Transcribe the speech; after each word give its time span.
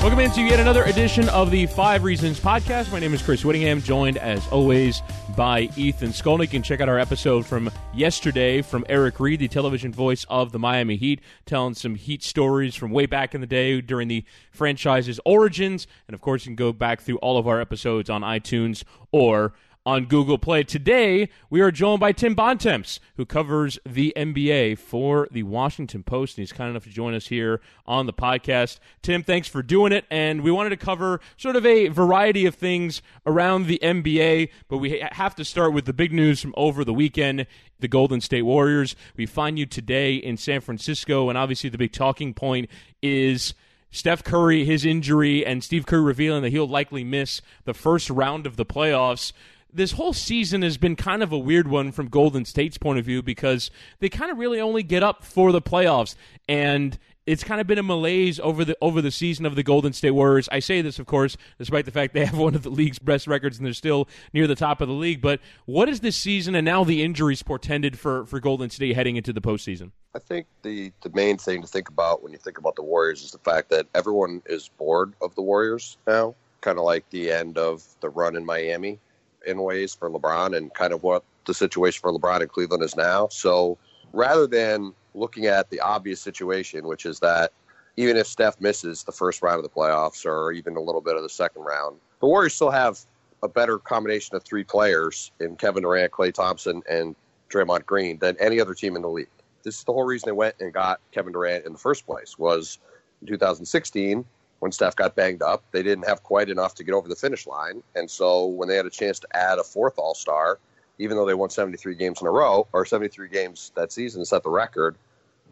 Welcome 0.00 0.20
into 0.20 0.42
yet 0.42 0.60
another 0.60 0.84
edition 0.84 1.28
of 1.30 1.50
the 1.50 1.66
Five 1.66 2.04
Reasons 2.04 2.38
Podcast. 2.38 2.92
My 2.92 3.00
name 3.00 3.12
is 3.14 3.20
Chris 3.20 3.44
Whittingham, 3.44 3.82
joined 3.82 4.16
as 4.16 4.46
always 4.46 5.02
by 5.36 5.68
Ethan 5.76 6.10
Skolnick. 6.10 6.54
And 6.54 6.64
check 6.64 6.80
out 6.80 6.88
our 6.88 7.00
episode 7.00 7.44
from 7.44 7.68
yesterday 7.92 8.62
from 8.62 8.86
Eric 8.88 9.18
Reid, 9.18 9.40
the 9.40 9.48
television 9.48 9.92
voice 9.92 10.24
of 10.30 10.52
the 10.52 10.58
Miami 10.60 10.94
Heat, 10.94 11.20
telling 11.46 11.74
some 11.74 11.96
Heat 11.96 12.22
stories 12.22 12.76
from 12.76 12.92
way 12.92 13.06
back 13.06 13.34
in 13.34 13.40
the 13.40 13.46
day 13.46 13.80
during 13.80 14.06
the 14.06 14.24
franchise's 14.52 15.18
origins. 15.24 15.88
And 16.06 16.14
of 16.14 16.20
course, 16.20 16.46
you 16.46 16.50
can 16.50 16.56
go 16.56 16.72
back 16.72 17.00
through 17.00 17.18
all 17.18 17.36
of 17.36 17.48
our 17.48 17.60
episodes 17.60 18.08
on 18.08 18.22
iTunes 18.22 18.84
or 19.10 19.52
on 19.88 20.04
Google 20.04 20.36
Play. 20.36 20.64
Today, 20.64 21.30
we 21.48 21.62
are 21.62 21.70
joined 21.70 21.98
by 21.98 22.12
Tim 22.12 22.34
Bontemps, 22.34 23.00
who 23.16 23.24
covers 23.24 23.78
the 23.86 24.12
NBA 24.14 24.76
for 24.76 25.26
the 25.30 25.44
Washington 25.44 26.02
Post, 26.02 26.36
and 26.36 26.42
he's 26.42 26.52
kind 26.52 26.68
enough 26.68 26.84
to 26.84 26.90
join 26.90 27.14
us 27.14 27.28
here 27.28 27.62
on 27.86 28.04
the 28.04 28.12
podcast. 28.12 28.80
Tim, 29.00 29.22
thanks 29.22 29.48
for 29.48 29.62
doing 29.62 29.92
it, 29.92 30.04
and 30.10 30.42
we 30.42 30.50
wanted 30.50 30.70
to 30.70 30.76
cover 30.76 31.22
sort 31.38 31.56
of 31.56 31.64
a 31.64 31.88
variety 31.88 32.44
of 32.44 32.54
things 32.54 33.00
around 33.24 33.66
the 33.66 33.80
NBA, 33.82 34.50
but 34.68 34.76
we 34.76 35.02
have 35.12 35.34
to 35.36 35.44
start 35.44 35.72
with 35.72 35.86
the 35.86 35.94
big 35.94 36.12
news 36.12 36.42
from 36.42 36.52
over 36.58 36.84
the 36.84 36.92
weekend. 36.94 37.46
The 37.80 37.88
Golden 37.88 38.20
State 38.20 38.42
Warriors. 38.42 38.96
We 39.16 39.24
find 39.24 39.56
you 39.56 39.64
today 39.64 40.16
in 40.16 40.36
San 40.36 40.60
Francisco, 40.60 41.28
and 41.28 41.38
obviously 41.38 41.70
the 41.70 41.78
big 41.78 41.92
talking 41.92 42.34
point 42.34 42.68
is 43.00 43.54
Steph 43.92 44.24
Curry, 44.24 44.64
his 44.64 44.84
injury, 44.84 45.46
and 45.46 45.62
Steve 45.62 45.86
Kerr 45.86 46.02
revealing 46.02 46.42
that 46.42 46.50
he'll 46.50 46.68
likely 46.68 47.04
miss 47.04 47.40
the 47.64 47.74
first 47.74 48.10
round 48.10 48.46
of 48.46 48.56
the 48.56 48.66
playoffs 48.66 49.32
this 49.72 49.92
whole 49.92 50.12
season 50.12 50.62
has 50.62 50.78
been 50.78 50.96
kind 50.96 51.22
of 51.22 51.32
a 51.32 51.38
weird 51.38 51.68
one 51.68 51.92
from 51.92 52.08
Golden 52.08 52.44
State's 52.44 52.78
point 52.78 52.98
of 52.98 53.04
view 53.04 53.22
because 53.22 53.70
they 54.00 54.08
kind 54.08 54.30
of 54.30 54.38
really 54.38 54.60
only 54.60 54.82
get 54.82 55.02
up 55.02 55.24
for 55.24 55.52
the 55.52 55.60
playoffs 55.60 56.14
and 56.48 56.98
it's 57.28 57.44
kind 57.44 57.60
of 57.60 57.66
been 57.66 57.76
a 57.76 57.82
malaise 57.82 58.40
over 58.40 58.64
the 58.64 58.74
over 58.80 59.02
the 59.02 59.10
season 59.10 59.44
of 59.44 59.54
the 59.54 59.62
Golden 59.62 59.92
State 59.92 60.12
Warriors. 60.12 60.48
I 60.50 60.60
say 60.60 60.80
this, 60.80 60.98
of 60.98 61.04
course, 61.04 61.36
despite 61.58 61.84
the 61.84 61.90
fact 61.90 62.14
they 62.14 62.24
have 62.24 62.38
one 62.38 62.54
of 62.54 62.62
the 62.62 62.70
league's 62.70 62.98
best 62.98 63.26
records 63.26 63.58
and 63.58 63.66
they're 63.66 63.74
still 63.74 64.08
near 64.32 64.46
the 64.46 64.54
top 64.54 64.80
of 64.80 64.88
the 64.88 64.94
league. 64.94 65.20
But 65.20 65.40
what 65.66 65.90
is 65.90 66.00
this 66.00 66.16
season 66.16 66.54
and 66.54 66.64
now 66.64 66.84
the 66.84 67.02
injuries 67.02 67.42
portended 67.42 67.98
for, 67.98 68.24
for 68.24 68.40
Golden 68.40 68.70
State 68.70 68.96
heading 68.96 69.16
into 69.16 69.34
the 69.34 69.42
postseason? 69.42 69.90
I 70.14 70.20
think 70.20 70.46
the, 70.62 70.90
the 71.02 71.10
main 71.10 71.36
thing 71.36 71.60
to 71.60 71.68
think 71.68 71.90
about 71.90 72.22
when 72.22 72.32
you 72.32 72.38
think 72.38 72.56
about 72.56 72.76
the 72.76 72.82
Warriors 72.82 73.22
is 73.22 73.30
the 73.30 73.38
fact 73.38 73.68
that 73.70 73.86
everyone 73.94 74.42
is 74.46 74.70
bored 74.78 75.12
of 75.20 75.34
the 75.34 75.42
Warriors 75.42 75.98
now, 76.06 76.34
kind 76.62 76.78
of 76.78 76.84
like 76.84 77.08
the 77.10 77.30
end 77.30 77.58
of 77.58 77.84
the 78.00 78.08
run 78.08 78.36
in 78.36 78.44
Miami 78.46 78.98
in 79.46 79.62
ways 79.62 79.94
for 79.94 80.10
LeBron 80.10 80.56
and 80.56 80.72
kind 80.74 80.92
of 80.92 81.02
what 81.02 81.24
the 81.46 81.54
situation 81.54 82.00
for 82.00 82.12
LeBron 82.12 82.42
in 82.42 82.48
Cleveland 82.48 82.82
is 82.82 82.96
now. 82.96 83.28
So 83.28 83.78
rather 84.12 84.46
than 84.46 84.92
looking 85.14 85.46
at 85.46 85.70
the 85.70 85.80
obvious 85.80 86.20
situation, 86.20 86.86
which 86.86 87.06
is 87.06 87.20
that 87.20 87.52
even 87.96 88.16
if 88.16 88.26
Steph 88.26 88.60
misses 88.60 89.02
the 89.02 89.12
first 89.12 89.42
round 89.42 89.56
of 89.56 89.64
the 89.64 89.68
playoffs 89.68 90.24
or 90.24 90.52
even 90.52 90.76
a 90.76 90.80
little 90.80 91.00
bit 91.00 91.16
of 91.16 91.22
the 91.22 91.28
second 91.28 91.62
round, 91.62 91.96
the 92.20 92.26
Warriors 92.26 92.54
still 92.54 92.70
have 92.70 93.00
a 93.42 93.48
better 93.48 93.78
combination 93.78 94.36
of 94.36 94.44
three 94.44 94.64
players 94.64 95.32
in 95.40 95.56
Kevin 95.56 95.82
Durant, 95.82 96.12
Klay 96.12 96.32
Thompson, 96.32 96.82
and 96.88 97.14
Draymond 97.50 97.86
Green 97.86 98.18
than 98.18 98.36
any 98.38 98.60
other 98.60 98.74
team 98.74 98.96
in 98.96 99.02
the 99.02 99.08
league. 99.08 99.28
This 99.62 99.78
is 99.78 99.84
the 99.84 99.92
whole 99.92 100.04
reason 100.04 100.28
they 100.28 100.32
went 100.32 100.56
and 100.60 100.72
got 100.72 101.00
Kevin 101.12 101.32
Durant 101.32 101.66
in 101.66 101.72
the 101.72 101.78
first 101.78 102.06
place 102.06 102.38
was 102.38 102.78
in 103.20 103.28
2016 103.28 104.24
when 104.60 104.72
Steph 104.72 104.96
got 104.96 105.14
banged 105.14 105.42
up, 105.42 105.62
they 105.70 105.82
didn't 105.82 106.06
have 106.06 106.22
quite 106.22 106.50
enough 106.50 106.74
to 106.76 106.84
get 106.84 106.94
over 106.94 107.08
the 107.08 107.16
finish 107.16 107.46
line. 107.46 107.82
And 107.94 108.10
so 108.10 108.46
when 108.46 108.68
they 108.68 108.76
had 108.76 108.86
a 108.86 108.90
chance 108.90 109.18
to 109.20 109.36
add 109.36 109.58
a 109.58 109.64
fourth 109.64 109.98
All 109.98 110.14
Star, 110.14 110.58
even 110.98 111.16
though 111.16 111.26
they 111.26 111.34
won 111.34 111.50
73 111.50 111.94
games 111.94 112.20
in 112.20 112.26
a 112.26 112.30
row 112.30 112.66
or 112.72 112.84
73 112.84 113.28
games 113.28 113.72
that 113.76 113.92
season 113.92 114.24
set 114.24 114.42
the 114.42 114.50
record, 114.50 114.96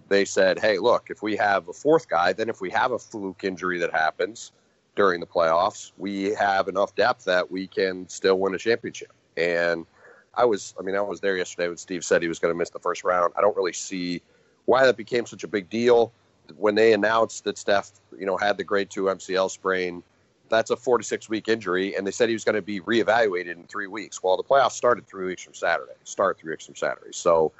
they 0.09 0.25
said, 0.25 0.59
hey, 0.59 0.79
look, 0.79 1.09
if 1.11 1.23
we 1.23 1.37
have 1.37 1.69
a 1.69 1.73
fourth 1.73 2.09
guy, 2.09 2.33
then 2.33 2.49
if 2.49 2.61
we 2.61 2.71
have 2.71 2.93
a 2.93 2.99
fluke 2.99 3.45
injury 3.45 3.79
that 3.79 3.93
happens 3.93 4.53
during 4.95 5.21
the 5.21 5.27
playoffs, 5.27 5.93
we 5.99 6.35
have 6.35 6.69
enough 6.69 6.95
depth 6.95 7.25
that 7.25 7.51
we 7.51 7.67
can 7.67 8.09
still 8.09 8.39
win 8.39 8.55
a 8.55 8.59
championship. 8.59 9.13
And 9.37 9.87
I 10.35 10.45
was, 10.45 10.75
I 10.79 10.83
mean, 10.83 10.97
I 10.97 11.01
was 11.01 11.21
there 11.21 11.37
yesterday 11.37 11.69
when 11.69 11.77
Steve 11.77 12.05
said 12.05 12.23
he 12.23 12.29
was 12.29 12.39
going 12.39 12.53
to 12.53 12.59
miss 12.59 12.71
the 12.71 12.79
first 12.79 13.05
round. 13.05 13.33
I 13.37 13.41
don't 13.41 13.57
really 13.57 13.73
see 13.73 14.23
why 14.65 14.85
that 14.85 14.97
became 14.97 15.27
such 15.27 15.45
a 15.45 15.49
big 15.49 15.71
deal 15.71 16.13
when 16.57 16.75
they 16.75 16.93
announced 16.93 17.45
that 17.45 17.59
Steph, 17.59 17.93
you 18.19 18.27
know, 18.27 18.37
had 18.37 18.57
the 18.57 18.65
grade 18.65 18.91
two 18.91 19.05
MCL 19.05 19.51
sprain, 19.51 20.03
that's 20.49 20.71
a 20.71 20.77
four 20.77 20.99
to 20.99 21.05
six 21.05 21.29
week 21.29 21.49
injury, 21.49 21.97
and 21.97 22.07
they 22.07 22.11
said 22.11 22.29
he 22.29 22.35
was 22.35 22.45
going 22.45 22.55
to 22.55 22.63
be 22.63 22.81
reevaluated 22.81 23.53
in 23.53 23.65
three 23.65 23.87
weeks. 23.87 24.23
Well, 24.23 24.37
the 24.37 24.45
playoffs 24.45 24.73
started 24.73 25.07
three 25.07 25.27
weeks 25.27 25.43
from 25.43 25.55
Saturday. 25.55 25.93
Start 26.05 26.39
three 26.39 26.51
weeks 26.51 26.67
from 26.67 26.77
Saturday. 26.77 27.11
So 27.13 27.53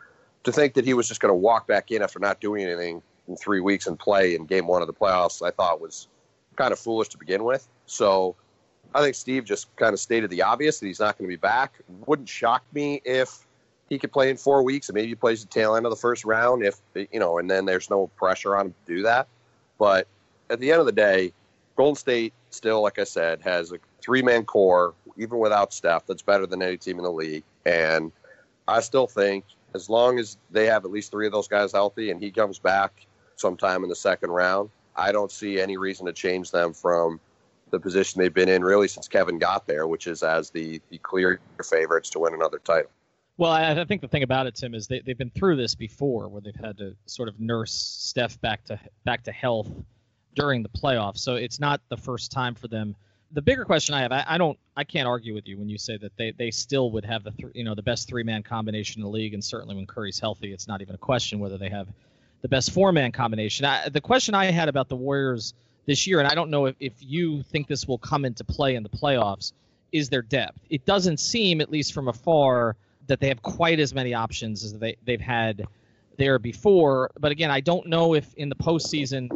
to 0.45 0.53
think 0.53 0.75
that 0.75 0.85
he 0.85 0.95
was 0.95 1.09
just 1.09 1.21
going 1.21 1.31
to 1.31 1.37
walk 1.37 1.67
back 1.67 1.91
in 1.91 2.03
after 2.03 2.19
not 2.19 2.41
doing 2.41 2.63
anything 2.63 3.03
in 3.29 3.37
three 3.37 3.61
weeks 3.61 3.87
and 3.87 3.99
play 3.99 4.35
in 4.35 4.47
game 4.47 4.67
one 4.67 4.83
of 4.83 4.87
the 4.87 4.95
playoffs, 4.95 5.45
I 5.47 5.51
thought 5.51 5.81
was 5.81 6.09
kind 6.55 6.73
of 6.73 6.79
foolish 6.79 7.09
to 7.09 7.19
begin 7.19 7.45
with. 7.45 7.67
So 7.87 8.37
I 8.95 9.01
think 9.03 9.15
Steve 9.15 9.45
just 9.45 9.75
kind 9.77 9.93
of 9.93 10.01
stated 10.01 10.31
the 10.31 10.43
obvious 10.43 10.81
that 10.81 10.87
he's 10.87 11.01
not 11.01 11.19
going 11.19 11.29
to 11.29 11.33
be 11.33 11.41
back. 11.41 11.75
Wouldn't 12.07 12.29
shock 12.29 12.65
me 12.73 13.03
if 13.05 13.46
he 13.89 13.99
could 13.99 14.13
play 14.13 14.31
in 14.31 14.37
four 14.37 14.63
weeks 14.63 14.89
and 14.89 14.95
maybe 14.95 15.09
he 15.09 15.15
plays 15.15 15.43
the 15.43 15.49
tail 15.49 15.77
end 15.77 15.87
of 15.87 15.91
the 15.91 15.97
first 15.97 16.25
round 16.25 16.65
if 16.65 16.81
you 16.95 17.21
know, 17.21 17.39
and 17.39 17.51
then 17.51 17.65
there's 17.65 17.91
no 17.91 18.09
pressure 18.09 18.57
on 18.57 18.67
him 18.67 18.75
to 18.87 18.95
do 18.95 19.03
that. 19.03 19.29
But 19.79 20.07
at 20.51 20.61
the 20.61 20.71
end 20.71 20.81
of 20.81 20.87
the 20.87 20.93
day, 20.93 21.33
Golden 21.77 21.97
State 21.97 22.33
still, 22.51 22.83
like 22.83 22.99
I 22.99 23.05
said, 23.05 23.41
has 23.43 23.73
a 23.73 23.79
three 24.01 24.23
man 24.23 24.45
core, 24.45 24.95
even 25.17 25.39
without 25.39 25.73
Steph, 25.73 26.07
that's 26.07 26.23
better 26.23 26.47
than 26.47 26.63
any 26.63 26.77
team 26.77 26.99
in 26.99 27.05
the 27.05 27.13
league. 27.13 27.45
And 27.65 28.13
I 28.67 28.81
still 28.81 29.07
think 29.07 29.45
as 29.75 29.91
long 29.91 30.19
as 30.19 30.39
they 30.51 30.67
have 30.67 30.85
at 30.85 30.91
least 30.91 31.11
three 31.11 31.27
of 31.27 31.33
those 31.33 31.49
guys 31.49 31.73
healthy 31.73 32.11
and 32.11 32.21
he 32.21 32.31
comes 32.31 32.59
back 32.59 33.07
sometime 33.37 33.83
in 33.83 33.89
the 33.89 33.97
second 33.97 34.31
round, 34.31 34.71
I 34.97 35.13
don't 35.13 35.31
see 35.31 35.61
any 35.61 35.77
reason 35.77 36.07
to 36.07 36.13
change 36.13 36.51
them 36.51 36.73
from 36.73 37.21
the 37.71 37.79
position 37.79 38.21
they've 38.21 38.33
been 38.33 38.49
in 38.49 38.65
really 38.65 38.89
since 38.89 39.09
Kevin 39.09 39.39
got 39.39 39.67
there, 39.67 39.87
which 39.87 40.07
is 40.07 40.23
as 40.23 40.51
the, 40.51 40.81
the 40.91 40.99
clear 40.99 41.41
favorites 41.63 42.09
to 42.11 42.21
win 42.21 42.33
another 42.33 42.59
title. 42.59 42.91
Well, 43.39 43.51
I, 43.51 43.73
I 43.73 43.85
think 43.85 44.01
the 44.01 44.09
thing 44.09 44.23
about 44.23 44.47
it, 44.47 44.55
Tim, 44.55 44.75
is 44.75 44.87
they, 44.87 45.01
they've 45.01 45.19
been 45.19 45.31
through 45.31 45.57
this 45.57 45.75
before, 45.75 46.29
where 46.29 46.41
they've 46.41 46.55
had 46.55 46.79
to 46.79 46.97
sort 47.05 47.29
of 47.29 47.39
nurse 47.39 47.73
Steph 47.73 48.41
back 48.41 48.65
to 48.67 48.81
back 49.05 49.25
to 49.25 49.33
health 49.33 49.69
during 50.35 50.63
the 50.63 50.69
playoffs. 50.69 51.19
So 51.19 51.35
it's 51.37 51.61
not 51.61 51.81
the 51.89 51.97
first 51.97 52.33
time 52.33 52.55
for 52.55 52.69
them. 52.69 52.95
The 53.33 53.43
bigger 53.43 53.65
question 53.65 53.95
I 53.95 54.01
have, 54.03 54.13
I, 54.13 54.25
I 54.27 54.39
don't, 54.39 54.59
I 54.77 54.85
can't 54.85 55.07
argue 55.07 55.35
with 55.35 55.49
you 55.49 55.59
when 55.59 55.69
you 55.69 55.79
say 55.79 55.97
that 55.99 56.17
they, 56.17 56.31
they 56.31 56.51
still 56.51 56.91
would 56.93 57.05
have 57.05 57.25
the 57.25 57.33
th- 57.33 57.53
you 57.55 57.65
know 57.65 57.75
the 57.75 57.83
best 57.83 58.09
three 58.09 58.23
man 58.23 58.43
combination 58.43 59.01
in 59.01 59.05
the 59.05 59.11
league, 59.11 59.35
and 59.35 59.45
certainly 59.45 59.75
when 59.75 59.87
Curry's 59.87 60.19
healthy, 60.19 60.53
it's 60.53 60.69
not 60.69 60.81
even 60.81 60.95
a 60.95 60.99
question 60.99 61.39
whether 61.39 61.59
they 61.59 61.69
have 61.69 61.89
the 62.41 62.49
best 62.49 62.73
four 62.73 62.93
man 62.93 63.13
combination. 63.13 63.67
I, 63.67 63.89
the 63.89 64.01
question 64.01 64.35
I 64.35 64.47
had 64.47 64.69
about 64.69 64.89
the 64.89 64.97
Warriors 64.97 65.53
this 65.85 66.07
year, 66.07 66.21
and 66.21 66.29
I 66.29 66.35
don't 66.35 66.51
know 66.51 66.67
if, 66.67 66.77
if 66.81 66.93
you 67.01 67.43
think 67.43 67.67
this 67.67 67.87
will 67.87 67.99
come 67.99 68.25
into 68.25 68.45
play 68.45 68.77
in 68.77 68.83
the 68.83 68.89
playoffs, 68.89 69.53
is 69.93 70.09
their 70.09 70.23
depth. 70.23 70.59
It 70.71 70.87
doesn't 70.87 71.19
seem, 71.19 71.61
at 71.61 71.71
least 71.71 71.93
from 71.93 72.09
afar 72.09 72.77
that 73.07 73.21
they 73.21 73.29
have 73.29 73.43
quite 73.43 73.81
as 73.81 73.95
many 73.95 74.15
options 74.15 74.65
as 74.65 74.75
they 74.75 74.97
they've 75.05 75.21
had 75.21 75.67
there 76.17 76.39
before. 76.39 77.11
But 77.19 77.33
again, 77.33 77.51
I 77.51 77.61
don't 77.61 77.87
know 77.87 78.15
if 78.15 78.33
in 78.35 78.49
the 78.49 78.55
postseason 78.55 79.29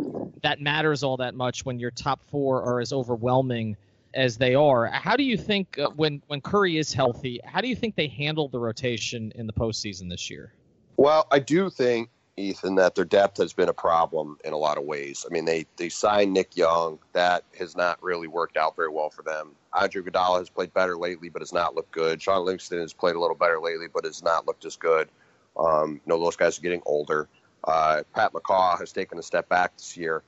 that 0.42 0.60
matters 0.60 1.02
all 1.02 1.16
that 1.18 1.34
much 1.34 1.64
when 1.64 1.78
your 1.78 1.90
top 1.90 2.22
four 2.30 2.62
are 2.62 2.80
as 2.80 2.92
overwhelming 2.92 3.76
as 4.14 4.36
they 4.36 4.54
are. 4.54 4.86
How 4.86 5.16
do 5.16 5.22
you 5.22 5.36
think 5.36 5.78
uh, 5.78 5.90
when 5.90 6.22
when 6.26 6.40
Curry 6.40 6.78
is 6.78 6.92
healthy? 6.92 7.40
How 7.44 7.60
do 7.60 7.68
you 7.68 7.76
think 7.76 7.96
they 7.96 8.08
handle 8.08 8.48
the 8.48 8.58
rotation 8.58 9.32
in 9.34 9.46
the 9.46 9.52
postseason 9.52 10.08
this 10.08 10.30
year? 10.30 10.52
Well, 10.96 11.26
I 11.30 11.38
do 11.38 11.70
think 11.70 12.10
Ethan, 12.40 12.74
that 12.76 12.94
their 12.94 13.04
depth 13.04 13.38
has 13.38 13.52
been 13.52 13.68
a 13.68 13.74
problem 13.74 14.38
in 14.44 14.52
a 14.52 14.56
lot 14.56 14.78
of 14.78 14.84
ways. 14.84 15.26
I 15.28 15.32
mean, 15.32 15.44
they 15.44 15.66
they 15.76 15.88
signed 15.88 16.32
Nick 16.32 16.56
Young. 16.56 16.98
That 17.12 17.44
has 17.58 17.76
not 17.76 18.02
really 18.02 18.28
worked 18.28 18.56
out 18.56 18.76
very 18.76 18.90
well 18.90 19.10
for 19.10 19.22
them. 19.22 19.54
Andre 19.72 20.02
Iguodala 20.02 20.38
has 20.38 20.50
played 20.50 20.72
better 20.74 20.96
lately, 20.96 21.28
but 21.28 21.42
has 21.42 21.52
not 21.52 21.74
looked 21.74 21.92
good. 21.92 22.20
Shaun 22.20 22.44
Livingston 22.44 22.80
has 22.80 22.92
played 22.92 23.16
a 23.16 23.20
little 23.20 23.36
better 23.36 23.60
lately, 23.60 23.86
but 23.92 24.04
has 24.04 24.22
not 24.22 24.46
looked 24.46 24.64
as 24.64 24.76
good. 24.76 25.08
Um, 25.56 25.94
you 25.94 26.00
know, 26.06 26.18
those 26.18 26.36
guys 26.36 26.58
are 26.58 26.62
getting 26.62 26.82
older. 26.86 27.28
Uh, 27.64 28.02
Pat 28.14 28.32
McCaw 28.32 28.78
has 28.78 28.92
taken 28.92 29.18
a 29.18 29.22
step 29.22 29.48
back 29.48 29.76
this 29.76 29.96
year. 29.96 30.22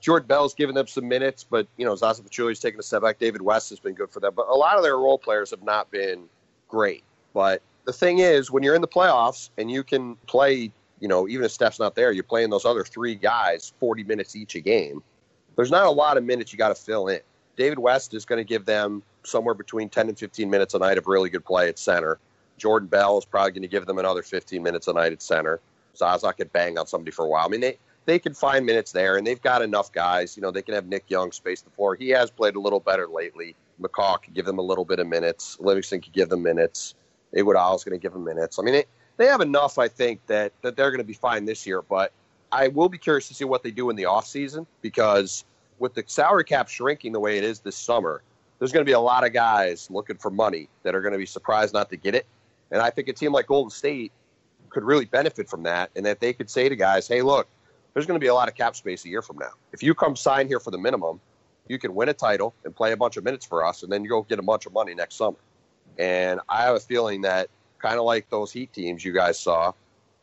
Jordan 0.00 0.26
Bell's 0.26 0.54
given 0.54 0.74
them 0.74 0.86
some 0.86 1.08
minutes, 1.08 1.44
but 1.44 1.66
you 1.76 1.84
know, 1.86 1.96
Zaza 1.96 2.22
Pachulia's 2.22 2.60
taken 2.60 2.78
a 2.78 2.82
step 2.82 3.02
back. 3.02 3.18
David 3.18 3.40
West 3.40 3.70
has 3.70 3.80
been 3.80 3.94
good 3.94 4.10
for 4.10 4.20
them, 4.20 4.34
but 4.36 4.46
a 4.48 4.54
lot 4.54 4.76
of 4.76 4.82
their 4.82 4.98
role 4.98 5.18
players 5.18 5.50
have 5.50 5.62
not 5.62 5.90
been 5.90 6.28
great. 6.68 7.02
But 7.32 7.62
the 7.86 7.92
thing 7.92 8.18
is, 8.18 8.50
when 8.50 8.62
you're 8.62 8.74
in 8.74 8.82
the 8.82 8.88
playoffs 8.88 9.48
and 9.56 9.70
you 9.70 9.82
can 9.82 10.16
play 10.26 10.70
you 11.04 11.08
know, 11.08 11.28
even 11.28 11.44
if 11.44 11.52
Steph's 11.52 11.78
not 11.78 11.94
there, 11.94 12.12
you're 12.12 12.22
playing 12.22 12.48
those 12.48 12.64
other 12.64 12.82
three 12.82 13.14
guys 13.14 13.74
40 13.78 14.04
minutes 14.04 14.34
each 14.34 14.54
a 14.54 14.60
game. 14.60 15.02
There's 15.54 15.70
not 15.70 15.84
a 15.84 15.90
lot 15.90 16.16
of 16.16 16.24
minutes 16.24 16.50
you 16.50 16.56
got 16.56 16.70
to 16.70 16.74
fill 16.74 17.08
in. 17.08 17.20
David 17.56 17.78
West 17.78 18.14
is 18.14 18.24
going 18.24 18.38
to 18.38 18.44
give 18.44 18.64
them 18.64 19.02
somewhere 19.22 19.54
between 19.54 19.88
10 19.88 20.08
and 20.08 20.18
15 20.18 20.50
minutes 20.50 20.74
a 20.74 20.78
night 20.78 20.98
of 20.98 21.06
really 21.06 21.30
good 21.30 21.44
play 21.44 21.68
at 21.68 21.78
center. 21.78 22.18
Jordan 22.58 22.88
Bell 22.88 23.18
is 23.18 23.24
probably 23.24 23.52
going 23.52 23.62
to 23.62 23.68
give 23.68 23.86
them 23.86 23.98
another 23.98 24.22
15 24.22 24.62
minutes 24.62 24.88
a 24.88 24.92
night 24.92 25.12
at 25.12 25.22
center. 25.22 25.60
Zaza 25.96 26.32
could 26.32 26.52
bang 26.52 26.78
on 26.78 26.86
somebody 26.86 27.10
for 27.10 27.24
a 27.24 27.28
while. 27.28 27.46
I 27.46 27.48
mean, 27.48 27.60
they, 27.60 27.78
they 28.06 28.18
can 28.18 28.34
find 28.34 28.66
minutes 28.66 28.92
there, 28.92 29.16
and 29.16 29.26
they've 29.26 29.40
got 29.40 29.62
enough 29.62 29.92
guys. 29.92 30.36
You 30.36 30.42
know, 30.42 30.50
they 30.50 30.62
can 30.62 30.74
have 30.74 30.86
Nick 30.86 31.04
Young 31.08 31.32
space 31.32 31.62
the 31.62 31.70
floor. 31.70 31.94
He 31.94 32.10
has 32.10 32.30
played 32.30 32.56
a 32.56 32.60
little 32.60 32.80
better 32.80 33.06
lately. 33.06 33.54
McCaw 33.80 34.22
could 34.22 34.34
give 34.34 34.46
them 34.46 34.58
a 34.58 34.62
little 34.62 34.84
bit 34.84 34.98
of 34.98 35.06
minutes. 35.06 35.58
Livingston 35.60 36.00
could 36.00 36.12
give 36.12 36.28
them 36.28 36.42
minutes. 36.42 36.94
Iguodala 37.34 37.76
is 37.76 37.84
going 37.84 37.98
to 37.98 38.02
give 38.02 38.12
them 38.12 38.24
minutes. 38.24 38.58
I 38.58 38.62
mean, 38.62 38.74
they, 38.74 38.84
they 39.16 39.26
have 39.26 39.40
enough, 39.40 39.78
I 39.78 39.88
think, 39.88 40.24
that, 40.26 40.52
that 40.62 40.76
they're 40.76 40.90
going 40.90 40.98
to 40.98 41.04
be 41.04 41.14
fine 41.14 41.44
this 41.44 41.66
year. 41.66 41.82
But 41.82 42.12
I 42.52 42.68
will 42.68 42.88
be 42.88 42.98
curious 42.98 43.28
to 43.28 43.34
see 43.34 43.44
what 43.44 43.62
they 43.62 43.70
do 43.70 43.90
in 43.90 43.96
the 43.96 44.04
offseason 44.04 44.66
because 44.80 45.44
with 45.84 45.92
the 45.92 46.02
salary 46.06 46.44
cap 46.44 46.66
shrinking 46.66 47.12
the 47.12 47.20
way 47.20 47.36
it 47.36 47.44
is 47.44 47.60
this 47.60 47.76
summer, 47.76 48.22
there's 48.58 48.72
going 48.72 48.84
to 48.84 48.88
be 48.88 48.94
a 48.94 49.00
lot 49.00 49.26
of 49.26 49.34
guys 49.34 49.90
looking 49.90 50.16
for 50.16 50.30
money 50.30 50.66
that 50.82 50.94
are 50.94 51.02
going 51.02 51.12
to 51.12 51.18
be 51.18 51.26
surprised 51.26 51.74
not 51.74 51.90
to 51.90 51.96
get 51.98 52.14
it. 52.14 52.24
And 52.70 52.80
I 52.80 52.88
think 52.88 53.08
a 53.08 53.12
team 53.12 53.32
like 53.32 53.48
Golden 53.48 53.68
State 53.68 54.10
could 54.70 54.82
really 54.82 55.04
benefit 55.04 55.46
from 55.46 55.62
that, 55.64 55.90
and 55.94 56.06
that 56.06 56.20
they 56.20 56.32
could 56.32 56.48
say 56.48 56.70
to 56.70 56.74
guys, 56.74 57.06
hey, 57.06 57.20
look, 57.20 57.46
there's 57.92 58.06
going 58.06 58.18
to 58.18 58.24
be 58.24 58.28
a 58.28 58.34
lot 58.34 58.48
of 58.48 58.54
cap 58.54 58.74
space 58.74 59.04
a 59.04 59.10
year 59.10 59.20
from 59.20 59.36
now. 59.36 59.50
If 59.74 59.82
you 59.82 59.94
come 59.94 60.16
sign 60.16 60.48
here 60.48 60.58
for 60.58 60.70
the 60.70 60.78
minimum, 60.78 61.20
you 61.68 61.78
can 61.78 61.94
win 61.94 62.08
a 62.08 62.14
title 62.14 62.54
and 62.64 62.74
play 62.74 62.92
a 62.92 62.96
bunch 62.96 63.18
of 63.18 63.24
minutes 63.24 63.44
for 63.44 63.62
us, 63.62 63.82
and 63.82 63.92
then 63.92 64.02
you 64.02 64.08
go 64.08 64.22
get 64.22 64.38
a 64.38 64.42
bunch 64.42 64.64
of 64.64 64.72
money 64.72 64.94
next 64.94 65.16
summer. 65.16 65.36
And 65.98 66.40
I 66.48 66.62
have 66.62 66.76
a 66.76 66.80
feeling 66.80 67.20
that 67.20 67.50
kind 67.78 67.98
of 67.98 68.06
like 68.06 68.30
those 68.30 68.50
Heat 68.50 68.72
teams 68.72 69.04
you 69.04 69.12
guys 69.12 69.38
saw, 69.38 69.74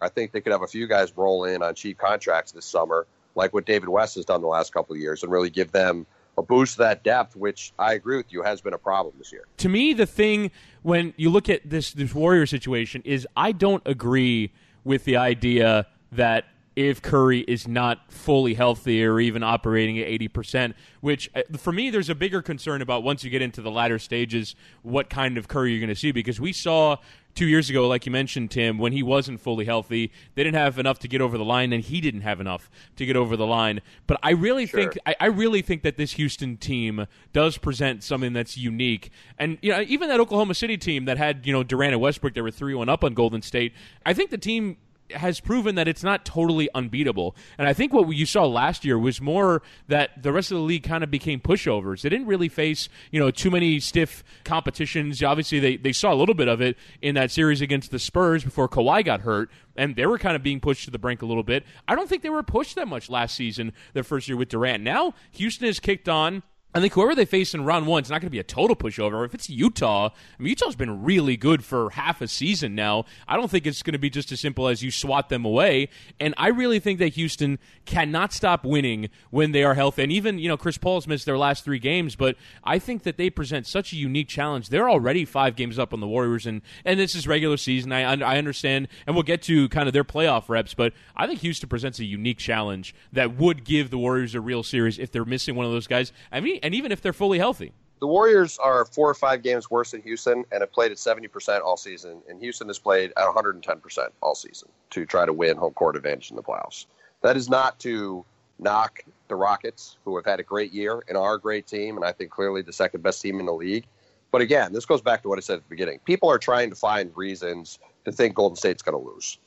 I 0.01 0.09
think 0.09 0.31
they 0.31 0.41
could 0.41 0.53
have 0.53 0.63
a 0.63 0.67
few 0.67 0.87
guys 0.87 1.15
roll 1.15 1.45
in 1.45 1.61
on 1.61 1.75
cheap 1.75 1.99
contracts 1.99 2.51
this 2.51 2.65
summer, 2.65 3.05
like 3.35 3.53
what 3.53 3.65
David 3.65 3.89
West 3.89 4.15
has 4.15 4.25
done 4.25 4.41
the 4.41 4.47
last 4.47 4.73
couple 4.73 4.93
of 4.95 5.01
years, 5.01 5.23
and 5.23 5.31
really 5.31 5.49
give 5.49 5.71
them 5.71 6.05
a 6.37 6.41
boost 6.41 6.77
that 6.77 7.03
depth, 7.03 7.35
which 7.35 7.73
I 7.77 7.93
agree 7.93 8.17
with 8.17 8.31
you 8.31 8.41
has 8.41 8.61
been 8.61 8.73
a 8.73 8.77
problem 8.77 9.15
this 9.17 9.31
year. 9.31 9.45
To 9.57 9.69
me, 9.69 9.93
the 9.93 10.05
thing 10.05 10.51
when 10.81 11.13
you 11.17 11.29
look 11.29 11.49
at 11.49 11.69
this 11.69 11.91
this 11.93 12.13
Warrior 12.13 12.45
situation 12.45 13.01
is 13.05 13.27
I 13.35 13.51
don't 13.51 13.83
agree 13.85 14.53
with 14.83 15.05
the 15.05 15.17
idea 15.17 15.87
that 16.11 16.45
if 16.75 17.01
Curry 17.01 17.41
is 17.41 17.67
not 17.67 18.11
fully 18.11 18.53
healthy 18.53 19.03
or 19.03 19.19
even 19.19 19.43
operating 19.43 19.99
at 19.99 20.07
80%, 20.07 20.73
which 21.01 21.29
uh, 21.35 21.41
for 21.57 21.73
me, 21.73 21.89
there's 21.89 22.09
a 22.09 22.15
bigger 22.15 22.41
concern 22.41 22.81
about 22.81 23.03
once 23.03 23.23
you 23.23 23.29
get 23.29 23.41
into 23.41 23.61
the 23.61 23.71
latter 23.71 23.99
stages, 23.99 24.55
what 24.81 25.09
kind 25.09 25.37
of 25.37 25.47
Curry 25.47 25.71
you're 25.71 25.81
going 25.81 25.89
to 25.89 25.95
see. 25.95 26.11
Because 26.11 26.39
we 26.39 26.53
saw 26.53 26.97
two 27.35 27.45
years 27.45 27.69
ago, 27.69 27.87
like 27.87 28.05
you 28.05 28.11
mentioned, 28.11 28.51
Tim, 28.51 28.77
when 28.77 28.93
he 28.93 29.03
wasn't 29.03 29.39
fully 29.39 29.65
healthy, 29.65 30.11
they 30.35 30.43
didn't 30.43 30.57
have 30.57 30.77
enough 30.77 30.99
to 30.99 31.07
get 31.07 31.21
over 31.21 31.37
the 31.37 31.45
line, 31.45 31.73
and 31.73 31.83
he 31.83 32.01
didn't 32.01 32.21
have 32.21 32.39
enough 32.39 32.69
to 32.95 33.05
get 33.05 33.15
over 33.15 33.37
the 33.37 33.45
line. 33.45 33.81
But 34.07 34.19
I 34.23 34.31
really 34.31 34.65
sure. 34.65 34.81
think 34.81 34.97
I, 35.05 35.15
I, 35.19 35.25
really 35.27 35.61
think 35.61 35.83
that 35.83 35.97
this 35.97 36.13
Houston 36.13 36.57
team 36.57 37.07
does 37.33 37.57
present 37.57 38.03
something 38.03 38.33
that's 38.33 38.57
unique. 38.57 39.11
And 39.37 39.57
you 39.61 39.71
know, 39.71 39.81
even 39.87 40.09
that 40.09 40.19
Oklahoma 40.19 40.53
City 40.53 40.77
team 40.77 41.05
that 41.05 41.17
had 41.17 41.45
you 41.45 41.53
know 41.53 41.63
Durant 41.63 41.93
and 41.93 42.01
Westbrook, 42.01 42.33
they 42.33 42.41
were 42.41 42.51
three 42.51 42.75
one 42.75 42.89
up 42.89 43.03
on 43.03 43.13
Golden 43.13 43.41
State. 43.41 43.73
I 44.05 44.13
think 44.13 44.29
the 44.29 44.37
team 44.37 44.77
has 45.13 45.39
proven 45.39 45.75
that 45.75 45.87
it's 45.87 46.03
not 46.03 46.25
totally 46.25 46.69
unbeatable. 46.73 47.35
And 47.57 47.67
I 47.67 47.73
think 47.73 47.93
what 47.93 48.07
you 48.09 48.25
saw 48.25 48.45
last 48.45 48.85
year 48.85 48.97
was 48.97 49.21
more 49.21 49.61
that 49.87 50.21
the 50.21 50.31
rest 50.31 50.51
of 50.51 50.57
the 50.57 50.63
league 50.63 50.83
kind 50.83 51.03
of 51.03 51.11
became 51.11 51.39
pushovers. 51.39 52.01
They 52.01 52.09
didn't 52.09 52.27
really 52.27 52.49
face, 52.49 52.89
you 53.11 53.19
know, 53.19 53.31
too 53.31 53.51
many 53.51 53.79
stiff 53.79 54.23
competitions. 54.43 55.21
Obviously, 55.23 55.59
they, 55.59 55.77
they 55.77 55.93
saw 55.93 56.13
a 56.13 56.15
little 56.15 56.35
bit 56.35 56.47
of 56.47 56.61
it 56.61 56.77
in 57.01 57.15
that 57.15 57.31
series 57.31 57.61
against 57.61 57.91
the 57.91 57.99
Spurs 57.99 58.43
before 58.43 58.67
Kawhi 58.67 59.03
got 59.03 59.21
hurt, 59.21 59.49
and 59.75 59.95
they 59.95 60.05
were 60.05 60.17
kind 60.17 60.35
of 60.35 60.43
being 60.43 60.59
pushed 60.59 60.85
to 60.85 60.91
the 60.91 60.99
brink 60.99 61.21
a 61.21 61.25
little 61.25 61.43
bit. 61.43 61.65
I 61.87 61.95
don't 61.95 62.09
think 62.09 62.23
they 62.23 62.29
were 62.29 62.43
pushed 62.43 62.75
that 62.75 62.87
much 62.87 63.09
last 63.09 63.35
season, 63.35 63.73
their 63.93 64.03
first 64.03 64.27
year 64.27 64.37
with 64.37 64.49
Durant. 64.49 64.83
Now, 64.83 65.13
Houston 65.31 65.67
has 65.67 65.79
kicked 65.79 66.09
on 66.09 66.43
I 66.73 66.79
think 66.79 66.93
whoever 66.93 67.13
they 67.13 67.25
face 67.25 67.53
in 67.53 67.65
round 67.65 67.85
one 67.85 68.01
is 68.03 68.09
not 68.09 68.21
going 68.21 68.27
to 68.27 68.31
be 68.31 68.39
a 68.39 68.43
total 68.43 68.77
pushover. 68.77 69.25
If 69.25 69.33
it's 69.33 69.49
Utah, 69.49 70.07
I 70.07 70.41
mean, 70.41 70.49
Utah's 70.49 70.77
been 70.77 71.03
really 71.03 71.35
good 71.35 71.65
for 71.65 71.89
half 71.89 72.21
a 72.21 72.29
season 72.29 72.75
now. 72.75 73.03
I 73.27 73.35
don't 73.35 73.51
think 73.51 73.67
it's 73.67 73.83
going 73.83 73.91
to 73.93 73.99
be 73.99 74.09
just 74.09 74.31
as 74.31 74.39
simple 74.39 74.69
as 74.69 74.81
you 74.81 74.89
swat 74.89 75.27
them 75.27 75.43
away. 75.43 75.89
And 76.17 76.33
I 76.37 76.47
really 76.47 76.79
think 76.79 76.99
that 76.99 77.09
Houston 77.09 77.59
cannot 77.85 78.31
stop 78.31 78.63
winning 78.63 79.09
when 79.31 79.51
they 79.51 79.63
are 79.63 79.73
healthy. 79.73 80.03
And 80.03 80.13
even, 80.13 80.39
you 80.39 80.47
know, 80.47 80.55
Chris 80.55 80.77
Paul's 80.77 81.07
missed 81.07 81.25
their 81.25 81.37
last 81.37 81.65
three 81.65 81.79
games, 81.79 82.15
but 82.15 82.37
I 82.63 82.79
think 82.79 83.03
that 83.03 83.17
they 83.17 83.29
present 83.29 83.67
such 83.67 83.91
a 83.91 83.97
unique 83.97 84.29
challenge. 84.29 84.69
They're 84.69 84.89
already 84.89 85.25
five 85.25 85.57
games 85.57 85.77
up 85.77 85.93
on 85.93 85.99
the 85.99 86.07
Warriors, 86.07 86.45
and, 86.45 86.61
and 86.85 86.97
this 86.97 87.15
is 87.15 87.27
regular 87.27 87.57
season. 87.57 87.91
I, 87.91 88.13
I 88.13 88.37
understand, 88.37 88.87
and 89.05 89.15
we'll 89.15 89.23
get 89.23 89.41
to 89.43 89.67
kind 89.69 89.87
of 89.87 89.93
their 89.93 90.05
playoff 90.05 90.47
reps, 90.47 90.73
but 90.73 90.93
I 91.17 91.27
think 91.27 91.41
Houston 91.41 91.67
presents 91.67 91.99
a 91.99 92.05
unique 92.05 92.37
challenge 92.37 92.95
that 93.11 93.35
would 93.35 93.65
give 93.65 93.89
the 93.89 93.97
Warriors 93.97 94.35
a 94.35 94.41
real 94.41 94.63
series 94.63 94.97
if 94.99 95.11
they're 95.11 95.25
missing 95.25 95.55
one 95.55 95.65
of 95.65 95.73
those 95.73 95.87
guys. 95.87 96.13
I 96.31 96.39
mean, 96.39 96.60
and 96.61 96.73
even 96.73 96.91
if 96.91 97.01
they're 97.01 97.13
fully 97.13 97.37
healthy. 97.37 97.73
The 97.99 98.07
Warriors 98.07 98.57
are 98.57 98.85
four 98.85 99.09
or 99.09 99.13
five 99.13 99.43
games 99.43 99.69
worse 99.69 99.91
than 99.91 100.01
Houston 100.01 100.43
and 100.51 100.61
have 100.61 100.71
played 100.71 100.91
at 100.91 100.97
70% 100.97 101.61
all 101.61 101.77
season, 101.77 102.21
and 102.27 102.39
Houston 102.39 102.67
has 102.67 102.79
played 102.79 103.13
at 103.15 103.27
110% 103.27 104.07
all 104.21 104.33
season 104.33 104.69
to 104.89 105.05
try 105.05 105.25
to 105.25 105.33
win 105.33 105.55
home 105.55 105.73
court 105.73 105.95
advantage 105.95 106.31
in 106.31 106.35
the 106.35 106.41
playoffs. 106.41 106.87
That 107.21 107.37
is 107.37 107.47
not 107.47 107.79
to 107.81 108.25
knock 108.57 109.03
the 109.27 109.35
Rockets, 109.35 109.97
who 110.03 110.15
have 110.15 110.25
had 110.25 110.39
a 110.39 110.43
great 110.43 110.73
year 110.73 111.03
and 111.07 111.15
are 111.15 111.35
a 111.35 111.39
great 111.39 111.67
team, 111.67 111.95
and 111.95 112.05
I 112.05 112.11
think 112.11 112.31
clearly 112.31 112.61
the 112.61 112.73
second 112.73 113.03
best 113.03 113.21
team 113.21 113.39
in 113.39 113.45
the 113.45 113.53
league. 113.53 113.85
But 114.31 114.41
again, 114.41 114.73
this 114.73 114.85
goes 114.85 115.01
back 115.01 115.21
to 115.23 115.29
what 115.29 115.37
I 115.37 115.41
said 115.41 115.57
at 115.57 115.63
the 115.63 115.69
beginning. 115.69 115.99
People 116.05 116.29
are 116.29 116.39
trying 116.39 116.69
to 116.69 116.75
find 116.75 117.11
reasons 117.15 117.79
to 118.05 118.11
think 118.11 118.33
Golden 118.33 118.55
State's 118.55 118.81
going 118.81 118.97
to 118.97 119.09
lose. 119.11 119.37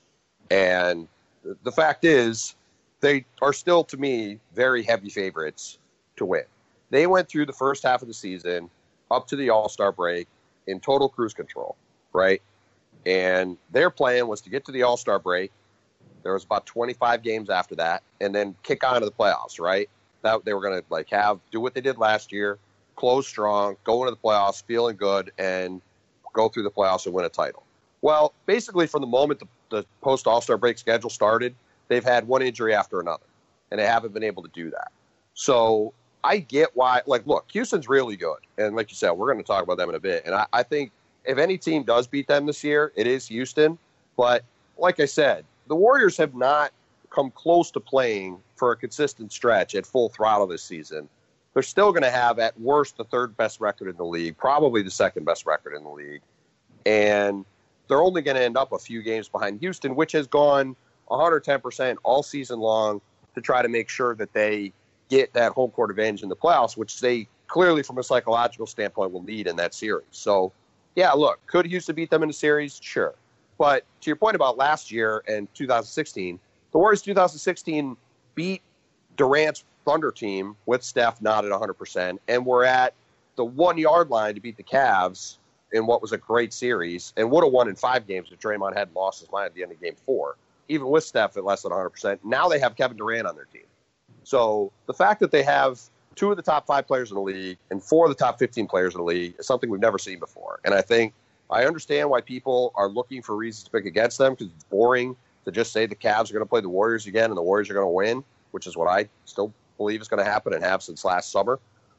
And 0.50 1.08
the 1.62 1.72
fact 1.72 2.05
is, 2.05 2.55
they 3.00 3.25
are 3.43 3.52
still, 3.52 3.82
to 3.84 3.96
me, 3.96 4.38
very 4.55 4.82
heavy 4.82 5.08
favorites 5.08 5.78
to 6.17 6.25
win. 6.25 6.44
They 6.94 7.08
went 7.08 7.29
through 7.29 7.46
the 7.46 7.52
first 7.52 7.82
half 7.82 8.02
of 8.02 8.08
the 8.08 8.14
season 8.14 8.70
up 9.11 9.26
to 9.26 9.35
the 9.35 9.50
All 9.50 9.69
Star 9.69 9.91
break 9.91 10.29
in 10.69 10.79
total 10.79 11.08
cruise 11.08 11.35
control, 11.35 11.75
right? 12.12 12.41
And 13.05 13.58
their 13.73 13.91
plan 13.91 14.29
was 14.29 14.41
to 14.43 14.49
get 14.49 14.64
to 14.67 14.73
the 14.73 14.85
All 14.85 14.96
Star 14.96 15.19
break. 15.19 15.50
There 16.23 16.35
was 16.35 16.44
about 16.44 16.67
25 16.67 17.25
games 17.25 17.50
after 17.50 17.75
that, 17.75 18.05
and 18.20 18.32
then 18.32 18.55
kick 18.62 18.85
on 18.85 19.00
to 19.00 19.06
the 19.06 19.11
playoffs, 19.11 19.58
right? 19.58 19.91
That 20.23 20.44
they 20.44 20.55
were 20.55 20.61
going 20.61 20.81
to 20.81 20.85
like 20.88 21.11
have 21.11 21.41
do 21.50 21.58
what 21.58 21.75
they 21.75 21.81
did 21.81 21.99
last 21.99 22.31
year, 22.31 22.61
close 22.94 23.26
strong, 23.26 23.76
go 23.82 24.05
into 24.05 24.12
the 24.12 24.29
playoffs, 24.29 24.62
feeling 24.62 24.94
good, 24.94 25.32
and 25.37 25.81
go 26.32 26.49
through 26.49 26.62
the 26.62 26.70
playoffs 26.70 27.06
and 27.06 27.14
win 27.14 27.25
a 27.25 27.29
title. 27.29 27.64
Well, 28.02 28.35
basically, 28.46 28.87
from 28.87 29.00
the 29.00 29.08
moment 29.08 29.41
the, 29.41 29.49
the 29.70 29.85
post 30.00 30.29
All 30.29 30.41
Star 30.41 30.56
break 30.56 30.79
schedule 30.79 31.11
started, 31.11 31.56
they've 31.88 32.05
had 32.05 32.29
one 32.29 32.43
injury 32.43 32.73
after 32.73 33.00
another, 33.00 33.26
and 33.72 33.81
they 33.81 33.84
haven't 33.84 34.15
been 34.15 34.22
able 34.22 34.44
to 34.44 34.51
do 34.55 34.70
that. 34.70 34.93
So 35.34 35.93
I 36.24 36.38
get 36.38 36.70
why. 36.74 37.02
Like, 37.06 37.26
look, 37.26 37.44
Houston's 37.52 37.88
really 37.88 38.16
good, 38.16 38.38
and 38.56 38.74
like 38.74 38.90
you 38.90 38.96
said, 38.96 39.12
we're 39.12 39.31
going 39.31 39.44
to 39.44 39.46
talk 39.46 39.62
about 39.62 39.76
them 39.76 39.90
in 39.90 39.94
a 39.94 40.00
bit. 40.00 40.24
And 40.24 40.34
I, 40.34 40.46
I 40.52 40.62
think 40.62 40.90
if 41.24 41.36
any 41.38 41.58
team 41.58 41.84
does 41.84 42.06
beat 42.06 42.26
them 42.26 42.46
this 42.46 42.64
year, 42.64 42.93
it 42.96 43.06
is 43.06 43.28
Houston. 43.28 43.78
But 44.16 44.43
like 44.78 45.00
I 45.00 45.04
said, 45.04 45.44
the 45.69 45.76
Warriors 45.76 46.16
have 46.16 46.34
not 46.34 46.72
come 47.10 47.31
close 47.31 47.70
to 47.72 47.81
playing 47.81 48.38
for 48.56 48.72
a 48.72 48.76
consistent 48.76 49.32
stretch 49.32 49.74
at 49.74 49.86
full 49.86 50.08
throttle 50.08 50.46
this 50.46 50.62
season. 50.62 51.08
They're 51.52 51.62
still 51.62 51.93
going 51.93 52.02
to 52.02 52.10
have, 52.10 52.38
at 52.38 52.58
worst, 52.58 52.96
the 52.96 53.04
third 53.04 53.36
best 53.36 53.60
record 53.60 53.88
in 53.88 53.96
the 53.96 54.04
league, 54.04 54.36
probably 54.36 54.82
the 54.82 54.90
second 54.90 55.24
best 55.24 55.46
record 55.46 55.74
in 55.74 55.84
the 55.84 55.90
league. 55.90 56.22
And 56.84 57.44
they're 57.86 58.02
only 58.02 58.22
going 58.22 58.36
to 58.36 58.43
end 58.43 58.56
up 58.56 58.72
a 58.72 58.78
few 58.78 59.02
games 59.02 59.28
behind 59.28 59.60
Houston, 59.60 59.94
which 59.94 60.12
has 60.12 60.26
gone 60.26 60.74
110% 61.10 61.96
all 62.02 62.22
season 62.22 62.58
long 62.58 63.00
to 63.34 63.40
try 63.40 63.62
to 63.62 63.69
make 63.69 63.88
sure 63.88 64.14
that 64.16 64.32
they 64.32 64.72
get 65.08 65.32
that 65.34 65.53
home 65.53 65.70
court 65.70 65.91
advantage 65.91 66.23
in 66.23 66.29
the 66.29 66.37
playoffs, 66.37 66.77
which 66.77 67.01
they 67.01 67.29
clearly, 67.46 67.82
from 67.82 67.99
a 67.99 68.03
psychological 68.03 68.67
standpoint, 68.67 69.13
will 69.13 69.23
need 69.23 69.46
in 69.46 69.56
that 69.56 69.75
series. 69.75 70.06
So, 70.11 70.53
yeah, 70.96 71.13
look, 71.13 71.44
could 71.46 71.67
Houston 71.67 71.94
beat 71.94 72.11
them 72.11 72.23
in 72.23 72.31
a 72.31 72.32
series? 72.32 72.81
Sure. 72.82 73.15
But 73.58 73.84
to 74.01 74.11
your 74.11 74.17
point 74.17 74.34
about 74.34 74.56
last 74.56 74.91
year 74.91 75.23
and 75.29 75.53
2016, 75.55 76.39
the 76.73 76.79
Warriors 76.79 77.03
2016 77.03 77.96
beat 78.34 78.63
Durant's 79.17 79.65
Thunder 79.84 80.11
team 80.11 80.56
with 80.67 80.82
Steph 80.82 81.20
not 81.20 81.44
at 81.44 81.53
100%, 81.53 82.19
and 82.27 82.46
we're 82.46 82.65
at 82.65 82.94
the 83.37 83.44
one 83.44 83.79
yard 83.79 84.11
line 84.11 84.34
to 84.34 84.41
beat 84.41 84.56
the 84.56 84.63
Cavs 84.63 85.37
in 85.73 85.87
what 85.87 86.01
was 86.01 86.13
a 86.13 86.19
great 86.19 86.53
series 86.53 87.13
and 87.17 87.31
would 87.31 87.44
have 87.44 87.53
won 87.53 87.69
in 87.69 87.75
five 87.75 88.06
games 88.06 88.31
if 88.32 88.39
Draymond 88.39 88.77
hadn't 88.77 88.94
lost 88.94 89.20
his 89.20 89.31
mind 89.31 89.46
at 89.46 89.55
the 89.55 89.63
end 89.63 89.73
of 89.73 89.81
game 89.81 89.96
four, 90.06 90.37
even 90.69 90.89
with 90.89 91.05
Steph 91.05 91.37
at 91.37 91.44
less 91.44 91.63
than 91.63 91.73
100%. 91.73 92.19
Now 92.25 92.49
they 92.49 92.58
have 92.58 92.77
Kevin 92.77 92.96
Durant 92.96 93.27
on 93.27 93.34
their 93.34 93.46
team. 93.46 93.65
So 94.24 94.72
the 94.86 94.94
fact 94.94 95.20
that 95.20 95.31
they 95.31 95.43
have 95.43 95.81
two 96.14 96.31
of 96.31 96.36
the 96.36 96.43
top 96.43 96.66
five 96.66 96.86
players 96.86 97.10
in 97.10 97.16
the 97.16 97.22
league 97.22 97.58
and 97.70 97.82
four 97.82 98.06
of 98.06 98.10
the 98.10 98.22
top 98.22 98.38
15 98.38 98.66
players 98.66 98.94
in 98.94 98.98
the 98.98 99.04
league 99.04 99.34
is 99.38 99.46
something 99.46 99.70
we've 99.70 99.81
never 99.81 99.98
seen 99.98 100.19
before. 100.19 100.60
And 100.64 100.74
I 100.74 100.81
think 100.81 101.12
I 101.50 101.66
understand 101.66 102.10
why 102.10 102.20
people 102.20 102.72
are 102.74 102.88
looking 102.88 103.22
for 103.22 103.36
reasons 103.36 103.64
to 103.64 103.70
pick 103.70 103.86
against 103.86 104.19
them 104.19 104.32
because 104.32 104.48
it's 104.54 104.64
boring 104.64 105.16
to 105.44 105.52
just 105.52 105.72
say 105.72 105.86
the 105.86 105.94
Cavs 105.94 106.31
are 106.31 106.34
going 106.34 106.44
to 106.44 106.48
play 106.48 106.60
the 106.60 106.69
Warriors 106.69 107.06
again 107.06 107.31
and 107.31 107.36
the 107.36 107.43
Warriors 107.43 107.69
are 107.70 107.74
going 107.74 107.86
to 107.86 107.90
win, 107.90 108.24
which 108.52 108.66
is 108.66 108.76
what 108.76 108.88
I 108.88 109.08
still 109.24 109.52
believe 109.76 110.00
is 110.00 110.08
going 110.08 110.24
to 110.24 110.31
happen 110.31 110.54
and 110.54 110.64
have 110.64 110.82
since 110.82 111.04
last 111.04 111.31
summer. 111.31 111.58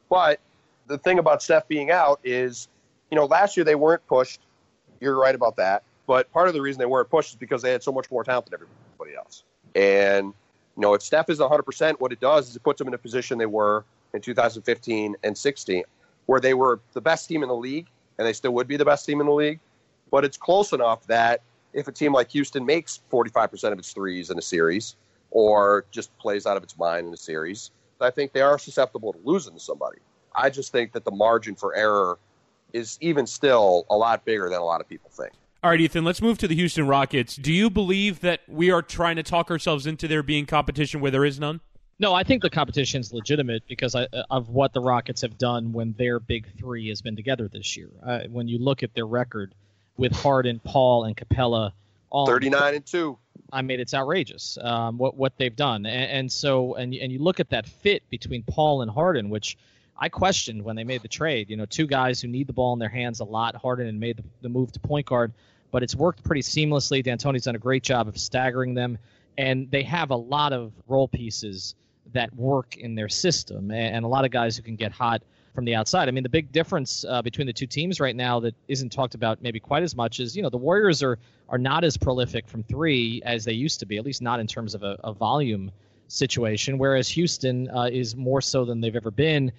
But 0.10 0.40
the 0.88 0.98
thing 0.98 1.20
about 1.20 1.44
Steph 1.44 1.68
being 1.68 1.92
out 1.92 2.20
is, 2.24 2.68
you 3.12 3.16
know, 3.16 3.26
last 3.26 3.56
year 3.56 3.64
they 3.64 3.76
weren't 3.76 4.06
pushed. 4.08 4.42
You're 5.00 5.20
right 5.20 5.36
about 5.36 5.58
that. 5.58 5.84
But 6.08 6.32
part 6.32 6.48
of 6.48 6.54
the 6.54 6.62
reason 6.62 6.80
they 6.80 6.86
weren't 6.86 7.10
pushed 7.10 7.32
is 7.32 7.36
because 7.36 7.62
they 7.62 7.72
had 7.72 7.84
so 7.84 7.92
much 7.92 8.10
more 8.10 8.24
talent 8.24 8.46
than 8.46 8.56
everybody 8.56 9.16
else. 9.16 9.44
And 9.76 10.34
you 10.76 10.82
know, 10.82 10.94
if 10.94 11.02
Steph 11.02 11.30
is 11.30 11.40
100%, 11.40 12.00
what 12.00 12.12
it 12.12 12.20
does 12.20 12.50
is 12.50 12.56
it 12.56 12.64
puts 12.64 12.80
them 12.80 12.88
in 12.88 12.94
a 12.94 12.98
position 12.98 13.38
they 13.38 13.46
were 13.46 13.86
in 14.14 14.22
2015 14.22 15.16
and 15.24 15.38
16, 15.38 15.84
where 16.26 16.40
they 16.40 16.54
were 16.54 16.80
the 16.94 17.02
best 17.02 17.28
team 17.28 17.44
in 17.44 17.50
the 17.50 17.56
league, 17.56 17.88
and 18.18 18.28
they 18.28 18.34
still 18.34 18.52
would 18.52 18.68
be 18.68 18.78
the 18.78 18.86
best 18.86 19.06
team 19.06 19.22
in 19.22 19.28
the 19.28 19.34
league. 19.34 19.60
But 20.12 20.26
it's 20.26 20.38
close 20.38 20.74
enough 20.74 21.06
that 21.08 21.42
if 21.74 21.88
a 21.88 21.92
team 21.92 22.14
like 22.14 22.30
Houston 22.32 22.66
makes 22.66 23.02
45% 23.12 23.72
of 23.72 23.80
its 23.80 23.92
threes 23.92 24.30
in 24.30 24.38
a 24.38 24.42
series, 24.42 24.96
or 25.32 25.86
just 25.92 26.18
plays 26.18 26.46
out 26.46 26.58
of 26.58 26.64
its 26.64 26.78
mind 26.78 27.08
in 27.08 27.14
a 27.14 27.18
series, 27.18 27.72
I 28.02 28.12
think 28.12 28.34
they 28.34 28.42
are 28.42 28.60
susceptible 28.60 29.14
to 29.14 29.20
losing 29.24 29.54
to 29.54 29.60
somebody. 29.60 30.00
I 30.36 30.50
just 30.50 30.72
think 30.72 30.92
that 30.94 31.06
the 31.06 31.12
margin 31.12 31.56
for 31.56 31.76
error 31.76 32.18
is 32.74 32.98
even 33.00 33.26
still 33.26 33.86
a 33.90 33.96
lot 33.96 34.26
bigger 34.26 34.50
than 34.50 34.60
a 34.60 34.64
lot 34.64 34.82
of 34.82 34.90
people 34.90 35.10
think. 35.10 35.32
All 35.66 35.72
right, 35.72 35.82
Ethan, 35.82 36.06
let's 36.06 36.22
move 36.22 36.38
to 36.38 36.48
the 36.48 36.54
Houston 36.54 36.86
Rockets. 36.86 37.36
Do 37.36 37.52
you 37.52 37.72
believe 37.72 38.20
that 38.20 38.42
we 38.48 38.70
are 38.70 38.84
trying 38.84 39.16
to 39.16 39.24
talk 39.24 39.50
ourselves 39.50 39.88
into 39.88 40.08
there 40.08 40.22
being 40.22 40.46
competition 40.46 41.02
where 41.02 41.10
there 41.10 41.26
is 41.26 41.40
none? 41.40 41.60
No, 41.98 42.14
I 42.14 42.22
think 42.22 42.44
the 42.44 42.52
competition 42.52 43.02
is 43.02 43.12
legitimate 43.12 43.64
because 43.68 43.96
I, 43.96 44.06
of 44.30 44.50
what 44.50 44.74
the 44.74 44.80
Rockets 44.80 45.24
have 45.24 45.40
done 45.40 45.74
when 45.74 45.96
their 45.98 46.20
big 46.20 46.46
three 46.60 46.90
has 46.90 47.02
been 47.02 47.16
together 47.16 47.48
this 47.48 47.76
year. 47.76 47.90
Uh, 48.06 48.20
when 48.30 48.48
you 48.48 48.60
look 48.60 48.84
at 48.84 48.94
their 48.94 49.08
record 49.08 49.56
with 49.98 50.12
Harden, 50.12 50.62
Paul, 50.64 51.06
and 51.06 51.18
Capela, 51.18 51.72
all 52.12 52.28
39 52.28 52.76
and 52.76 52.86
two. 52.86 53.18
I 53.52 53.64
mean, 53.64 53.80
it's 53.80 53.96
outrageous 53.96 54.60
um, 54.62 55.00
what 55.00 55.18
what 55.18 55.36
they've 55.40 55.56
done, 55.56 55.88
and, 55.88 56.12
and 56.12 56.32
so 56.32 56.76
and 56.76 56.94
and 56.94 57.12
you 57.12 57.18
look 57.18 57.40
at 57.40 57.50
that 57.50 57.66
fit 57.66 58.08
between 58.12 58.44
Paul 58.44 58.84
and 58.84 58.92
Harden, 58.92 59.32
which 59.32 59.58
I 59.98 60.10
questioned 60.10 60.64
when 60.64 60.76
they 60.76 60.84
made 60.84 61.02
the 61.02 61.08
trade. 61.08 61.50
You 61.50 61.58
know, 61.58 61.66
two 61.66 61.88
guys 61.88 62.22
who 62.22 62.28
need 62.28 62.46
the 62.46 62.54
ball 62.54 62.74
in 62.74 62.80
their 62.80 62.90
hands 62.90 63.20
a 63.20 63.26
lot. 63.26 63.56
Harden 63.56 63.88
and 63.88 64.00
made 64.00 64.18
the, 64.18 64.24
the 64.42 64.50
move 64.50 64.72
to 64.74 64.80
point 64.80 65.08
guard, 65.08 65.34
but 65.76 65.84
it's 65.84 65.94
worked 65.94 66.24
pretty 66.24 66.42
seamlessly. 66.42 67.04
D'Antoni's 67.04 67.44
done 67.44 67.56
a 67.58 67.60
great 67.60 67.84
job 67.84 68.08
of 68.08 68.18
staggering 68.18 68.76
them, 68.76 68.98
and 69.38 69.70
they 69.70 69.84
have 69.84 70.10
a 70.10 70.16
lot 70.16 70.54
of 70.54 70.72
role 70.88 71.10
pieces 71.10 71.76
that 72.14 72.34
work 72.34 72.78
in 72.78 72.96
their 72.96 73.10
system, 73.10 73.72
and, 73.72 74.06
a 74.06 74.08
lot 74.08 74.24
of 74.24 74.32
guys 74.32 74.56
who 74.56 74.64
can 74.64 74.78
get 74.78 74.94
hot 74.94 75.22
from 75.54 75.66
the 75.66 75.76
outside. 75.76 76.08
I 76.08 76.12
mean, 76.12 76.24
the 76.24 76.30
big 76.30 76.50
difference 76.54 77.04
uh, 77.04 77.22
between 77.22 77.46
the 77.46 77.52
two 77.52 77.68
teams 77.68 78.00
right 78.00 78.16
now 78.16 78.40
that 78.40 78.56
isn't 78.70 78.94
talked 78.94 79.16
about 79.16 79.42
maybe 79.42 79.60
quite 79.60 79.84
as 79.84 79.98
much 79.98 80.22
is, 80.22 80.34
you 80.34 80.44
know, 80.44 80.50
the 80.50 80.56
Warriors 80.56 81.04
are 81.04 81.20
are 81.50 81.58
not 81.58 81.84
as 81.84 81.98
prolific 81.98 82.48
from 82.48 82.64
three 82.64 83.22
as 83.26 83.44
they 83.44 83.52
used 83.52 83.82
to 83.82 83.86
be, 83.86 83.98
at 83.98 84.06
least 84.06 84.22
not 84.22 84.40
in 84.40 84.48
terms 84.48 84.76
of 84.76 84.84
a, 84.84 84.98
a 85.04 85.12
volume 85.12 85.72
situation, 86.08 86.78
whereas 86.78 87.10
Houston 87.10 87.70
uh, 87.70 87.90
is 87.92 88.16
more 88.16 88.40
so 88.40 88.64
than 88.64 88.80
they've 88.80 88.96
ever 88.96 89.12
been 89.12 89.52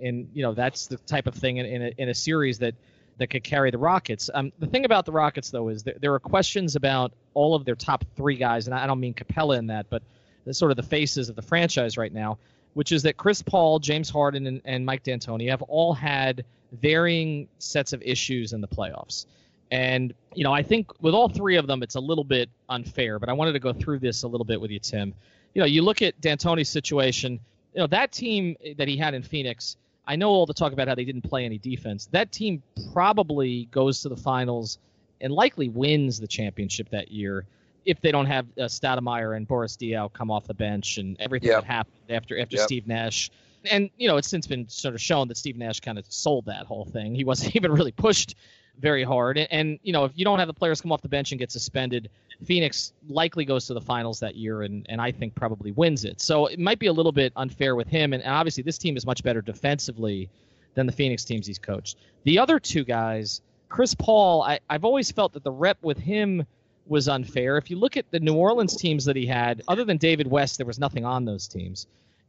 and 0.00 0.28
you 0.34 0.42
know 0.42 0.54
that's 0.54 0.86
the 0.86 0.96
type 0.98 1.26
of 1.26 1.34
thing 1.34 1.58
in, 1.58 1.66
in, 1.66 1.82
a, 1.82 1.92
in 1.98 2.08
a 2.08 2.14
series 2.14 2.58
that 2.58 2.74
that 3.18 3.28
could 3.28 3.44
carry 3.44 3.70
the 3.70 3.78
Rockets. 3.78 4.30
Um, 4.32 4.52
the 4.58 4.66
thing 4.66 4.84
about 4.84 5.06
the 5.06 5.12
Rockets 5.12 5.50
though 5.50 5.68
is 5.68 5.84
that 5.84 6.00
there 6.00 6.14
are 6.14 6.18
questions 6.18 6.76
about 6.76 7.12
all 7.34 7.54
of 7.54 7.64
their 7.64 7.74
top 7.76 8.04
three 8.16 8.36
guys, 8.36 8.66
and 8.66 8.74
I 8.74 8.86
don't 8.86 9.00
mean 9.00 9.14
Capela 9.14 9.58
in 9.58 9.68
that, 9.68 9.86
but 9.90 10.02
sort 10.50 10.70
of 10.70 10.76
the 10.76 10.82
faces 10.82 11.28
of 11.28 11.36
the 11.36 11.42
franchise 11.42 11.96
right 11.96 12.12
now, 12.12 12.38
which 12.74 12.92
is 12.92 13.04
that 13.04 13.16
Chris 13.16 13.42
Paul, 13.42 13.78
James 13.78 14.10
Harden, 14.10 14.46
and, 14.46 14.60
and 14.64 14.84
Mike 14.84 15.02
D'Antoni 15.02 15.48
have 15.50 15.62
all 15.62 15.94
had 15.94 16.44
varying 16.72 17.48
sets 17.58 17.92
of 17.92 18.02
issues 18.02 18.52
in 18.52 18.60
the 18.60 18.68
playoffs. 18.68 19.26
And, 19.70 20.12
you 20.34 20.44
know, 20.44 20.52
I 20.52 20.62
think 20.62 20.90
with 21.00 21.14
all 21.14 21.28
three 21.28 21.56
of 21.56 21.66
them, 21.66 21.82
it's 21.82 21.94
a 21.94 22.00
little 22.00 22.24
bit 22.24 22.50
unfair, 22.68 23.18
but 23.18 23.28
I 23.28 23.32
wanted 23.32 23.52
to 23.52 23.58
go 23.58 23.72
through 23.72 24.00
this 24.00 24.22
a 24.22 24.28
little 24.28 24.44
bit 24.44 24.60
with 24.60 24.70
you, 24.70 24.78
Tim. 24.78 25.14
You 25.54 25.60
know, 25.60 25.66
you 25.66 25.82
look 25.82 26.02
at 26.02 26.20
D'Antoni's 26.20 26.68
situation, 26.68 27.40
you 27.72 27.80
know, 27.80 27.86
that 27.86 28.12
team 28.12 28.56
that 28.76 28.86
he 28.86 28.96
had 28.96 29.14
in 29.14 29.22
Phoenix, 29.22 29.76
I 30.06 30.16
know 30.16 30.30
all 30.30 30.46
the 30.46 30.54
talk 30.54 30.72
about 30.72 30.88
how 30.88 30.94
they 30.94 31.04
didn't 31.04 31.22
play 31.22 31.44
any 31.44 31.58
defense. 31.58 32.08
That 32.12 32.30
team 32.32 32.62
probably 32.92 33.66
goes 33.70 34.02
to 34.02 34.08
the 34.08 34.16
finals 34.16 34.78
and 35.20 35.32
likely 35.32 35.68
wins 35.68 36.20
the 36.20 36.26
championship 36.26 36.90
that 36.90 37.10
year 37.10 37.46
if 37.84 38.00
they 38.00 38.10
don't 38.10 38.26
have 38.26 38.46
uh, 38.58 38.62
Stoudemire 38.62 39.36
and 39.36 39.46
Boris 39.46 39.76
Diaw 39.76 40.12
come 40.12 40.30
off 40.30 40.46
the 40.46 40.54
bench 40.54 40.98
and 40.98 41.18
everything 41.20 41.50
yep. 41.50 41.62
that 41.62 41.66
happened 41.66 41.94
after 42.10 42.38
after 42.38 42.56
yep. 42.56 42.64
Steve 42.64 42.86
Nash. 42.86 43.30
And 43.70 43.90
you 43.96 44.08
know, 44.08 44.16
it's 44.16 44.28
since 44.28 44.46
been 44.46 44.68
sort 44.68 44.94
of 44.94 45.00
shown 45.00 45.28
that 45.28 45.36
Steve 45.36 45.56
Nash 45.56 45.80
kind 45.80 45.98
of 45.98 46.04
sold 46.08 46.46
that 46.46 46.66
whole 46.66 46.84
thing. 46.84 47.14
He 47.14 47.24
wasn't 47.24 47.56
even 47.56 47.72
really 47.72 47.92
pushed 47.92 48.36
very 48.80 49.04
hard. 49.04 49.38
And, 49.38 49.48
and, 49.50 49.78
you 49.82 49.92
know, 49.92 50.04
if 50.04 50.12
you 50.14 50.24
don't 50.24 50.38
have 50.38 50.48
the 50.48 50.54
players 50.54 50.80
come 50.80 50.92
off 50.92 51.02
the 51.02 51.08
bench 51.08 51.32
and 51.32 51.38
get 51.38 51.50
suspended, 51.52 52.10
Phoenix 52.44 52.92
likely 53.08 53.44
goes 53.44 53.66
to 53.66 53.74
the 53.74 53.80
finals 53.80 54.20
that 54.20 54.34
year, 54.34 54.62
and, 54.62 54.84
and 54.88 55.00
I 55.00 55.12
think 55.12 55.34
probably 55.34 55.72
wins 55.72 56.04
it. 56.04 56.20
So 56.20 56.46
it 56.46 56.58
might 56.58 56.78
be 56.78 56.86
a 56.86 56.92
little 56.92 57.12
bit 57.12 57.32
unfair 57.36 57.76
with 57.76 57.88
him. 57.88 58.12
And, 58.12 58.22
and 58.22 58.32
obviously, 58.32 58.62
this 58.62 58.78
team 58.78 58.96
is 58.96 59.06
much 59.06 59.22
better 59.22 59.40
defensively 59.40 60.28
than 60.74 60.86
the 60.86 60.92
Phoenix 60.92 61.24
teams 61.24 61.46
he's 61.46 61.58
coached. 61.58 61.98
The 62.24 62.38
other 62.38 62.58
two 62.58 62.84
guys, 62.84 63.40
Chris 63.68 63.94
Paul, 63.94 64.42
I, 64.42 64.58
I've 64.68 64.84
always 64.84 65.10
felt 65.10 65.32
that 65.34 65.44
the 65.44 65.52
rep 65.52 65.78
with 65.82 65.98
him 65.98 66.44
was 66.86 67.08
unfair. 67.08 67.56
If 67.56 67.70
you 67.70 67.78
look 67.78 67.96
at 67.96 68.10
the 68.10 68.20
New 68.20 68.34
Orleans 68.34 68.76
teams 68.76 69.04
that 69.04 69.16
he 69.16 69.26
had, 69.26 69.62
other 69.68 69.84
than 69.84 69.96
David 69.96 70.26
West, 70.26 70.58
there 70.58 70.66
was 70.66 70.78
nothing 70.78 71.04
on 71.04 71.24
those 71.24 71.46
teams. 71.48 71.86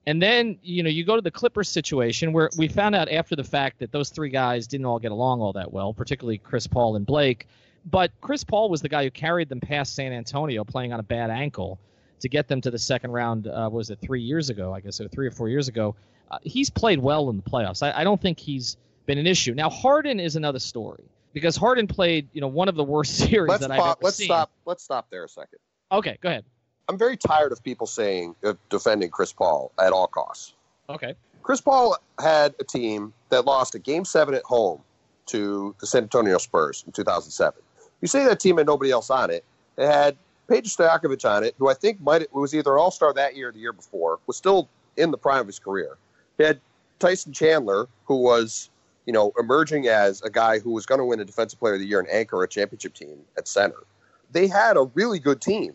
And 0.07 0.21
then, 0.21 0.59
you 0.61 0.83
know, 0.83 0.89
you 0.89 1.03
go 1.03 1.15
to 1.15 1.21
the 1.21 1.31
Clippers 1.31 1.67
situation 1.67 2.31
where 2.31 2.49
we 2.57 2.67
found 2.67 2.93
out 2.93 3.09
after 3.09 3.35
the 3.35 3.43
fact 3.43 3.79
that 3.79 3.91
those 3.91 4.09
three 4.09 4.29
guys 4.29 4.67
didn't 4.67 4.85
all 4.85 4.99
get 4.99 5.11
along 5.11 5.41
all 5.41 5.53
that 5.53 5.71
well, 5.71 5.93
particularly 5.93 6.37
Chris 6.37 6.67
Paul 6.67 6.95
and 6.95 7.05
Blake. 7.05 7.47
But 7.85 8.11
Chris 8.21 8.43
Paul 8.43 8.69
was 8.69 8.81
the 8.81 8.89
guy 8.89 9.03
who 9.03 9.11
carried 9.11 9.49
them 9.49 9.59
past 9.59 9.95
San 9.95 10.11
Antonio 10.13 10.63
playing 10.63 10.93
on 10.93 10.99
a 10.99 11.03
bad 11.03 11.31
ankle 11.31 11.79
to 12.19 12.29
get 12.29 12.47
them 12.47 12.61
to 12.61 12.71
the 12.71 12.79
second 12.79 13.11
round. 13.11 13.47
Uh, 13.47 13.69
was 13.71 13.89
it 13.89 13.99
three 13.99 14.21
years 14.21 14.49
ago? 14.49 14.73
I 14.73 14.79
guess 14.79 15.01
or 15.01 15.07
three 15.07 15.27
or 15.27 15.31
four 15.31 15.49
years 15.49 15.67
ago. 15.67 15.95
Uh, 16.29 16.37
he's 16.41 16.69
played 16.69 16.99
well 16.99 17.29
in 17.29 17.37
the 17.37 17.43
playoffs. 17.43 17.83
I, 17.83 18.01
I 18.01 18.03
don't 18.03 18.21
think 18.21 18.39
he's 18.39 18.77
been 19.05 19.17
an 19.17 19.27
issue. 19.27 19.53
Now 19.53 19.69
Harden 19.69 20.19
is 20.19 20.35
another 20.35 20.59
story 20.59 21.03
because 21.33 21.55
Harden 21.55 21.87
played, 21.87 22.27
you 22.33 22.41
know, 22.41 22.47
one 22.47 22.67
of 22.67 22.75
the 22.75 22.83
worst 22.83 23.17
series 23.29 23.49
let's 23.49 23.61
that 23.61 23.71
I've 23.71 23.79
ever 23.79 23.95
let's 24.01 24.17
seen. 24.17 24.27
stop. 24.27 24.51
Let's 24.65 24.83
stop 24.83 25.07
there 25.09 25.23
a 25.23 25.29
second. 25.29 25.59
Okay, 25.91 26.17
go 26.21 26.29
ahead. 26.29 26.45
I'm 26.87 26.97
very 26.97 27.17
tired 27.17 27.51
of 27.51 27.63
people 27.63 27.87
saying 27.87 28.35
uh, 28.43 28.53
defending 28.69 29.09
Chris 29.09 29.33
Paul 29.33 29.71
at 29.79 29.91
all 29.91 30.07
costs. 30.07 30.53
Okay. 30.89 31.15
Chris 31.41 31.61
Paul 31.61 31.97
had 32.19 32.55
a 32.59 32.63
team 32.63 33.13
that 33.29 33.45
lost 33.45 33.75
a 33.75 33.79
game 33.79 34.05
seven 34.05 34.33
at 34.33 34.43
home 34.43 34.81
to 35.27 35.75
the 35.79 35.87
San 35.87 36.03
Antonio 36.03 36.37
Spurs 36.37 36.83
in 36.85 36.91
2007. 36.91 37.59
You 38.01 38.07
say 38.07 38.25
that 38.25 38.39
team 38.39 38.57
had 38.57 38.67
nobody 38.67 38.91
else 38.91 39.09
on 39.09 39.29
it. 39.31 39.43
It 39.77 39.87
had 39.87 40.15
Peja 40.47 40.65
Stojakovic 40.65 41.27
on 41.29 41.43
it, 41.43 41.55
who 41.57 41.69
I 41.69 41.73
think 41.73 41.99
might 42.01 42.31
was 42.33 42.53
either 42.53 42.73
an 42.73 42.79
All 42.79 42.91
Star 42.91 43.13
that 43.13 43.35
year 43.35 43.49
or 43.49 43.51
the 43.51 43.59
year 43.59 43.73
before, 43.73 44.19
was 44.27 44.37
still 44.37 44.69
in 44.97 45.11
the 45.11 45.17
prime 45.17 45.41
of 45.41 45.47
his 45.47 45.59
career. 45.59 45.97
He 46.37 46.43
had 46.43 46.59
Tyson 46.99 47.33
Chandler, 47.33 47.87
who 48.05 48.17
was 48.17 48.69
you 49.05 49.13
know 49.13 49.33
emerging 49.39 49.87
as 49.87 50.21
a 50.21 50.29
guy 50.29 50.59
who 50.59 50.71
was 50.71 50.85
going 50.85 50.99
to 50.99 51.05
win 51.05 51.19
a 51.19 51.25
Defensive 51.25 51.59
Player 51.59 51.75
of 51.75 51.79
the 51.79 51.87
Year 51.87 51.99
and 51.99 52.09
anchor 52.09 52.43
a 52.43 52.47
championship 52.47 52.93
team 52.93 53.17
at 53.37 53.47
center. 53.47 53.83
They 54.31 54.47
had 54.47 54.77
a 54.77 54.83
really 54.93 55.19
good 55.19 55.41
team, 55.41 55.73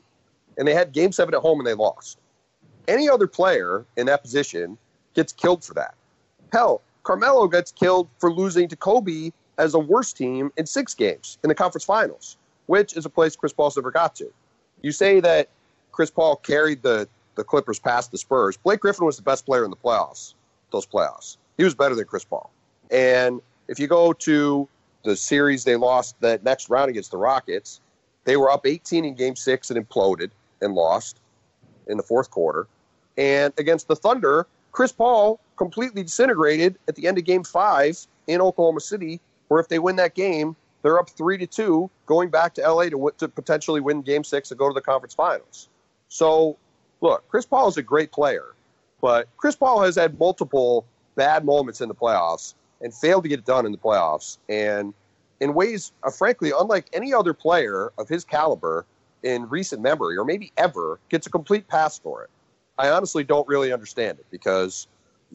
and 0.58 0.66
they 0.66 0.74
had 0.74 0.92
Game 0.92 1.12
Seven 1.12 1.34
at 1.34 1.40
home 1.40 1.58
and 1.58 1.66
they 1.66 1.74
lost. 1.74 2.18
Any 2.88 3.08
other 3.08 3.26
player 3.26 3.84
in 3.96 4.06
that 4.06 4.22
position 4.22 4.76
gets 5.14 5.32
killed 5.32 5.64
for 5.64 5.74
that. 5.74 5.94
Hell, 6.52 6.82
Carmelo 7.02 7.46
gets 7.48 7.72
killed 7.72 8.08
for 8.18 8.32
losing 8.32 8.68
to 8.68 8.76
Kobe 8.76 9.30
as 9.58 9.74
a 9.74 9.78
worst 9.78 10.16
team 10.16 10.50
in 10.56 10.66
six 10.66 10.94
games 10.94 11.38
in 11.44 11.48
the 11.48 11.54
conference 11.54 11.84
finals, 11.84 12.36
which 12.66 12.96
is 12.96 13.04
a 13.04 13.10
place 13.10 13.36
Chris 13.36 13.52
Paul's 13.52 13.76
never 13.76 13.90
got 13.90 14.14
to. 14.16 14.32
You 14.82 14.92
say 14.92 15.20
that 15.20 15.48
Chris 15.92 16.10
Paul 16.10 16.36
carried 16.36 16.82
the, 16.82 17.08
the 17.34 17.44
Clippers 17.44 17.78
past 17.78 18.10
the 18.10 18.18
Spurs. 18.18 18.56
Blake 18.56 18.80
Griffin 18.80 19.04
was 19.04 19.16
the 19.16 19.22
best 19.22 19.46
player 19.46 19.64
in 19.64 19.70
the 19.70 19.76
playoffs, 19.76 20.34
those 20.72 20.86
playoffs. 20.86 21.36
He 21.56 21.64
was 21.64 21.74
better 21.74 21.94
than 21.94 22.06
Chris 22.06 22.24
Paul. 22.24 22.50
And 22.90 23.40
if 23.68 23.78
you 23.78 23.86
go 23.86 24.12
to 24.12 24.68
the 25.04 25.16
series 25.16 25.64
they 25.64 25.76
lost 25.76 26.20
that 26.20 26.42
next 26.42 26.70
round 26.70 26.90
against 26.90 27.10
the 27.10 27.16
Rockets, 27.16 27.80
they 28.24 28.36
were 28.36 28.50
up 28.50 28.66
18 28.66 29.04
in 29.04 29.14
game 29.14 29.36
six 29.36 29.70
and 29.70 29.88
imploded 29.88 30.30
and 30.60 30.74
lost 30.74 31.20
in 31.86 31.96
the 31.96 32.02
fourth 32.02 32.30
quarter. 32.30 32.66
And 33.16 33.52
against 33.58 33.88
the 33.88 33.96
Thunder, 33.96 34.46
Chris 34.72 34.92
Paul 34.92 35.40
completely 35.56 36.02
disintegrated 36.02 36.78
at 36.88 36.94
the 36.94 37.06
end 37.06 37.18
of 37.18 37.24
game 37.24 37.44
five 37.44 38.06
in 38.26 38.40
Oklahoma 38.40 38.80
City, 38.80 39.20
where 39.48 39.60
if 39.60 39.68
they 39.68 39.78
win 39.78 39.96
that 39.96 40.14
game, 40.14 40.56
they're 40.82 40.98
up 40.98 41.10
three 41.10 41.36
to 41.38 41.46
two, 41.46 41.90
going 42.06 42.30
back 42.30 42.54
to 42.54 42.62
LA 42.62 42.84
to, 42.84 43.12
to 43.18 43.28
potentially 43.28 43.80
win 43.80 44.02
game 44.02 44.24
six 44.24 44.50
and 44.50 44.58
go 44.58 44.68
to 44.68 44.74
the 44.74 44.80
conference 44.80 45.14
finals. 45.14 45.68
So, 46.08 46.56
look, 47.00 47.28
Chris 47.28 47.44
Paul 47.44 47.68
is 47.68 47.76
a 47.76 47.82
great 47.82 48.12
player, 48.12 48.54
but 49.00 49.28
Chris 49.36 49.56
Paul 49.56 49.82
has 49.82 49.96
had 49.96 50.18
multiple 50.18 50.86
bad 51.16 51.44
moments 51.44 51.80
in 51.80 51.88
the 51.88 51.94
playoffs 51.94 52.54
and 52.80 52.94
failed 52.94 53.24
to 53.24 53.28
get 53.28 53.40
it 53.40 53.44
done 53.44 53.66
in 53.66 53.72
the 53.72 53.78
playoffs. 53.78 54.38
And 54.48 54.94
in 55.40 55.54
ways, 55.54 55.92
uh, 56.02 56.10
frankly, 56.10 56.52
unlike 56.58 56.86
any 56.92 57.12
other 57.12 57.34
player 57.34 57.92
of 57.98 58.08
his 58.08 58.24
caliber 58.24 58.86
in 59.22 59.48
recent 59.48 59.82
memory, 59.82 60.16
or 60.16 60.24
maybe 60.24 60.52
ever, 60.56 60.98
gets 61.08 61.26
a 61.26 61.30
complete 61.30 61.68
pass 61.68 61.98
for 61.98 62.22
it. 62.22 62.30
I 62.78 62.90
honestly 62.90 63.24
don't 63.24 63.46
really 63.46 63.72
understand 63.72 64.18
it 64.18 64.26
because 64.30 64.86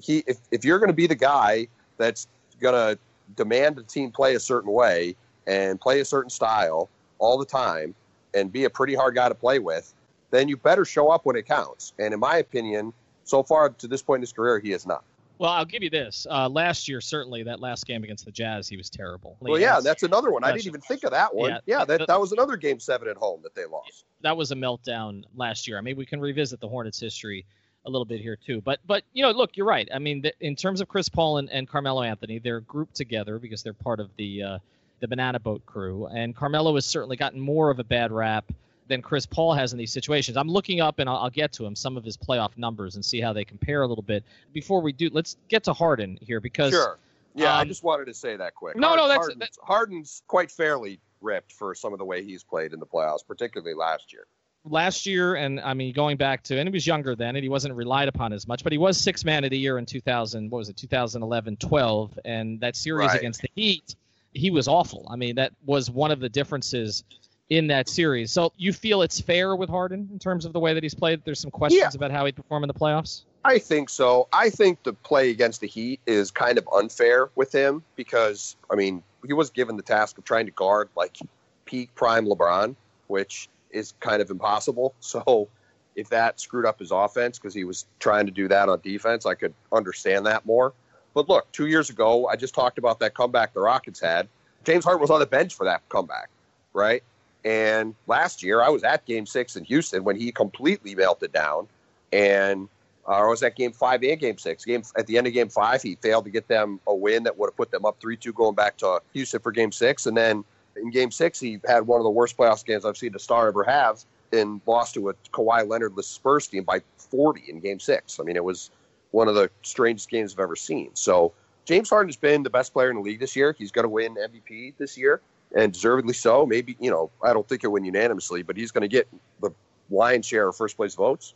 he, 0.01 0.23
if, 0.27 0.37
if 0.51 0.65
you're 0.65 0.79
going 0.79 0.89
to 0.89 0.95
be 0.95 1.07
the 1.07 1.15
guy 1.15 1.67
that's 1.97 2.27
going 2.59 2.73
to 2.73 2.99
demand 3.35 3.77
a 3.77 3.83
team 3.83 4.11
play 4.11 4.35
a 4.35 4.39
certain 4.39 4.71
way 4.71 5.15
and 5.47 5.79
play 5.79 5.99
a 5.99 6.05
certain 6.05 6.29
style 6.29 6.89
all 7.19 7.37
the 7.37 7.45
time 7.45 7.93
and 8.33 8.51
be 8.51 8.65
a 8.65 8.69
pretty 8.69 8.95
hard 8.95 9.15
guy 9.15 9.29
to 9.29 9.35
play 9.35 9.59
with, 9.59 9.93
then 10.31 10.47
you 10.47 10.57
better 10.57 10.85
show 10.85 11.09
up 11.09 11.25
when 11.25 11.35
it 11.35 11.45
counts. 11.45 11.93
And 11.99 12.13
in 12.13 12.19
my 12.19 12.37
opinion, 12.37 12.93
so 13.23 13.43
far 13.43 13.69
to 13.69 13.87
this 13.87 14.01
point 14.01 14.19
in 14.19 14.23
his 14.23 14.33
career, 14.33 14.59
he 14.59 14.71
has 14.71 14.85
not. 14.85 15.03
Well, 15.37 15.51
I'll 15.51 15.65
give 15.65 15.83
you 15.83 15.89
this. 15.89 16.25
Uh, 16.29 16.47
last 16.49 16.87
year, 16.87 17.01
certainly 17.01 17.43
that 17.43 17.59
last 17.59 17.85
game 17.85 18.03
against 18.03 18.25
the 18.25 18.31
Jazz, 18.31 18.67
he 18.69 18.77
was 18.77 18.89
terrible. 18.89 19.37
Well, 19.39 19.59
yeah, 19.59 19.79
that's 19.81 20.03
another 20.03 20.31
one. 20.31 20.43
I 20.43 20.51
didn't 20.53 20.67
even 20.67 20.81
think 20.81 21.03
of 21.03 21.11
that 21.11 21.33
one. 21.35 21.49
Yeah, 21.51 21.57
Yeah, 21.65 21.85
that, 21.85 21.99
the- 21.99 22.05
that 22.05 22.19
was 22.19 22.31
another 22.31 22.55
game 22.57 22.79
seven 22.79 23.07
at 23.07 23.17
home 23.17 23.41
that 23.43 23.53
they 23.55 23.65
lost. 23.65 24.05
that 24.21 24.35
was 24.37 24.51
a 24.51 24.55
meltdown 24.55 25.23
last 25.35 25.67
year. 25.67 25.77
I 25.77 25.81
mean, 25.81 25.97
we 25.97 26.05
can 26.05 26.19
revisit 26.21 26.59
the 26.59 26.67
Hornets' 26.67 26.99
history 26.99 27.45
a 27.85 27.89
little 27.89 28.05
bit 28.05 28.19
here 28.19 28.35
too. 28.35 28.61
But 28.61 28.79
but 28.87 29.03
you 29.13 29.21
know, 29.23 29.31
look, 29.31 29.55
you're 29.57 29.67
right. 29.67 29.87
I 29.93 29.99
mean, 29.99 30.23
th- 30.23 30.33
in 30.39 30.55
terms 30.55 30.81
of 30.81 30.87
Chris 30.87 31.07
Paul 31.09 31.37
and, 31.37 31.49
and 31.51 31.67
Carmelo 31.67 32.01
Anthony, 32.01 32.39
they're 32.39 32.61
grouped 32.61 32.95
together 32.95 33.37
because 33.37 33.61
they're 33.61 33.73
part 33.73 33.99
of 33.99 34.09
the 34.17 34.41
uh, 34.41 34.59
the 35.01 35.07
Banana 35.07 35.39
Boat 35.39 35.63
crew, 35.67 36.07
and 36.07 36.35
Carmelo 36.35 36.73
has 36.75 36.85
certainly 36.85 37.15
gotten 37.17 37.39
more 37.39 37.69
of 37.69 37.77
a 37.79 37.83
bad 37.83 38.11
rap 38.11 38.45
than 38.87 39.01
Chris 39.01 39.25
Paul 39.25 39.53
has 39.53 39.71
in 39.73 39.79
these 39.79 39.91
situations. 39.91 40.37
I'm 40.37 40.47
looking 40.49 40.79
up, 40.81 40.99
and 40.99 41.09
I'll, 41.09 41.17
I'll 41.17 41.29
get 41.29 41.51
to 41.53 41.65
him 41.65 41.75
some 41.75 41.97
of 41.97 42.03
his 42.03 42.17
playoff 42.17 42.57
numbers 42.57 42.95
and 42.95 43.03
see 43.03 43.19
how 43.19 43.33
they 43.33 43.43
compare 43.43 43.81
a 43.81 43.87
little 43.87 44.03
bit. 44.03 44.23
Before 44.53 44.81
we 44.81 44.91
do, 44.91 45.09
let's 45.11 45.37
get 45.49 45.63
to 45.65 45.73
Harden 45.73 46.17
here 46.21 46.39
because 46.39 46.71
Sure. 46.73 46.97
Yeah, 47.33 47.53
I 47.55 47.61
um, 47.63 47.67
just 47.67 47.83
wanted 47.83 48.05
to 48.05 48.13
say 48.13 48.37
that 48.37 48.55
quick. 48.55 48.77
No, 48.77 48.95
no, 48.95 49.07
that's- 49.09 49.25
Harden's, 49.27 49.59
Harden's 49.61 50.23
quite 50.27 50.49
fairly 50.51 50.99
ripped 51.21 51.51
for 51.51 51.75
some 51.75 51.91
of 51.91 51.99
the 51.99 52.05
way 52.05 52.23
he's 52.23 52.43
played 52.43 52.71
in 52.73 52.79
the 52.79 52.85
playoffs, 52.85 53.25
particularly 53.27 53.73
last 53.73 54.13
year. 54.13 54.25
last 54.63 55.05
year, 55.05 55.35
and 55.35 55.59
I 55.59 55.73
mean 55.73 55.93
going 55.93 56.15
back 56.17 56.43
to, 56.43 56.57
and 56.57 56.67
he 56.69 56.71
was 56.73 56.87
younger 56.87 57.15
then, 57.15 57.35
and 57.35 57.43
he 57.43 57.49
wasn't 57.49 57.73
relied 57.75 58.07
upon 58.07 58.31
as 58.33 58.47
much, 58.47 58.63
but 58.63 58.71
he 58.71 58.77
was 58.77 58.97
six 58.97 59.25
man 59.25 59.43
of 59.43 59.49
the 59.49 59.57
year 59.57 59.77
in 59.77 59.85
2000. 59.85 60.49
What 60.49 60.59
was 60.59 60.69
it, 60.69 60.77
2011, 60.77 61.57
12, 61.57 62.19
and 62.23 62.59
that 62.61 62.75
series 62.75 63.09
Right. 63.09 63.19
against 63.19 63.41
the 63.41 63.49
Heat, 63.55 63.95
he 64.33 64.49
was 64.51 64.67
awful. 64.67 65.05
I 65.09 65.15
mean, 65.17 65.35
that 65.35 65.51
was 65.65 65.89
one 65.91 66.11
of 66.11 66.19
the 66.19 66.29
differences 66.29 67.03
in 67.49 67.67
that 67.67 67.87
series. 67.87 68.31
So 68.31 68.51
you 68.57 68.73
feel 68.73 69.01
it's 69.01 69.19
fair 69.19 69.55
with 69.55 69.69
Harden 69.69 70.09
in 70.11 70.19
terms 70.19 70.45
of 70.45 70.53
the 70.53 70.59
way 70.59 70.73
that 70.73 70.81
he's 70.83 70.95
played? 70.95 71.21
There's 71.25 71.39
some 71.39 71.51
questions 71.51 71.81
Yeah. 71.81 71.89
about 71.93 72.11
how 72.11 72.25
he'd 72.25 72.35
perform 72.35 72.63
in 72.63 72.67
the 72.67 72.73
playoffs. 72.73 73.21
I 73.43 73.59
think 73.59 73.89
so. 73.89 74.27
I 74.33 74.49
think 74.49 74.81
the 74.83 74.93
play 74.93 75.29
against 75.29 75.61
the 75.61 75.67
Heat 75.67 75.99
is 76.07 76.31
kind 76.31 76.57
of 76.57 76.67
unfair 76.73 77.29
with 77.35 77.51
him 77.53 77.83
because, 77.95 78.55
I 78.71 78.75
mean, 78.75 79.03
he 79.27 79.33
was 79.33 79.51
given 79.51 79.77
the 79.77 79.83
task 79.83 80.17
of 80.17 80.23
trying 80.23 80.47
to 80.47 80.51
guard 80.51 80.89
like 80.95 81.17
peak 81.65 81.93
prime 81.93 82.25
LeBron, 82.25 82.75
which 83.07 83.47
is 83.69 83.93
kind 83.99 84.21
of 84.21 84.31
impossible. 84.31 84.95
So 85.01 85.47
if 85.95 86.09
that 86.09 86.39
screwed 86.39 86.65
up 86.65 86.79
his 86.79 86.91
offense 86.91 87.37
because 87.37 87.53
he 87.53 87.63
was 87.63 87.85
trying 87.99 88.25
to 88.25 88.31
do 88.31 88.47
that 88.47 88.67
on 88.67 88.79
defense, 88.81 89.25
I 89.25 89.35
could 89.35 89.53
understand 89.71 90.25
that 90.25 90.45
more. 90.45 90.73
But 91.13 91.29
look, 91.29 91.49
two 91.53 91.67
years 91.67 91.89
ago, 91.89 92.27
I 92.27 92.35
just 92.35 92.53
talked 92.55 92.77
about 92.79 92.99
that 92.99 93.13
comeback 93.13 93.53
the 93.53 93.61
Rockets 93.61 94.01
had. 94.01 94.27
James 94.65 94.83
Harden 94.83 94.99
was 94.99 95.09
on 95.11 95.19
the 95.19 95.25
bench 95.25 95.53
for 95.53 95.63
that 95.65 95.87
comeback, 95.87 96.29
right? 96.73 97.01
And 97.45 97.93
last 98.07 98.41
year, 98.41 98.61
I 98.61 98.69
was 98.69 98.83
at 98.83 99.05
Game 99.05 99.25
Six 99.25 99.55
in 99.55 99.63
Houston 99.65 100.03
when 100.03 100.15
he 100.15 100.31
completely 100.31 100.95
melted 100.95 101.31
down, 101.31 101.67
and 102.11 102.67
uh, 103.07 103.19
or 103.19 103.29
was 103.29 103.43
at 103.43 103.55
Game 103.55 103.71
Five 103.71 104.03
and 104.03 104.19
Game 104.19 104.39
Six? 104.39 104.65
Game 104.65 104.81
at 104.97 105.05
the 105.05 105.17
end 105.17 105.27
of 105.27 105.33
Game 105.33 105.49
Five, 105.49 105.83
he 105.83 105.95
failed 105.95 106.25
to 106.25 106.31
get 106.31 106.47
them 106.47 106.79
a 106.87 106.95
win 106.95 107.23
that 107.23 107.37
would 107.37 107.47
have 107.47 107.55
put 107.55 107.69
them 107.69 107.85
up 107.85 107.97
three 108.01 108.17
two 108.17 108.33
going 108.33 108.55
back 108.55 108.77
to 108.77 108.99
Houston 109.13 109.39
for 109.39 109.51
Game 109.51 109.71
Six, 109.71 110.07
and 110.07 110.17
then 110.17 110.43
in 110.75 110.89
Game 110.89 111.11
Six, 111.11 111.39
he 111.39 111.59
had 111.67 111.87
one 111.87 111.99
of 111.99 112.03
the 112.03 112.09
worst 112.09 112.35
playoff 112.35 112.65
games 112.65 112.83
I've 112.83 112.97
seen 112.97 113.15
a 113.15 113.19
star 113.19 113.47
ever 113.47 113.63
have, 113.63 114.03
and 114.33 114.59
lost 114.65 114.95
to 114.95 115.09
a 115.09 115.13
Kawhi 115.31 115.67
Leonardless 115.67 116.07
Spurs 116.07 116.47
team 116.47 116.63
by 116.63 116.81
40 116.97 117.43
in 117.47 117.59
Game 117.59 117.79
Six. 117.79 118.19
I 118.19 118.23
mean, 118.23 118.35
it 118.35 118.43
was 118.43 118.71
one 119.11 119.27
of 119.27 119.35
the 119.35 119.49
strangest 119.61 120.09
games 120.09 120.33
I've 120.33 120.39
ever 120.39 120.55
seen. 120.55 120.89
So 120.93 121.31
James 121.65 121.89
Harden's 121.89 122.17
been 122.17 122.43
the 122.43 122.49
best 122.49 122.73
player 122.73 122.89
in 122.89 122.97
the 122.97 123.01
league 123.01 123.19
this 123.19 123.35
year. 123.35 123.55
He's 123.57 123.71
going 123.71 123.83
to 123.83 123.89
win 123.89 124.15
MVP 124.15 124.73
this 124.77 124.97
year, 124.97 125.21
and 125.55 125.73
deservedly 125.73 126.13
so. 126.13 126.45
Maybe 126.45 126.75
you 126.79 126.91
know, 126.91 127.09
I 127.23 127.33
don't 127.33 127.47
think 127.47 127.61
he'll 127.61 127.71
win 127.71 127.85
unanimously, 127.85 128.43
but 128.43 128.57
he's 128.57 128.71
going 128.71 128.83
to 128.83 128.87
get 128.87 129.07
the 129.41 129.51
lion's 129.89 130.25
share 130.25 130.47
of 130.47 130.55
first 130.55 130.77
place 130.77 130.95
votes. 130.95 131.33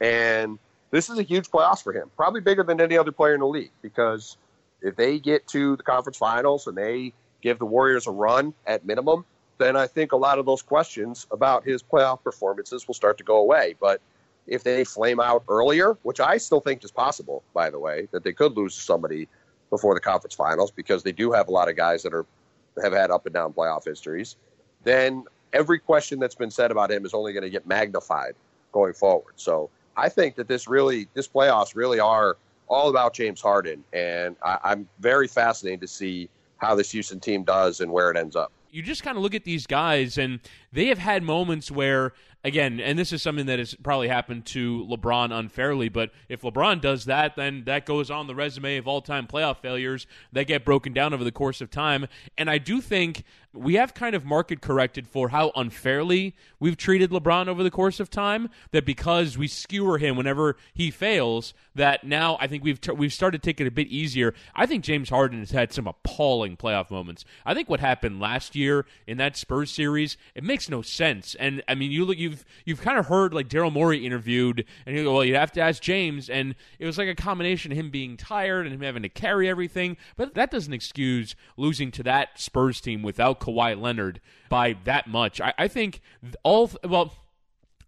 And 0.00 0.58
this 0.90 1.08
is 1.08 1.18
a 1.18 1.22
huge 1.22 1.50
playoffs 1.50 1.82
for 1.82 1.92
him, 1.92 2.10
probably 2.16 2.40
bigger 2.40 2.62
than 2.62 2.80
any 2.80 2.98
other 2.98 3.12
player 3.12 3.34
in 3.34 3.40
the 3.40 3.46
league, 3.46 3.72
because 3.80 4.36
if 4.82 4.96
they 4.96 5.18
get 5.18 5.46
to 5.48 5.76
the 5.76 5.82
conference 5.82 6.18
finals 6.18 6.66
and 6.66 6.76
they 6.76 7.12
give 7.42 7.58
the 7.58 7.66
Warriors 7.66 8.06
a 8.06 8.10
run 8.10 8.54
at 8.66 8.84
minimum, 8.84 9.24
then 9.58 9.76
I 9.76 9.86
think 9.86 10.12
a 10.12 10.16
lot 10.16 10.38
of 10.38 10.46
those 10.46 10.62
questions 10.62 11.26
about 11.30 11.64
his 11.64 11.82
playoff 11.82 12.22
performances 12.22 12.86
will 12.86 12.94
start 12.94 13.18
to 13.18 13.24
go 13.24 13.36
away. 13.36 13.76
But 13.78 14.00
if 14.46 14.64
they 14.64 14.84
flame 14.84 15.20
out 15.20 15.44
earlier, 15.48 15.98
which 16.02 16.18
I 16.18 16.38
still 16.38 16.60
think 16.60 16.82
is 16.82 16.90
possible, 16.90 17.42
by 17.54 17.70
the 17.70 17.78
way, 17.78 18.08
that 18.10 18.24
they 18.24 18.32
could 18.32 18.56
lose 18.56 18.74
somebody 18.74 19.28
before 19.68 19.94
the 19.94 20.00
conference 20.00 20.34
finals 20.34 20.70
because 20.70 21.02
they 21.02 21.12
do 21.12 21.30
have 21.30 21.48
a 21.48 21.50
lot 21.50 21.68
of 21.68 21.76
guys 21.76 22.02
that 22.02 22.14
are 22.14 22.26
have 22.82 22.92
had 22.92 23.10
up 23.10 23.26
and 23.26 23.34
down 23.34 23.52
playoff 23.52 23.84
histories, 23.84 24.36
then 24.84 25.24
every 25.52 25.78
question 25.78 26.18
that's 26.18 26.34
been 26.34 26.50
said 26.50 26.70
about 26.70 26.90
him 26.90 27.04
is 27.04 27.14
only 27.14 27.32
going 27.32 27.42
to 27.42 27.50
get 27.50 27.66
magnified 27.66 28.34
going 28.72 28.92
forward. 28.92 29.34
So 29.36 29.68
I 29.96 30.08
think 30.08 30.36
that 30.36 30.48
this 30.48 30.68
really, 30.68 31.08
this 31.14 31.28
playoffs 31.28 31.74
really 31.74 32.00
are 32.00 32.36
all 32.68 32.88
about 32.88 33.12
James 33.14 33.40
Harden, 33.40 33.82
and 33.92 34.36
I, 34.44 34.58
I'm 34.62 34.88
very 35.00 35.26
fascinated 35.26 35.80
to 35.80 35.88
see 35.88 36.28
how 36.58 36.74
this 36.74 36.90
Houston 36.92 37.18
team 37.18 37.42
does 37.42 37.80
and 37.80 37.90
where 37.90 38.10
it 38.10 38.16
ends 38.16 38.36
up. 38.36 38.52
you 38.70 38.82
just 38.82 39.02
kind 39.02 39.16
of 39.16 39.22
look 39.22 39.34
at 39.34 39.44
these 39.44 39.66
guys 39.66 40.18
and 40.18 40.40
they 40.72 40.86
have 40.86 40.98
had 40.98 41.22
moments 41.22 41.70
where 41.70 42.12
again 42.44 42.80
and 42.80 42.98
this 42.98 43.12
is 43.12 43.22
something 43.22 43.46
that 43.46 43.58
has 43.58 43.74
probably 43.82 44.08
happened 44.08 44.44
to 44.46 44.86
LeBron 44.90 45.36
unfairly 45.36 45.88
but 45.88 46.10
if 46.28 46.42
LeBron 46.42 46.80
does 46.80 47.04
that 47.04 47.36
then 47.36 47.64
that 47.64 47.86
goes 47.86 48.10
on 48.10 48.26
the 48.26 48.34
resume 48.34 48.76
of 48.76 48.88
all-time 48.88 49.26
playoff 49.26 49.58
failures 49.58 50.06
that 50.32 50.46
get 50.46 50.64
broken 50.64 50.92
down 50.92 51.12
over 51.14 51.24
the 51.24 51.32
course 51.32 51.60
of 51.60 51.70
time. 51.70 52.06
And 52.36 52.50
I 52.50 52.58
do 52.58 52.80
think 52.80 53.24
we 53.52 53.74
have 53.74 53.94
kind 53.94 54.14
of 54.14 54.24
market 54.24 54.60
corrected 54.60 55.08
for 55.08 55.30
how 55.30 55.50
unfairly 55.56 56.36
we've 56.60 56.76
treated 56.76 57.10
LeBron 57.10 57.48
over 57.48 57.62
the 57.64 57.70
course 57.70 57.98
of 57.98 58.08
time 58.08 58.48
that 58.70 58.84
because 58.84 59.36
we 59.36 59.48
skewer 59.48 59.98
him 59.98 60.16
whenever 60.16 60.56
he 60.72 60.90
fails 60.90 61.52
that 61.74 62.04
now 62.04 62.36
I 62.40 62.46
think 62.46 62.62
we've 62.62 62.80
t- 62.80 62.92
we've 62.92 63.12
started 63.12 63.42
taking 63.42 63.66
it 63.66 63.68
a 63.68 63.72
bit 63.72 63.88
easier. 63.88 64.34
I 64.54 64.66
think 64.66 64.84
James 64.84 65.08
Harden 65.08 65.40
has 65.40 65.50
had 65.50 65.72
some 65.72 65.88
appalling 65.88 66.56
playoff 66.56 66.90
moments. 66.90 67.24
I 67.44 67.54
think 67.54 67.68
what 67.68 67.80
happened 67.80 68.20
last 68.20 68.54
year 68.54 68.86
in 69.06 69.16
that 69.18 69.36
Spurs 69.36 69.72
series, 69.72 70.16
it 70.36 70.44
makes 70.44 70.68
no 70.68 70.80
sense. 70.80 71.34
And 71.34 71.62
I 71.66 71.74
mean, 71.74 71.90
you 71.90 72.04
look, 72.04 72.18
you've 72.18 72.44
you've 72.64 72.82
kind 72.82 72.98
of 72.98 73.06
heard 73.06 73.34
like 73.34 73.48
Daryl 73.48 73.72
Morey 73.72 74.06
interviewed, 74.06 74.64
and 74.86 74.96
you 74.96 75.02
go, 75.02 75.14
well, 75.14 75.24
you 75.24 75.34
have 75.34 75.52
to 75.52 75.60
ask 75.60 75.82
James, 75.82 76.30
and 76.30 76.54
it 76.78 76.86
was 76.86 76.98
like 76.98 77.08
a 77.08 77.16
combination 77.16 77.72
of 77.72 77.78
him 77.78 77.90
being 77.90 78.16
tired 78.16 78.66
and 78.66 78.74
him 78.74 78.82
having 78.82 79.02
to 79.02 79.08
carry 79.08 79.48
everything. 79.48 79.96
But 80.16 80.34
that 80.34 80.52
doesn't 80.52 80.72
excuse 80.72 81.34
losing 81.56 81.90
to 81.92 82.04
that 82.04 82.38
Spurs 82.38 82.80
team 82.80 83.02
without 83.02 83.39
Kawhi 83.40 83.80
Leonard 83.80 84.20
by 84.48 84.76
that 84.84 85.06
much. 85.06 85.40
I, 85.40 85.54
I 85.58 85.68
think 85.68 86.00
all 86.42 86.70
well. 86.84 87.12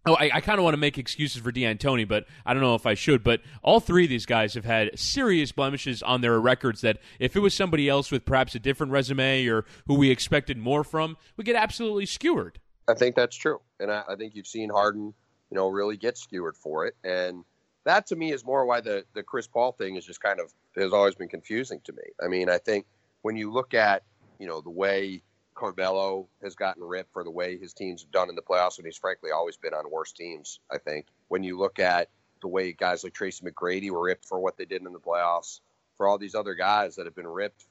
Oh, 0.05 0.15
I, 0.15 0.31
I 0.33 0.41
kind 0.41 0.59
of 0.59 0.65
want 0.65 0.73
to 0.73 0.79
make 0.79 0.97
excuses 0.97 1.41
for 1.41 1.49
D'Antoni, 1.53 2.05
but 2.05 2.25
I 2.45 2.53
don't 2.53 2.61
know 2.61 2.75
if 2.75 2.85
I 2.85 2.93
should. 2.93 3.23
But 3.23 3.39
all 3.61 3.79
three 3.79 4.03
of 4.03 4.09
these 4.09 4.25
guys 4.25 4.53
have 4.55 4.65
had 4.65 4.99
serious 4.99 5.53
blemishes 5.53 6.03
on 6.03 6.19
their 6.19 6.37
records 6.41 6.81
that 6.81 6.97
if 7.19 7.37
it 7.37 7.39
was 7.39 7.53
somebody 7.53 7.87
else 7.87 8.11
with 8.11 8.25
perhaps 8.25 8.53
a 8.53 8.59
different 8.59 8.91
resume 8.91 9.47
or 9.47 9.63
who 9.87 9.93
we 9.93 10.09
expected 10.09 10.57
more 10.57 10.83
from, 10.83 11.15
we 11.37 11.45
get 11.45 11.55
absolutely 11.55 12.05
skewered. 12.05 12.59
I 12.85 12.95
think 12.95 13.15
that's 13.15 13.37
true, 13.37 13.61
and 13.79 13.89
I, 13.89 14.03
I 14.09 14.15
think 14.17 14.35
you've 14.35 14.45
seen 14.45 14.69
Harden, 14.69 15.13
you 15.49 15.55
know, 15.55 15.69
really 15.69 15.95
get 15.95 16.17
skewered 16.17 16.57
for 16.57 16.85
it, 16.85 16.97
and 17.05 17.45
that 17.85 18.05
to 18.07 18.15
me 18.15 18.31
is 18.31 18.45
more 18.45 18.65
why 18.65 18.81
the 18.81 19.05
the 19.13 19.23
Chris 19.23 19.47
Paul 19.47 19.71
thing 19.71 19.95
is 19.95 20.05
just 20.05 20.21
kind 20.21 20.39
of 20.39 20.51
has 20.75 20.93
always 20.93 21.15
been 21.15 21.29
confusing 21.29 21.79
to 21.85 21.93
me. 21.93 22.03
I 22.21 22.27
mean, 22.27 22.49
I 22.49 22.57
think 22.57 22.85
when 23.21 23.35
you 23.35 23.51
look 23.51 23.73
at 23.73 24.03
you 24.39 24.47
know 24.47 24.61
the 24.61 24.69
way 24.69 25.23
Carmelo 25.53 26.27
has 26.41 26.55
gotten 26.55 26.83
ripped 26.83 27.13
for 27.13 27.23
the 27.23 27.31
way 27.31 27.57
his 27.57 27.73
teams 27.73 28.01
have 28.01 28.11
done 28.11 28.29
in 28.29 28.35
the 28.35 28.41
playoffs, 28.41 28.77
and 28.77 28.85
he's 28.85 28.97
frankly 28.97 29.31
always 29.31 29.57
been 29.57 29.73
on 29.73 29.89
worse 29.91 30.11
teams. 30.11 30.59
I 30.71 30.77
think 30.77 31.07
when 31.27 31.43
you 31.43 31.57
look 31.57 31.79
at 31.79 32.09
the 32.41 32.47
way 32.47 32.73
guys 32.73 33.03
like 33.03 33.13
Tracy 33.13 33.45
McGrady 33.45 33.89
were 33.89 34.03
ripped 34.03 34.25
for 34.25 34.39
what 34.39 34.57
they 34.57 34.65
did 34.65 34.81
in 34.81 34.91
the 34.91 34.99
playoffs, 34.99 35.59
for 35.95 36.07
all 36.07 36.17
these 36.17 36.35
other 36.35 36.53
guys 36.53 36.95
that 36.95 37.05
have 37.05 37.15
been 37.15 37.27
ripped, 37.27 37.65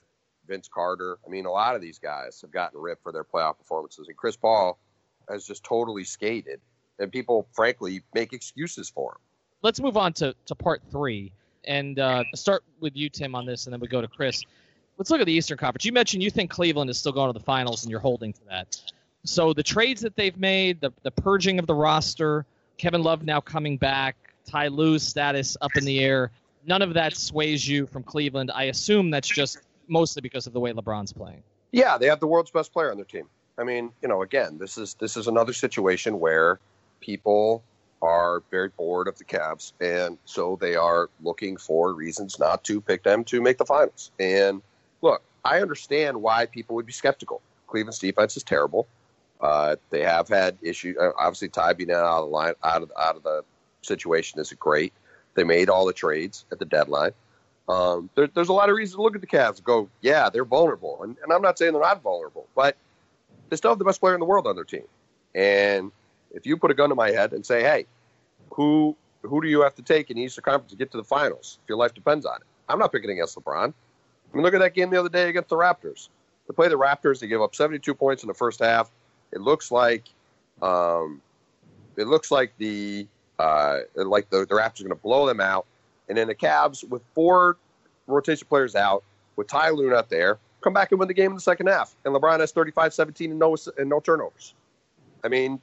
Vince 0.46 0.68
Carter. 0.72 1.18
I 1.26 1.30
mean, 1.30 1.46
a 1.46 1.50
lot 1.50 1.76
of 1.76 1.80
these 1.80 1.98
guys 1.98 2.40
have 2.40 2.50
gotten 2.50 2.80
ripped 2.80 3.02
for 3.02 3.12
their 3.12 3.24
playoff 3.24 3.58
performances, 3.58 4.08
and 4.08 4.16
Chris 4.16 4.36
Paul 4.36 4.78
has 5.28 5.46
just 5.46 5.64
totally 5.64 6.04
skated, 6.04 6.60
and 6.98 7.12
people 7.12 7.46
frankly 7.52 8.02
make 8.14 8.32
excuses 8.32 8.90
for 8.90 9.12
him. 9.12 9.18
let's 9.62 9.80
move 9.80 9.96
on 9.96 10.12
to, 10.14 10.34
to 10.46 10.54
part 10.54 10.82
three 10.90 11.32
and 11.64 11.98
uh, 11.98 12.24
start 12.34 12.64
with 12.80 12.96
you, 12.96 13.08
Tim, 13.08 13.34
on 13.34 13.46
this, 13.46 13.66
and 13.66 13.72
then 13.72 13.80
we 13.80 13.86
go 13.86 14.00
to 14.00 14.08
Chris. 14.08 14.42
Let's 14.98 15.10
look 15.10 15.20
at 15.20 15.26
the 15.26 15.32
Eastern 15.32 15.58
Conference. 15.58 15.84
You 15.84 15.92
mentioned 15.92 16.22
you 16.22 16.30
think 16.30 16.50
Cleveland 16.50 16.90
is 16.90 16.98
still 16.98 17.12
going 17.12 17.32
to 17.32 17.38
the 17.38 17.44
finals, 17.44 17.82
and 17.82 17.90
you're 17.90 18.00
holding 18.00 18.32
to 18.32 18.40
that. 18.48 18.76
So 19.24 19.52
the 19.52 19.62
trades 19.62 20.00
that 20.02 20.16
they've 20.16 20.36
made, 20.36 20.80
the, 20.80 20.92
the 21.02 21.10
purging 21.10 21.58
of 21.58 21.66
the 21.66 21.74
roster, 21.74 22.44
Kevin 22.76 23.02
Love 23.02 23.24
now 23.24 23.40
coming 23.40 23.76
back, 23.76 24.16
Ty 24.46 24.68
Lue's 24.68 25.02
status 25.02 25.56
up 25.60 25.70
in 25.76 25.84
the 25.84 26.00
air, 26.00 26.30
none 26.66 26.82
of 26.82 26.94
that 26.94 27.16
sways 27.16 27.66
you 27.66 27.86
from 27.86 28.02
Cleveland. 28.02 28.50
I 28.54 28.64
assume 28.64 29.10
that's 29.10 29.28
just 29.28 29.58
mostly 29.88 30.20
because 30.20 30.46
of 30.46 30.52
the 30.52 30.60
way 30.60 30.72
LeBron's 30.72 31.12
playing. 31.12 31.42
Yeah, 31.70 31.98
they 31.98 32.06
have 32.06 32.20
the 32.20 32.26
world's 32.26 32.50
best 32.50 32.72
player 32.72 32.90
on 32.90 32.96
their 32.96 33.04
team. 33.04 33.28
I 33.58 33.64
mean, 33.64 33.92
you 34.02 34.08
know, 34.08 34.22
again, 34.22 34.58
this 34.58 34.78
is 34.78 34.94
this 34.94 35.16
is 35.16 35.28
another 35.28 35.52
situation 35.52 36.18
where 36.18 36.58
people 37.00 37.62
are 38.00 38.42
very 38.50 38.68
bored 38.68 39.08
of 39.08 39.16
the 39.18 39.24
Cavs, 39.24 39.72
and 39.80 40.18
so 40.24 40.58
they 40.60 40.74
are 40.74 41.10
looking 41.22 41.56
for 41.56 41.92
reasons 41.92 42.38
not 42.38 42.64
to 42.64 42.80
pick 42.80 43.02
them 43.02 43.24
to 43.24 43.40
make 43.40 43.58
the 43.58 43.64
finals. 43.64 44.10
And 44.18 44.62
look, 45.02 45.22
I 45.44 45.60
understand 45.60 46.22
why 46.22 46.46
people 46.46 46.76
would 46.76 46.86
be 46.86 46.92
skeptical. 46.92 47.42
Cleveland's 47.66 47.98
defense 47.98 48.36
is 48.36 48.42
terrible. 48.42 48.86
Uh, 49.40 49.76
they 49.90 50.02
have 50.02 50.28
had 50.28 50.56
issues. 50.62 50.96
Uh, 50.96 51.10
obviously, 51.18 51.48
Ty 51.48 51.72
being 51.74 51.90
out 51.90 52.04
of 52.04 52.26
the 52.26 52.30
line, 52.30 52.54
out 52.62 52.82
of 52.82 52.92
out 52.98 53.16
of 53.16 53.22
the 53.24 53.42
situation 53.82 54.40
isn't 54.40 54.60
great. 54.60 54.92
They 55.34 55.44
made 55.44 55.68
all 55.68 55.84
the 55.84 55.92
trades 55.92 56.44
at 56.52 56.58
the 56.58 56.64
deadline. 56.64 57.12
Um, 57.68 58.08
there, 58.14 58.28
there's 58.28 58.48
a 58.48 58.52
lot 58.52 58.68
of 58.68 58.76
reasons 58.76 58.96
to 58.96 59.02
look 59.02 59.14
at 59.14 59.20
the 59.20 59.26
Cavs 59.26 59.56
and 59.56 59.64
go, 59.64 59.88
yeah, 60.00 60.28
they're 60.28 60.44
vulnerable. 60.44 61.02
And, 61.02 61.16
and 61.22 61.32
I'm 61.32 61.42
not 61.42 61.58
saying 61.58 61.72
they're 61.72 61.82
not 61.82 62.02
vulnerable, 62.02 62.46
but 62.54 62.76
they 63.48 63.56
still 63.56 63.70
have 63.70 63.78
the 63.78 63.84
best 63.84 64.00
player 64.00 64.14
in 64.14 64.20
the 64.20 64.26
world 64.26 64.46
on 64.46 64.56
their 64.56 64.64
team. 64.64 64.84
And 65.34 65.90
if 66.32 66.46
you 66.46 66.56
put 66.56 66.70
a 66.70 66.74
gun 66.74 66.90
to 66.90 66.94
my 66.94 67.10
head 67.10 67.32
and 67.32 67.44
say, 67.44 67.62
hey, 67.62 67.86
who 68.50 68.96
who 69.22 69.40
do 69.40 69.48
you 69.48 69.62
have 69.62 69.74
to 69.76 69.82
take 69.82 70.10
in 70.10 70.16
the 70.16 70.22
Eastern 70.22 70.42
Conference 70.42 70.72
to 70.72 70.76
get 70.76 70.90
to 70.90 70.96
the 70.96 71.04
finals 71.04 71.58
if 71.62 71.68
your 71.68 71.78
life 71.78 71.94
depends 71.94 72.26
on 72.26 72.36
it? 72.36 72.46
I'm 72.68 72.78
not 72.78 72.92
picking 72.92 73.10
against 73.10 73.36
LeBron. 73.36 73.72
I 74.32 74.36
mean, 74.36 74.44
look 74.44 74.54
at 74.54 74.60
that 74.60 74.74
game 74.74 74.90
the 74.90 74.98
other 74.98 75.08
day 75.08 75.28
against 75.28 75.50
the 75.50 75.56
Raptors. 75.56 76.08
They 76.48 76.54
play 76.54 76.68
the 76.68 76.78
Raptors. 76.78 77.20
They 77.20 77.26
give 77.26 77.42
up 77.42 77.54
72 77.54 77.94
points 77.94 78.22
in 78.22 78.28
the 78.28 78.34
first 78.34 78.60
half. 78.60 78.90
It 79.32 79.40
looks 79.40 79.70
like, 79.70 80.08
um, 80.60 81.20
it 81.96 82.06
looks 82.06 82.30
like 82.30 82.52
the 82.58 83.06
uh, 83.38 83.80
like 83.96 84.30
the, 84.30 84.40
the 84.40 84.54
Raptors 84.54 84.80
are 84.80 84.84
going 84.84 84.96
to 84.96 85.02
blow 85.02 85.26
them 85.26 85.40
out. 85.40 85.66
And 86.08 86.16
then 86.16 86.28
the 86.28 86.34
Cavs, 86.34 86.88
with 86.88 87.02
four 87.14 87.56
rotation 88.06 88.46
players 88.48 88.74
out, 88.76 89.02
with 89.36 89.48
Ty 89.48 89.70
Lue 89.70 89.90
not 89.90 90.10
there, 90.10 90.38
come 90.60 90.72
back 90.72 90.92
and 90.92 90.98
win 90.98 91.08
the 91.08 91.14
game 91.14 91.30
in 91.30 91.34
the 91.34 91.40
second 91.40 91.66
half. 91.66 91.94
And 92.04 92.14
LeBron 92.14 92.40
has 92.40 92.52
35 92.52 92.94
17 92.94 93.30
and 93.30 93.38
no, 93.38 93.56
and 93.78 93.88
no 93.88 94.00
turnovers. 94.00 94.54
I 95.24 95.28
mean, 95.28 95.60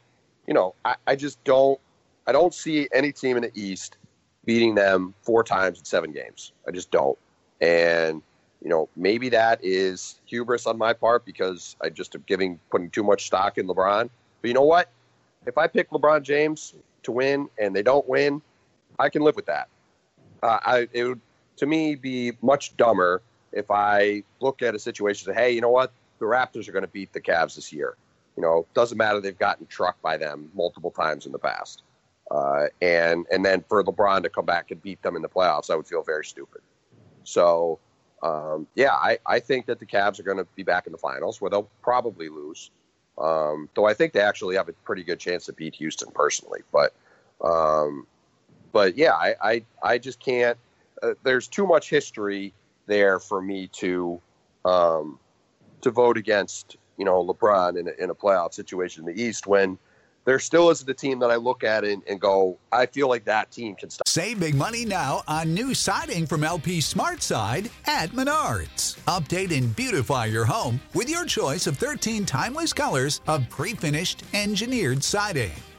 you 0.47 0.53
know, 0.53 0.75
I, 0.85 0.95
I 1.07 1.15
just 1.15 1.43
don't 1.43 1.79
I 2.27 2.31
don't 2.31 2.53
see 2.53 2.87
any 2.93 3.11
team 3.11 3.37
in 3.37 3.43
the 3.43 3.51
East 3.55 3.97
beating 4.45 4.75
them 4.75 5.13
four 5.21 5.43
times 5.43 5.79
in 5.79 5.85
seven 5.85 6.11
games. 6.11 6.53
I 6.67 6.71
just 6.71 6.91
don't. 6.91 7.17
And 7.61 8.21
you 8.61 8.69
know, 8.69 8.89
maybe 8.95 9.29
that 9.29 9.59
is 9.63 10.19
hubris 10.25 10.65
on 10.65 10.77
my 10.77 10.93
part 10.93 11.25
because 11.25 11.75
I 11.81 11.89
just 11.89 12.15
am 12.15 12.23
giving 12.27 12.59
putting 12.69 12.89
too 12.89 13.03
much 13.03 13.27
stock 13.27 13.57
in 13.57 13.67
LeBron. 13.67 14.09
But 14.41 14.47
you 14.47 14.53
know 14.53 14.63
what? 14.63 14.89
If 15.45 15.57
I 15.57 15.67
pick 15.67 15.89
LeBron 15.91 16.23
James 16.23 16.73
to 17.03 17.11
win 17.11 17.49
and 17.57 17.75
they 17.75 17.83
don't 17.83 18.07
win, 18.07 18.41
I 18.97 19.09
can 19.09 19.21
live 19.21 19.35
with 19.35 19.45
that. 19.45 19.69
Uh, 20.43 20.59
I 20.63 20.87
it 20.91 21.05
would 21.05 21.21
to 21.57 21.65
me 21.65 21.95
be 21.95 22.33
much 22.41 22.75
dumber 22.77 23.21
if 23.51 23.71
I 23.71 24.23
look 24.39 24.61
at 24.61 24.75
a 24.75 24.79
situation 24.79 25.29
and 25.29 25.35
say, 25.37 25.43
hey, 25.43 25.51
you 25.51 25.61
know 25.61 25.69
what? 25.69 25.91
The 26.19 26.25
Raptors 26.25 26.67
are 26.67 26.71
going 26.71 26.83
to 26.83 26.89
beat 26.89 27.13
the 27.13 27.21
Cavs 27.21 27.55
this 27.55 27.71
year. 27.71 27.95
You 28.35 28.43
know, 28.43 28.65
doesn't 28.73 28.97
matter 28.97 29.19
they've 29.19 29.37
gotten 29.37 29.65
trucked 29.67 30.01
by 30.01 30.17
them 30.17 30.51
multiple 30.53 30.91
times 30.91 31.25
in 31.25 31.31
the 31.31 31.39
past. 31.39 31.83
Uh, 32.29 32.67
and 32.81 33.25
and 33.31 33.43
then 33.43 33.63
for 33.67 33.83
LeBron 33.83 34.23
to 34.23 34.29
come 34.29 34.45
back 34.45 34.71
and 34.71 34.81
beat 34.81 35.01
them 35.01 35.15
in 35.15 35.21
the 35.21 35.29
playoffs, 35.29 35.69
I 35.69 35.75
would 35.75 35.87
feel 35.87 36.03
very 36.03 36.25
stupid. 36.25 36.61
So, 37.23 37.79
um, 38.23 38.67
yeah, 38.75 38.93
I, 38.93 39.19
I 39.25 39.39
think 39.39 39.65
that 39.67 39.79
the 39.79 39.85
Cavs 39.85 40.19
are 40.19 40.23
going 40.23 40.37
to 40.37 40.47
be 40.55 40.63
back 40.63 40.85
in 40.85 40.91
the 40.91 40.97
finals 40.97 41.39
where 41.39 41.49
they'll 41.49 41.69
probably 41.81 42.29
lose. 42.29 42.71
Um, 43.17 43.69
though 43.75 43.85
I 43.85 43.93
think 43.93 44.13
they 44.13 44.21
actually 44.21 44.55
have 44.55 44.69
a 44.69 44.73
pretty 44.85 45.03
good 45.03 45.19
chance 45.19 45.45
to 45.45 45.53
beat 45.53 45.75
Houston 45.75 46.09
personally. 46.13 46.61
But, 46.71 46.93
um, 47.43 48.07
but 48.71 48.97
yeah, 48.97 49.13
I, 49.13 49.35
I, 49.41 49.63
I 49.83 49.97
just 49.97 50.19
can't. 50.19 50.57
Uh, 51.01 51.13
there's 51.23 51.47
too 51.47 51.65
much 51.65 51.89
history 51.89 52.53
there 52.87 53.19
for 53.19 53.41
me 53.41 53.67
to 53.67 54.19
um, 54.65 55.19
to 55.81 55.91
vote 55.91 56.17
against 56.17 56.75
you 56.97 57.05
know 57.05 57.23
LeBron 57.25 57.79
in 57.79 57.87
a, 57.87 57.91
in 58.03 58.09
a 58.09 58.15
playoff 58.15 58.53
situation 58.53 59.07
in 59.07 59.15
the 59.15 59.21
East 59.21 59.47
when 59.47 59.77
there 60.29 60.37
still 60.37 60.69
isn't 60.69 60.87
a 60.87 60.93
team 60.93 61.17
that 61.17 61.31
I 61.31 61.37
look 61.37 61.63
at 61.63 61.83
and, 61.83 62.03
and, 62.07 62.21
go, 62.21 62.59
I 62.71 62.85
feel 62.85 63.09
like 63.09 63.25
that 63.25 63.49
team 63.49 63.73
can 63.73 63.89
stop. 63.89 64.07
Save 64.07 64.39
big 64.39 64.53
money 64.53 64.85
now 64.85 65.23
on 65.27 65.55
new 65.55 65.73
siding 65.73 66.27
from 66.27 66.43
LP 66.43 66.81
Smart 66.81 67.23
Side 67.23 67.71
at 67.87 68.11
Menards. 68.11 68.99
Update 69.05 69.57
and 69.57 69.75
beautify 69.75 70.25
your 70.25 70.45
home 70.45 70.79
with 70.93 71.09
your 71.09 71.25
choice 71.25 71.65
of 71.65 71.77
13 71.77 72.27
timeless 72.27 72.73
colors 72.73 73.21
of 73.25 73.49
pre 73.49 73.73
finished 73.73 74.21
engineered 74.35 75.03
siding. 75.03 75.51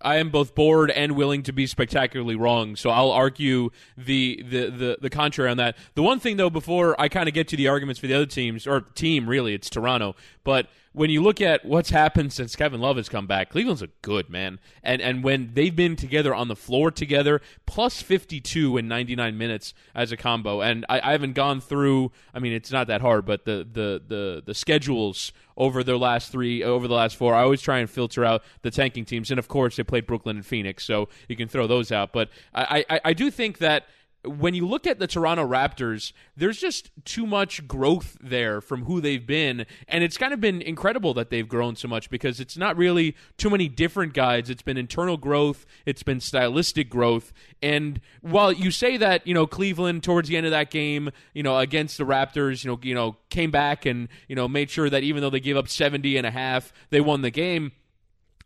I 0.00 0.16
am 0.16 0.30
both 0.30 0.54
bored 0.54 0.90
and 0.90 1.12
willing 1.12 1.42
to 1.44 1.52
be 1.52 1.66
spectacularly 1.66 2.36
wrong, 2.36 2.76
so 2.76 2.90
I'll 2.90 3.10
argue 3.10 3.70
the 3.96 4.42
the 4.48 4.70
the, 4.70 4.98
the 5.00 5.10
contrary 5.10 5.50
on 5.50 5.56
that. 5.56 5.76
The 5.94 6.02
one 6.02 6.20
thing 6.20 6.36
though, 6.36 6.50
before 6.50 7.00
I 7.00 7.08
kind 7.08 7.28
of 7.28 7.34
get 7.34 7.48
to 7.48 7.56
the 7.56 7.68
arguments 7.68 7.98
for 7.98 8.06
the 8.06 8.14
other 8.14 8.26
teams 8.26 8.66
or 8.66 8.82
team, 8.82 9.28
really, 9.28 9.54
it's 9.54 9.68
Toronto, 9.68 10.14
but 10.44 10.68
when 10.98 11.10
you 11.10 11.22
look 11.22 11.40
at 11.40 11.64
what's 11.64 11.90
happened 11.90 12.32
since 12.32 12.56
Kevin 12.56 12.80
Love 12.80 12.96
has 12.96 13.08
come 13.08 13.28
back, 13.28 13.50
Cleveland's 13.50 13.82
a 13.82 13.88
good 14.02 14.28
man, 14.28 14.58
and 14.82 15.00
and 15.00 15.22
when 15.22 15.52
they've 15.54 15.74
been 15.74 15.94
together 15.94 16.34
on 16.34 16.48
the 16.48 16.56
floor 16.56 16.90
together, 16.90 17.40
plus 17.66 18.02
fifty 18.02 18.40
two 18.40 18.76
in 18.76 18.88
ninety 18.88 19.14
nine 19.14 19.38
minutes 19.38 19.74
as 19.94 20.10
a 20.10 20.16
combo, 20.16 20.60
and 20.60 20.84
I, 20.88 21.00
I 21.00 21.12
haven't 21.12 21.34
gone 21.34 21.60
through. 21.60 22.10
I 22.34 22.40
mean, 22.40 22.52
it's 22.52 22.72
not 22.72 22.88
that 22.88 23.00
hard, 23.00 23.24
but 23.24 23.44
the 23.44 23.66
the 23.70 24.02
the 24.06 24.42
the 24.44 24.54
schedules 24.54 25.32
over 25.56 25.84
their 25.84 25.96
last 25.96 26.32
three, 26.32 26.64
over 26.64 26.88
the 26.88 26.94
last 26.94 27.16
four. 27.16 27.32
I 27.34 27.42
always 27.42 27.62
try 27.62 27.78
and 27.78 27.88
filter 27.88 28.24
out 28.24 28.42
the 28.62 28.70
tanking 28.70 29.04
teams, 29.04 29.30
and 29.30 29.38
of 29.38 29.46
course 29.46 29.76
they 29.76 29.84
played 29.84 30.06
Brooklyn 30.06 30.36
and 30.36 30.46
Phoenix, 30.46 30.84
so 30.84 31.08
you 31.28 31.36
can 31.36 31.46
throw 31.46 31.68
those 31.68 31.92
out. 31.92 32.12
But 32.12 32.28
I, 32.52 32.84
I, 32.90 33.00
I 33.06 33.12
do 33.12 33.30
think 33.30 33.58
that 33.58 33.84
when 34.24 34.54
you 34.54 34.66
look 34.66 34.86
at 34.86 34.98
the 34.98 35.06
Toronto 35.06 35.46
Raptors, 35.46 36.12
there's 36.36 36.58
just 36.58 36.90
too 37.04 37.26
much 37.26 37.66
growth 37.68 38.16
there 38.20 38.60
from 38.60 38.84
who 38.84 39.00
they've 39.00 39.24
been. 39.24 39.64
And 39.86 40.02
it's 40.02 40.16
kind 40.16 40.32
of 40.32 40.40
been 40.40 40.60
incredible 40.60 41.14
that 41.14 41.30
they've 41.30 41.48
grown 41.48 41.76
so 41.76 41.88
much 41.88 42.10
because 42.10 42.40
it's 42.40 42.56
not 42.56 42.76
really 42.76 43.16
too 43.36 43.48
many 43.48 43.68
different 43.68 44.14
guides. 44.14 44.50
It's 44.50 44.62
been 44.62 44.76
internal 44.76 45.16
growth, 45.16 45.66
it's 45.86 46.02
been 46.02 46.20
stylistic 46.20 46.90
growth. 46.90 47.32
And 47.62 48.00
while 48.20 48.52
you 48.52 48.70
say 48.70 48.96
that, 48.96 49.26
you 49.26 49.34
know, 49.34 49.46
Cleveland 49.46 50.02
towards 50.02 50.28
the 50.28 50.36
end 50.36 50.46
of 50.46 50.52
that 50.52 50.70
game, 50.70 51.10
you 51.32 51.42
know, 51.42 51.58
against 51.58 51.98
the 51.98 52.04
Raptors, 52.04 52.64
you 52.64 52.70
know, 52.70 52.80
you 52.82 52.94
know, 52.94 53.16
came 53.30 53.50
back 53.50 53.86
and, 53.86 54.08
you 54.28 54.34
know, 54.34 54.48
made 54.48 54.70
sure 54.70 54.90
that 54.90 55.02
even 55.02 55.22
though 55.22 55.30
they 55.30 55.40
gave 55.40 55.56
up 55.56 55.68
70 55.68 56.16
and 56.16 56.26
a 56.26 56.30
half, 56.30 56.72
they 56.90 57.00
won 57.00 57.22
the 57.22 57.30
game 57.30 57.72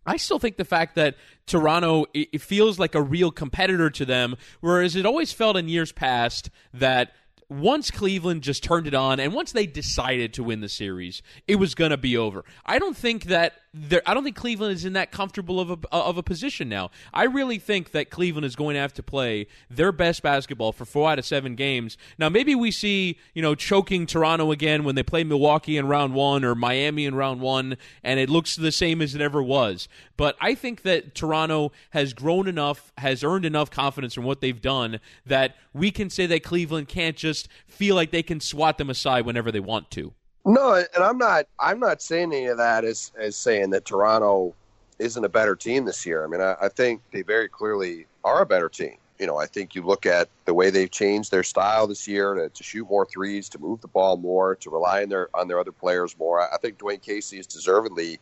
I 0.07 0.17
still 0.17 0.39
think 0.39 0.57
the 0.57 0.65
fact 0.65 0.95
that 0.97 1.17
Toronto 1.47 2.07
it 2.13 2.41
feels 2.41 2.79
like 2.79 2.95
a 2.95 3.03
real 3.03 3.31
competitor 3.31 3.91
to 3.91 4.05
them, 4.05 4.37
whereas 4.61 4.97
it 4.97 5.07
always 5.07 5.33
felt 5.33 5.57
in 5.57 5.69
years 5.69 5.93
past 5.93 6.51
that 6.75 7.13
once 7.49 7.91
Cleveland 7.91 8.43
just 8.43 8.65
turned 8.65 8.87
it 8.87 8.95
on 8.95 9.21
and 9.21 9.33
once 9.33 9.53
they 9.53 9.67
decided 9.67 10.33
to 10.35 10.43
win 10.43 10.61
the 10.61 10.69
series, 10.69 11.23
it 11.47 11.57
was 11.57 11.75
going 11.75 11.91
to 11.91 11.97
be 11.97 12.17
over. 12.17 12.45
I 12.65 12.79
don't 12.79 12.97
think 12.97 13.25
that 13.25 13.55
I 13.75 14.13
don't 14.13 14.23
think 14.23 14.37
Cleveland 14.37 14.75
is 14.75 14.85
in 14.85 14.93
that 14.93 15.11
comfortable 15.11 15.59
of 15.59 15.71
a 15.71 15.79
of 15.91 16.19
a 16.19 16.23
position 16.23 16.69
now. 16.69 16.91
I 17.15 17.25
really 17.25 17.59
think 17.59 17.93
that 17.93 18.11
Cleveland 18.11 18.45
is 18.45 18.55
going 18.55 18.75
to 18.75 18.81
have 18.81 18.93
to 18.95 19.03
play 19.03 19.47
their 19.71 19.93
best 19.93 20.23
basketball 20.23 20.73
for 20.73 20.85
4 20.85 21.13
out 21.13 21.19
of 21.19 21.25
7 21.25 21.55
games. 21.55 21.97
Now 22.19 22.29
maybe 22.29 22.55
we 22.55 22.71
see, 22.71 23.19
you 23.33 23.41
know, 23.41 23.55
choking 23.55 24.05
Toronto 24.05 24.53
again 24.53 24.85
when 24.85 24.95
they 24.95 25.03
play 25.03 25.25
Milwaukee 25.25 25.79
in 25.79 25.89
round 25.89 26.13
1 26.13 26.45
or 26.45 26.55
Miami 26.55 27.07
in 27.07 27.15
round 27.15 27.41
1 27.41 27.79
and 28.05 28.21
it 28.21 28.29
looks 28.29 28.57
the 28.57 28.73
same 28.73 29.01
as 29.01 29.15
it 29.15 29.23
ever 29.23 29.43
was. 29.43 29.89
But 30.19 30.37
I 30.39 30.55
think 30.55 30.83
that 30.83 31.15
Toronto 31.15 31.73
has 31.91 32.13
grown 32.13 32.49
enough, 32.49 32.93
has 32.99 33.25
earned 33.25 33.47
enough 33.47 33.71
confidence 33.71 34.13
from 34.13 34.25
what 34.25 34.43
they've 34.43 34.61
done 34.61 35.01
that 35.25 35.57
we 35.73 35.91
can 35.91 36.11
say 36.11 36.27
that 36.27 36.43
Cleveland 36.43 36.89
can't 36.89 37.17
just 37.17 37.49
feel 37.67 37.95
like 37.95 38.11
they 38.11 38.23
can 38.23 38.39
swat 38.39 38.77
them 38.77 38.91
aside 38.91 39.25
whenever 39.25 39.51
they 39.51 39.61
want 39.61 39.91
to. 39.93 40.13
No, 40.45 40.75
and 40.75 41.05
I'm 41.05 41.19
not. 41.19 41.47
I'm 41.59 41.79
not 41.79 42.03
saying 42.03 42.33
any 42.33 42.47
of 42.47 42.59
that 42.59 42.85
as 42.85 43.13
as 43.17 43.37
saying 43.37 43.71
that 43.71 43.85
Toronto 43.85 44.55
isn't 44.99 45.25
a 45.25 45.29
better 45.29 45.55
team 45.55 45.85
this 45.85 46.05
year. 46.05 46.25
I 46.25 46.29
mean, 46.29 46.41
I, 46.41 46.57
I 46.61 46.69
think 46.69 47.01
they 47.13 47.23
very 47.23 47.49
clearly 47.49 48.07
are 48.25 48.43
a 48.43 48.47
better 48.47 48.69
team. 48.69 48.97
You 49.19 49.27
know, 49.27 49.37
I 49.37 49.47
think 49.47 49.75
you 49.75 49.83
look 49.83 50.05
at 50.05 50.29
the 50.47 50.55
way 50.55 50.71
they've 50.71 50.91
changed 50.91 51.31
their 51.31 51.45
style 51.45 51.87
this 51.87 52.09
year 52.09 52.35
to, 52.35 52.49
to 52.49 52.65
shoot 52.65 52.89
more 52.89 53.07
threes, 53.07 53.49
to 53.51 53.59
move 53.61 53.81
the 53.83 53.89
ball 53.89 54.17
more, 54.17 54.57
to 54.57 54.71
rely 54.71 55.03
on 55.03 55.11
their 55.11 55.29
on 55.35 55.47
their 55.47 55.61
other 55.61 55.71
players 55.71 56.19
more. 56.19 56.41
I, 56.41 56.55
I 56.55 56.59
think 56.59 56.79
Dwane 56.79 57.01
Casey 57.01 57.39
is 57.39 57.47
deservedly 57.47 58.19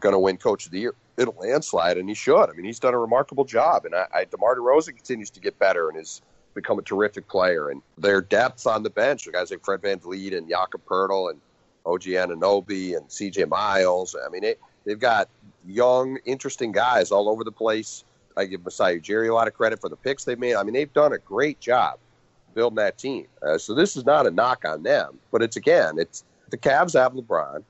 going 0.00 0.14
to 0.14 0.18
win 0.18 0.38
Coach 0.38 0.64
of 0.64 0.72
the 0.72 0.80
Year 0.80 0.94
in 1.18 1.28
a 1.28 1.32
landslide, 1.32 1.98
and 1.98 2.08
he 2.08 2.14
should. 2.14 2.44
I 2.44 2.52
mean, 2.52 2.64
he's 2.64 2.78
done 2.78 2.94
a 2.94 2.98
remarkable 2.98 3.44
job, 3.44 3.84
and 3.84 3.94
I, 3.94 4.06
I 4.14 4.24
DeMar 4.24 4.56
DeRozan 4.56 4.96
continues 4.96 5.28
to 5.30 5.40
get 5.40 5.58
better 5.58 5.88
and 5.88 5.98
has 5.98 6.22
become 6.54 6.78
a 6.78 6.82
terrific 6.82 7.28
player. 7.28 7.68
And 7.68 7.82
their 7.98 8.22
depth 8.22 8.66
on 8.66 8.82
the 8.82 8.90
bench, 8.90 9.26
the 9.26 9.32
guys 9.32 9.50
like 9.50 9.64
Fred 9.64 9.82
VanVleet 9.82 10.36
and 10.36 10.48
Jakob 10.48 10.82
Poeltl 10.86 11.30
and 11.30 11.40
OG 11.86 12.02
Anunoby 12.02 12.96
and 12.96 13.08
CJ 13.08 13.48
Miles. 13.48 14.14
I 14.14 14.28
mean, 14.28 14.44
it, 14.44 14.60
they've 14.84 14.98
got 14.98 15.28
young, 15.66 16.18
interesting 16.24 16.72
guys 16.72 17.10
all 17.10 17.28
over 17.28 17.44
the 17.44 17.52
place. 17.52 18.04
I 18.36 18.44
give 18.44 18.64
Masai 18.64 19.00
Ujiri 19.00 19.30
a 19.30 19.34
lot 19.34 19.48
of 19.48 19.54
credit 19.54 19.80
for 19.80 19.88
the 19.88 19.96
picks 19.96 20.24
they've 20.24 20.38
made. 20.38 20.54
I 20.54 20.62
mean, 20.62 20.74
they've 20.74 20.92
done 20.92 21.12
a 21.12 21.18
great 21.18 21.60
job 21.60 21.98
building 22.54 22.76
that 22.76 22.98
team. 22.98 23.26
Uh, 23.42 23.58
so 23.58 23.74
this 23.74 23.96
is 23.96 24.04
not 24.04 24.26
a 24.26 24.30
knock 24.30 24.64
on 24.64 24.82
them, 24.82 25.18
but 25.30 25.42
it's 25.42 25.56
again, 25.56 25.98
it's 25.98 26.24
the 26.50 26.56
Cavs 26.56 26.98
have 26.98 27.12
LeBron, 27.12 27.62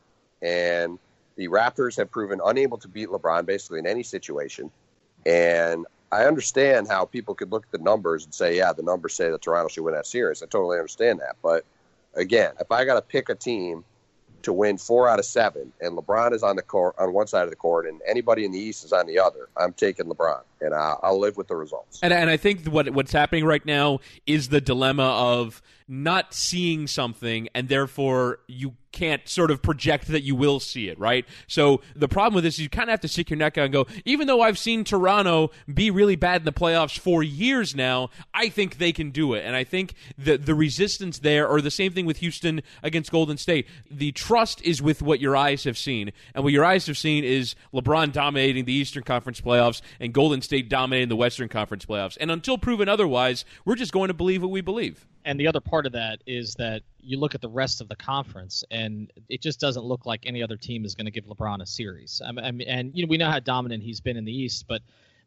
and 0.42 0.98
the 1.36 1.48
Raptors 1.48 1.96
have 1.96 2.10
proven 2.10 2.40
unable 2.44 2.78
to 2.78 2.88
beat 2.88 3.08
LeBron 3.08 3.46
basically 3.46 3.78
in 3.78 3.86
any 3.86 4.02
situation. 4.02 4.70
And 5.26 5.86
I 6.10 6.24
understand 6.24 6.88
how 6.88 7.04
people 7.04 7.34
could 7.34 7.52
look 7.52 7.64
at 7.64 7.72
the 7.72 7.84
numbers 7.84 8.24
and 8.24 8.32
say, 8.32 8.56
yeah, 8.56 8.72
the 8.72 8.82
numbers 8.82 9.14
say 9.14 9.30
that 9.30 9.42
Toronto 9.42 9.68
should 9.68 9.84
win 9.84 9.94
that 9.94 10.06
series. 10.06 10.42
I 10.42 10.46
totally 10.46 10.78
understand 10.78 11.20
that. 11.20 11.36
But 11.42 11.64
again, 12.14 12.52
if 12.60 12.72
I 12.72 12.84
got 12.84 12.94
to 12.94 13.02
pick 13.02 13.28
a 13.28 13.34
team 13.34 13.84
to 14.42 14.52
win 14.52 14.78
four 14.78 15.08
out 15.08 15.18
of 15.18 15.24
seven, 15.24 15.72
and 15.80 15.96
LeBron 15.96 16.32
is 16.32 16.42
on 16.42 16.56
the 16.56 16.62
court 16.62 16.94
on 16.98 17.12
one 17.12 17.26
side 17.26 17.44
of 17.44 17.50
the 17.50 17.56
court, 17.56 17.86
and 17.86 18.00
anybody 18.06 18.44
in 18.44 18.52
the 18.52 18.58
East 18.58 18.84
is 18.84 18.92
on 18.92 19.06
the 19.06 19.18
other. 19.18 19.48
I'm 19.56 19.72
taking 19.72 20.06
LeBron. 20.06 20.40
And 20.60 20.74
I, 20.74 20.96
I'll 21.02 21.18
live 21.18 21.36
with 21.36 21.48
the 21.48 21.56
results. 21.56 22.00
And, 22.02 22.12
and 22.12 22.30
I 22.30 22.36
think 22.36 22.66
what 22.66 22.90
what's 22.90 23.12
happening 23.12 23.44
right 23.44 23.64
now 23.64 24.00
is 24.26 24.48
the 24.48 24.60
dilemma 24.60 25.04
of 25.04 25.62
not 25.88 26.34
seeing 26.34 26.86
something, 26.86 27.48
and 27.54 27.68
therefore 27.68 28.40
you 28.46 28.74
can't 28.92 29.28
sort 29.28 29.50
of 29.50 29.62
project 29.62 30.08
that 30.08 30.22
you 30.22 30.34
will 30.34 30.60
see 30.60 30.88
it, 30.88 30.98
right? 30.98 31.24
So 31.46 31.82
the 31.94 32.08
problem 32.08 32.34
with 32.34 32.44
this 32.44 32.54
is 32.54 32.60
you 32.60 32.68
kind 32.68 32.88
of 32.88 32.92
have 32.92 33.00
to 33.00 33.08
stick 33.08 33.30
your 33.30 33.36
neck 33.36 33.56
out 33.58 33.64
and 33.64 33.72
go, 33.72 33.86
even 34.04 34.26
though 34.26 34.40
I've 34.40 34.58
seen 34.58 34.84
Toronto 34.84 35.50
be 35.72 35.90
really 35.90 36.16
bad 36.16 36.42
in 36.42 36.44
the 36.44 36.52
playoffs 36.52 36.98
for 36.98 37.22
years 37.22 37.74
now, 37.74 38.10
I 38.34 38.48
think 38.48 38.78
they 38.78 38.92
can 38.92 39.10
do 39.10 39.34
it. 39.34 39.44
And 39.44 39.54
I 39.56 39.64
think 39.64 39.94
the 40.16 40.36
the 40.36 40.54
resistance 40.54 41.20
there, 41.20 41.48
or 41.48 41.60
the 41.60 41.70
same 41.70 41.92
thing 41.92 42.06
with 42.06 42.18
Houston 42.18 42.62
against 42.82 43.10
Golden 43.10 43.36
State, 43.36 43.66
the 43.90 44.12
trust 44.12 44.60
is 44.62 44.82
with 44.82 45.00
what 45.00 45.20
your 45.20 45.36
eyes 45.36 45.64
have 45.64 45.78
seen. 45.78 46.12
And 46.34 46.44
what 46.44 46.52
your 46.52 46.64
eyes 46.64 46.86
have 46.86 46.98
seen 46.98 47.24
is 47.24 47.54
LeBron 47.72 48.12
dominating 48.12 48.64
the 48.64 48.72
Eastern 48.72 49.04
Conference 49.04 49.40
playoffs 49.40 49.80
and 50.00 50.12
Golden 50.12 50.42
State 50.48 50.70
dominating 50.70 51.10
the 51.10 51.16
Western 51.16 51.46
Conference 51.46 51.84
playoffs. 51.84 52.16
And 52.18 52.30
until 52.30 52.56
proven 52.56 52.88
otherwise, 52.88 53.44
we're 53.66 53.74
just 53.74 53.92
going 53.92 54.08
to 54.08 54.14
believe 54.14 54.40
what 54.40 54.50
we 54.50 54.62
believe. 54.62 55.06
And 55.26 55.38
the 55.38 55.46
other 55.46 55.60
part 55.60 55.84
of 55.84 55.92
that 55.92 56.22
is 56.26 56.54
that 56.54 56.80
you 57.00 57.18
look 57.18 57.34
at 57.34 57.42
the 57.42 57.50
rest 57.50 57.82
of 57.82 57.88
the 57.90 57.96
conference, 57.96 58.64
and 58.70 59.12
it 59.28 59.42
just 59.42 59.60
doesn't 59.60 59.84
look 59.84 60.06
like 60.06 60.24
any 60.24 60.42
other 60.42 60.56
team 60.56 60.86
is 60.86 60.94
going 60.94 61.04
to 61.04 61.10
give 61.10 61.26
LeBron 61.26 61.60
a 61.60 61.66
series. 61.66 62.22
I 62.24 62.32
mean, 62.32 62.66
and 62.66 62.96
you 62.96 63.04
know 63.04 63.10
we 63.10 63.18
know 63.18 63.30
how 63.30 63.40
dominant 63.40 63.82
he's 63.82 64.00
been 64.00 64.16
in 64.16 64.24
the 64.24 64.32
East, 64.32 64.64
but 64.66 64.80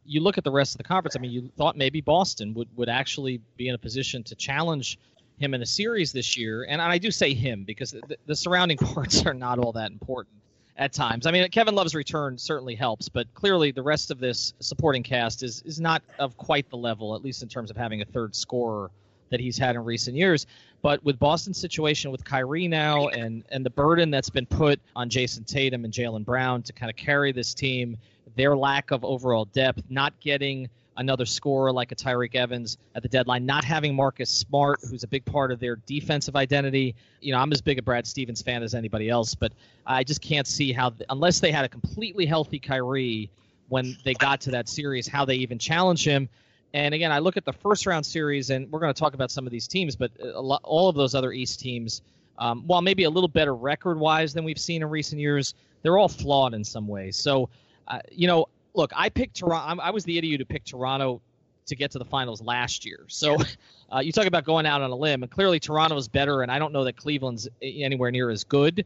you 0.05 0.21
look 0.21 0.39
at 0.39 0.43
the 0.43 0.51
rest 0.51 0.73
of 0.73 0.79
the 0.79 0.85
conference. 0.85 1.15
I 1.15 1.19
mean, 1.19 1.29
you 1.29 1.51
thought 1.55 1.77
maybe 1.77 2.01
Boston 2.01 2.55
would 2.55 2.69
would 2.75 2.89
actually 2.89 3.41
be 3.57 3.67
in 3.67 3.75
a 3.75 3.77
position 3.77 4.23
to 4.23 4.33
challenge 4.33 4.97
him 5.37 5.53
in 5.53 5.61
a 5.61 5.67
series 5.67 6.11
this 6.11 6.35
year, 6.35 6.65
and 6.67 6.81
I 6.81 6.97
do 6.97 7.11
say 7.11 7.35
him 7.35 7.63
because 7.63 7.91
the, 7.91 8.17
the 8.25 8.35
surrounding 8.35 8.77
parts 8.95 9.23
are 9.27 9.35
not 9.35 9.59
all 9.59 9.73
that 9.73 9.91
important 9.91 10.40
at 10.81 10.91
times. 10.91 11.27
I 11.27 11.31
mean, 11.31 11.47
Kevin 11.49 11.75
Love's 11.75 11.93
return 11.93 12.39
certainly 12.39 12.73
helps, 12.73 13.07
but 13.07 13.31
clearly 13.35 13.69
the 13.69 13.83
rest 13.83 14.09
of 14.09 14.19
this 14.19 14.55
supporting 14.59 15.03
cast 15.03 15.43
is 15.43 15.61
is 15.61 15.79
not 15.79 16.01
of 16.17 16.35
quite 16.37 16.67
the 16.71 16.75
level, 16.75 17.15
at 17.15 17.23
least 17.23 17.43
in 17.43 17.47
terms 17.47 17.69
of 17.69 17.77
having 17.77 18.01
a 18.01 18.05
third 18.05 18.35
scorer 18.35 18.89
that 19.29 19.39
he's 19.39 19.59
had 19.59 19.75
in 19.75 19.85
recent 19.85 20.17
years. 20.17 20.47
But 20.81 21.03
with 21.05 21.19
Boston's 21.19 21.59
situation 21.59 22.11
with 22.11 22.25
Kyrie 22.25 22.67
now 22.67 23.09
and 23.09 23.43
and 23.51 23.63
the 23.63 23.69
burden 23.69 24.09
that's 24.09 24.31
been 24.31 24.47
put 24.47 24.79
on 24.95 25.07
Jayson 25.07 25.43
Tatum 25.43 25.85
and 25.85 25.93
Jaylen 25.93 26.25
Brown 26.25 26.63
to 26.63 26.73
kind 26.73 26.89
of 26.89 26.95
carry 26.95 27.31
this 27.31 27.53
team, 27.53 27.95
their 28.35 28.57
lack 28.57 28.89
of 28.89 29.05
overall 29.05 29.45
depth, 29.45 29.83
not 29.87 30.19
getting 30.19 30.67
another 30.97 31.25
scorer 31.25 31.71
like 31.71 31.91
a 31.91 31.95
Tyreke 31.95 32.35
Evans 32.35 32.77
at 32.95 33.03
the 33.03 33.09
deadline, 33.09 33.45
not 33.45 33.63
having 33.63 33.95
Marcus 33.95 34.29
Smart, 34.29 34.79
who's 34.89 35.03
a 35.03 35.07
big 35.07 35.23
part 35.25 35.51
of 35.51 35.59
their 35.59 35.77
defensive 35.85 36.35
identity. 36.35 36.95
You 37.21 37.31
know, 37.31 37.39
I'm 37.39 37.51
as 37.51 37.61
big 37.61 37.79
a 37.79 37.81
Brad 37.81 38.05
Stevens 38.05 38.41
fan 38.41 38.63
as 38.63 38.75
anybody 38.75 39.09
else, 39.09 39.33
but 39.33 39.53
I 39.85 40.03
just 40.03 40.21
can't 40.21 40.47
see 40.47 40.71
how, 40.71 40.93
unless 41.09 41.39
they 41.39 41.51
had 41.51 41.65
a 41.65 41.69
completely 41.69 42.25
healthy 42.25 42.59
Kyrie 42.59 43.29
when 43.69 43.97
they 44.03 44.13
got 44.13 44.41
to 44.41 44.51
that 44.51 44.67
series, 44.67 45.07
how 45.07 45.23
they 45.23 45.35
even 45.35 45.57
challenge 45.57 46.05
him. 46.05 46.27
And 46.73 46.93
again, 46.93 47.11
I 47.11 47.19
look 47.19 47.37
at 47.37 47.45
the 47.45 47.53
first 47.53 47.85
round 47.85 48.05
series, 48.05 48.49
and 48.49 48.69
we're 48.71 48.79
going 48.79 48.93
to 48.93 48.99
talk 48.99 49.13
about 49.13 49.31
some 49.31 49.45
of 49.45 49.51
these 49.51 49.67
teams, 49.67 49.95
but 49.95 50.11
lot, 50.21 50.61
all 50.63 50.89
of 50.89 50.95
those 50.95 51.15
other 51.15 51.31
East 51.31 51.59
teams, 51.59 52.01
um, 52.37 52.65
while 52.67 52.81
maybe 52.81 53.03
a 53.03 53.09
little 53.09 53.27
better 53.27 53.55
record 53.55 53.99
wise 53.99 54.33
than 54.33 54.43
we've 54.43 54.59
seen 54.59 54.81
in 54.81 54.89
recent 54.89 55.21
years, 55.21 55.53
they're 55.83 55.97
all 55.97 56.09
flawed 56.09 56.53
in 56.53 56.63
some 56.63 56.87
ways. 56.87 57.15
So, 57.15 57.49
uh, 57.87 57.99
you 58.11 58.27
know, 58.27 58.47
look, 58.73 58.91
I 58.95 59.09
picked 59.09 59.37
Toronto. 59.37 59.81
I 59.81 59.91
was 59.91 60.03
the 60.03 60.17
idiot 60.17 60.39
who 60.39 60.45
picked 60.45 60.69
Toronto 60.69 61.21
to 61.67 61.75
get 61.75 61.91
to 61.91 61.99
the 61.99 62.05
finals 62.05 62.41
last 62.41 62.85
year. 62.85 63.05
So, 63.07 63.37
uh, 63.93 63.99
you 63.99 64.11
talk 64.11 64.25
about 64.25 64.43
going 64.43 64.65
out 64.65 64.81
on 64.81 64.91
a 64.91 64.95
limb, 64.95 65.23
and 65.23 65.31
clearly 65.31 65.59
Toronto 65.59 65.95
is 65.97 66.07
better, 66.07 66.41
and 66.41 66.51
I 66.51 66.59
don't 66.59 66.73
know 66.73 66.83
that 66.85 66.97
Cleveland's 66.97 67.47
anywhere 67.61 68.11
near 68.11 68.29
as 68.29 68.43
good. 68.43 68.85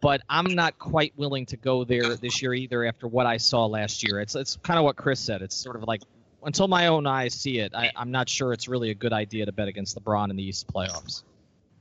But 0.00 0.22
I'm 0.28 0.46
not 0.46 0.76
quite 0.80 1.12
willing 1.16 1.46
to 1.46 1.56
go 1.56 1.84
there 1.84 2.16
this 2.16 2.42
year 2.42 2.52
either. 2.54 2.84
After 2.84 3.06
what 3.06 3.24
I 3.24 3.36
saw 3.36 3.66
last 3.66 4.02
year, 4.02 4.20
it's 4.20 4.34
it's 4.34 4.56
kind 4.64 4.78
of 4.78 4.84
what 4.84 4.96
Chris 4.96 5.20
said. 5.20 5.42
It's 5.42 5.54
sort 5.54 5.76
of 5.76 5.84
like 5.84 6.02
until 6.42 6.68
my 6.68 6.86
own 6.86 7.06
eyes 7.06 7.34
see 7.34 7.58
it, 7.58 7.72
I, 7.74 7.92
I'm 7.94 8.10
not 8.10 8.28
sure 8.28 8.52
it's 8.52 8.68
really 8.68 8.90
a 8.90 8.94
good 8.94 9.12
idea 9.12 9.46
to 9.46 9.52
bet 9.52 9.68
against 9.68 9.96
LeBron 9.96 10.30
in 10.30 10.36
the 10.36 10.42
East 10.42 10.66
playoffs. 10.72 11.22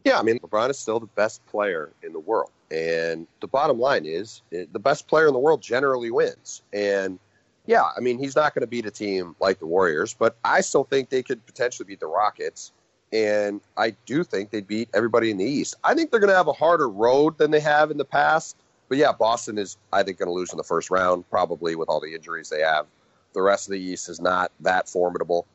Yeah, 0.03 0.19
I 0.19 0.21
mean, 0.21 0.39
LeBron 0.39 0.69
is 0.69 0.77
still 0.77 0.99
the 0.99 1.07
best 1.07 1.45
player 1.47 1.91
in 2.03 2.13
the 2.13 2.19
world. 2.19 2.51
And 2.71 3.27
the 3.41 3.47
bottom 3.47 3.79
line 3.79 4.05
is 4.05 4.41
the 4.51 4.79
best 4.79 5.07
player 5.07 5.27
in 5.27 5.33
the 5.33 5.39
world 5.39 5.61
generally 5.61 6.11
wins. 6.11 6.61
And 6.73 7.19
yeah, 7.67 7.83
I 7.95 7.99
mean, 7.99 8.19
he's 8.19 8.35
not 8.35 8.53
going 8.53 8.61
to 8.61 8.67
beat 8.67 8.85
a 8.85 8.91
team 8.91 9.35
like 9.39 9.59
the 9.59 9.65
Warriors, 9.65 10.13
but 10.13 10.37
I 10.43 10.61
still 10.61 10.83
think 10.83 11.09
they 11.09 11.23
could 11.23 11.45
potentially 11.45 11.85
beat 11.85 11.99
the 11.99 12.07
Rockets. 12.07 12.71
And 13.11 13.61
I 13.77 13.95
do 14.05 14.23
think 14.23 14.49
they'd 14.51 14.67
beat 14.67 14.89
everybody 14.93 15.31
in 15.31 15.37
the 15.37 15.45
East. 15.45 15.75
I 15.83 15.93
think 15.93 16.11
they're 16.11 16.19
going 16.19 16.31
to 16.31 16.35
have 16.35 16.47
a 16.47 16.53
harder 16.53 16.89
road 16.89 17.37
than 17.37 17.51
they 17.51 17.59
have 17.59 17.91
in 17.91 17.97
the 17.97 18.05
past. 18.05 18.57
But 18.89 18.97
yeah, 18.97 19.11
Boston 19.11 19.57
is, 19.57 19.77
I 19.93 20.03
think, 20.03 20.19
going 20.19 20.27
to 20.27 20.33
lose 20.33 20.51
in 20.51 20.57
the 20.57 20.63
first 20.63 20.91
round, 20.91 21.29
probably 21.29 21.75
with 21.75 21.89
all 21.89 21.99
the 21.99 22.13
injuries 22.13 22.49
they 22.49 22.61
have. 22.61 22.85
The 23.33 23.41
rest 23.41 23.67
of 23.67 23.73
the 23.73 23.79
East 23.79 24.09
is 24.09 24.19
not 24.19 24.51
that 24.59 24.87
formidable. 24.87 25.45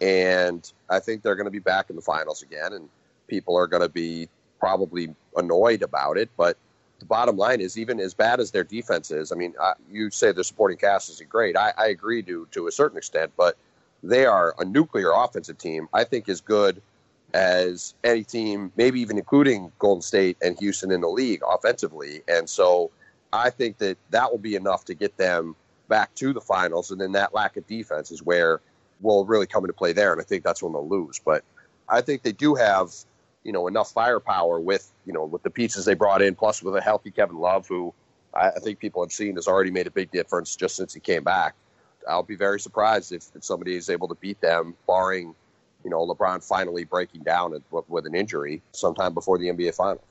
And 0.00 0.70
I 0.90 0.98
think 0.98 1.22
they're 1.22 1.36
going 1.36 1.46
to 1.46 1.50
be 1.50 1.60
back 1.60 1.88
in 1.88 1.96
the 1.96 2.02
finals 2.02 2.42
again. 2.42 2.72
And 2.72 2.88
people 3.28 3.56
are 3.56 3.66
going 3.66 3.82
to 3.82 3.88
be 3.88 4.28
probably 4.58 5.14
annoyed 5.36 5.82
about 5.82 6.18
it. 6.18 6.28
But 6.36 6.58
the 6.98 7.06
bottom 7.06 7.36
line 7.36 7.60
is, 7.60 7.78
even 7.78 8.00
as 8.00 8.14
bad 8.14 8.40
as 8.40 8.50
their 8.50 8.64
defense 8.64 9.10
is, 9.10 9.32
I 9.32 9.34
mean, 9.34 9.54
uh, 9.60 9.74
you 9.90 10.10
say 10.10 10.32
their 10.32 10.44
supporting 10.44 10.78
cast 10.78 11.10
isn't 11.10 11.28
great. 11.28 11.56
I, 11.56 11.72
I 11.76 11.88
agree 11.88 12.22
to, 12.22 12.46
to 12.52 12.66
a 12.66 12.72
certain 12.72 12.96
extent, 12.96 13.32
but 13.36 13.56
they 14.02 14.26
are 14.26 14.54
a 14.58 14.64
nuclear 14.64 15.10
offensive 15.12 15.58
team, 15.58 15.88
I 15.92 16.04
think, 16.04 16.28
as 16.28 16.40
good 16.40 16.80
as 17.32 17.94
any 18.04 18.22
team, 18.22 18.70
maybe 18.76 19.00
even 19.00 19.18
including 19.18 19.72
Golden 19.78 20.02
State 20.02 20.36
and 20.40 20.58
Houston 20.60 20.92
in 20.92 21.00
the 21.00 21.08
league 21.08 21.42
offensively. 21.48 22.22
And 22.28 22.48
so 22.48 22.90
I 23.32 23.50
think 23.50 23.78
that 23.78 23.98
that 24.10 24.30
will 24.30 24.38
be 24.38 24.54
enough 24.54 24.84
to 24.84 24.94
get 24.94 25.16
them 25.16 25.56
back 25.88 26.14
to 26.14 26.32
the 26.32 26.40
finals, 26.40 26.90
and 26.90 27.00
then 27.00 27.12
that 27.12 27.34
lack 27.34 27.56
of 27.56 27.66
defense 27.66 28.10
is 28.10 28.22
where 28.22 28.60
will 29.00 29.26
really 29.26 29.46
come 29.46 29.64
into 29.64 29.74
play 29.74 29.92
there, 29.92 30.12
and 30.12 30.20
I 30.20 30.24
think 30.24 30.44
that's 30.44 30.62
when 30.62 30.72
they'll 30.72 30.88
lose. 30.88 31.20
But 31.22 31.44
I 31.88 32.00
think 32.00 32.22
they 32.22 32.32
do 32.32 32.54
have, 32.54 32.94
you 33.44 33.52
know, 33.52 33.68
enough 33.68 33.92
firepower 33.92 34.58
with, 34.58 34.90
you 35.06 35.12
know, 35.12 35.24
with 35.24 35.42
the 35.42 35.50
pieces 35.50 35.84
they 35.84 35.94
brought 35.94 36.22
in, 36.22 36.34
plus 36.34 36.62
with 36.62 36.74
a 36.74 36.80
healthy 36.80 37.10
Kevin 37.10 37.38
Love, 37.38 37.68
who 37.68 37.94
I, 38.34 38.48
I 38.48 38.58
think 38.58 38.78
people 38.78 39.02
have 39.02 39.12
seen 39.12 39.36
has 39.36 39.46
already 39.46 39.70
made 39.70 39.86
a 39.86 39.90
big 39.90 40.10
difference 40.10 40.56
just 40.56 40.76
since 40.76 40.92
he 40.94 41.00
came 41.00 41.22
back. 41.22 41.54
I'll 42.08 42.22
be 42.22 42.36
very 42.36 42.60
surprised 42.60 43.12
if, 43.12 43.24
if 43.34 43.44
somebody 43.44 43.76
is 43.76 43.88
able 43.88 44.08
to 44.08 44.14
beat 44.14 44.40
them, 44.40 44.74
barring, 44.86 45.34
you 45.84 45.90
know, 45.90 46.06
LeBron 46.06 46.46
finally 46.46 46.84
breaking 46.84 47.22
down 47.22 47.62
with, 47.70 47.88
with 47.88 48.06
an 48.06 48.14
injury 48.14 48.62
sometime 48.72 49.14
before 49.14 49.38
the 49.38 49.46
NBA 49.46 49.74
Finals. 49.74 50.04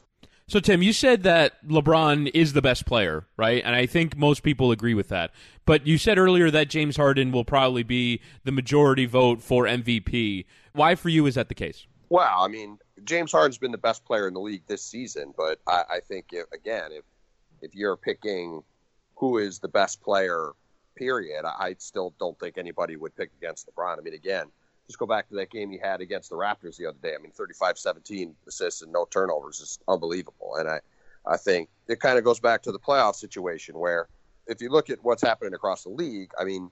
So, 0.47 0.59
Tim, 0.59 0.83
you 0.83 0.91
said 0.91 1.23
that 1.23 1.65
LeBron 1.67 2.29
is 2.33 2.53
the 2.53 2.61
best 2.61 2.85
player, 2.85 3.25
right? 3.37 3.63
And 3.63 3.75
I 3.75 3.85
think 3.85 4.17
most 4.17 4.43
people 4.43 4.71
agree 4.71 4.93
with 4.93 5.07
that. 5.07 5.31
But 5.65 5.87
you 5.87 5.97
said 5.97 6.17
earlier 6.17 6.51
that 6.51 6.69
James 6.69 6.97
Harden 6.97 7.31
will 7.31 7.45
probably 7.45 7.83
be 7.83 8.21
the 8.43 8.51
majority 8.51 9.05
vote 9.05 9.41
for 9.41 9.63
MVP. 9.63 10.45
Why, 10.73 10.95
for 10.95 11.09
you, 11.09 11.25
is 11.25 11.35
that 11.35 11.47
the 11.47 11.55
case? 11.55 11.87
Well, 12.13 12.43
I 12.43 12.47
mean, 12.47 12.77
James 13.05 13.31
Harden's 13.31 13.57
been 13.57 13.71
the 13.71 13.77
best 13.79 14.05
player 14.05 14.27
in 14.27 14.35
the 14.35 14.39
league 14.39 14.61
this 14.67 14.83
season, 14.83 15.33
but 15.35 15.59
I, 15.65 15.83
I 15.95 15.99
think 15.99 16.27
if, 16.31 16.45
again, 16.53 16.91
if 16.91 17.03
if 17.59 17.73
you're 17.73 17.97
picking 17.97 18.61
who 19.15 19.39
is 19.39 19.57
the 19.57 19.67
best 19.67 19.99
player, 19.99 20.51
period, 20.95 21.43
I 21.43 21.75
still 21.79 22.13
don't 22.19 22.39
think 22.39 22.59
anybody 22.59 22.97
would 22.97 23.15
pick 23.15 23.31
against 23.41 23.67
LeBron. 23.67 23.97
I 23.97 24.01
mean, 24.01 24.13
again, 24.13 24.45
just 24.85 24.99
go 24.99 25.07
back 25.07 25.27
to 25.29 25.35
that 25.37 25.49
game 25.49 25.71
he 25.71 25.79
had 25.79 26.01
against 26.01 26.29
the 26.29 26.35
Raptors 26.35 26.77
the 26.77 26.85
other 26.85 26.99
day. 27.01 27.15
I 27.15 27.17
mean, 27.17 27.31
35-17 27.31 28.33
assists 28.47 28.83
and 28.83 28.93
no 28.93 29.07
turnovers 29.09 29.59
is 29.59 29.79
unbelievable. 29.87 30.57
And 30.59 30.69
I, 30.69 30.81
I 31.25 31.37
think 31.37 31.67
it 31.87 31.99
kind 31.99 32.19
of 32.19 32.23
goes 32.23 32.39
back 32.39 32.61
to 32.63 32.71
the 32.71 32.77
playoff 32.77 33.15
situation 33.15 33.79
where 33.79 34.07
if 34.45 34.61
you 34.61 34.69
look 34.69 34.91
at 34.91 35.03
what's 35.03 35.23
happening 35.23 35.55
across 35.55 35.81
the 35.81 35.89
league, 35.89 36.29
I 36.39 36.43
mean, 36.43 36.69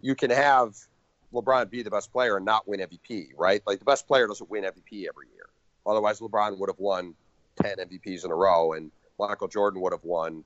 you 0.00 0.14
can 0.14 0.30
have 0.30 0.76
LeBron 1.34 1.70
be 1.70 1.82
the 1.82 1.90
best 1.90 2.12
player 2.12 2.36
and 2.36 2.44
not 2.44 2.66
win 2.66 2.80
MVP, 2.80 3.30
right? 3.36 3.62
Like 3.66 3.78
the 3.78 3.84
best 3.84 4.06
player 4.06 4.26
doesn't 4.26 4.48
win 4.48 4.64
MVP 4.64 5.06
every 5.08 5.28
year. 5.34 5.48
Otherwise, 5.86 6.20
LeBron 6.20 6.58
would 6.58 6.68
have 6.68 6.78
won 6.78 7.14
10 7.62 7.76
MVPs 7.78 8.24
in 8.24 8.30
a 8.30 8.34
row, 8.34 8.72
and 8.72 8.90
Michael 9.18 9.48
Jordan 9.48 9.80
would 9.82 9.92
have 9.92 10.04
won 10.04 10.44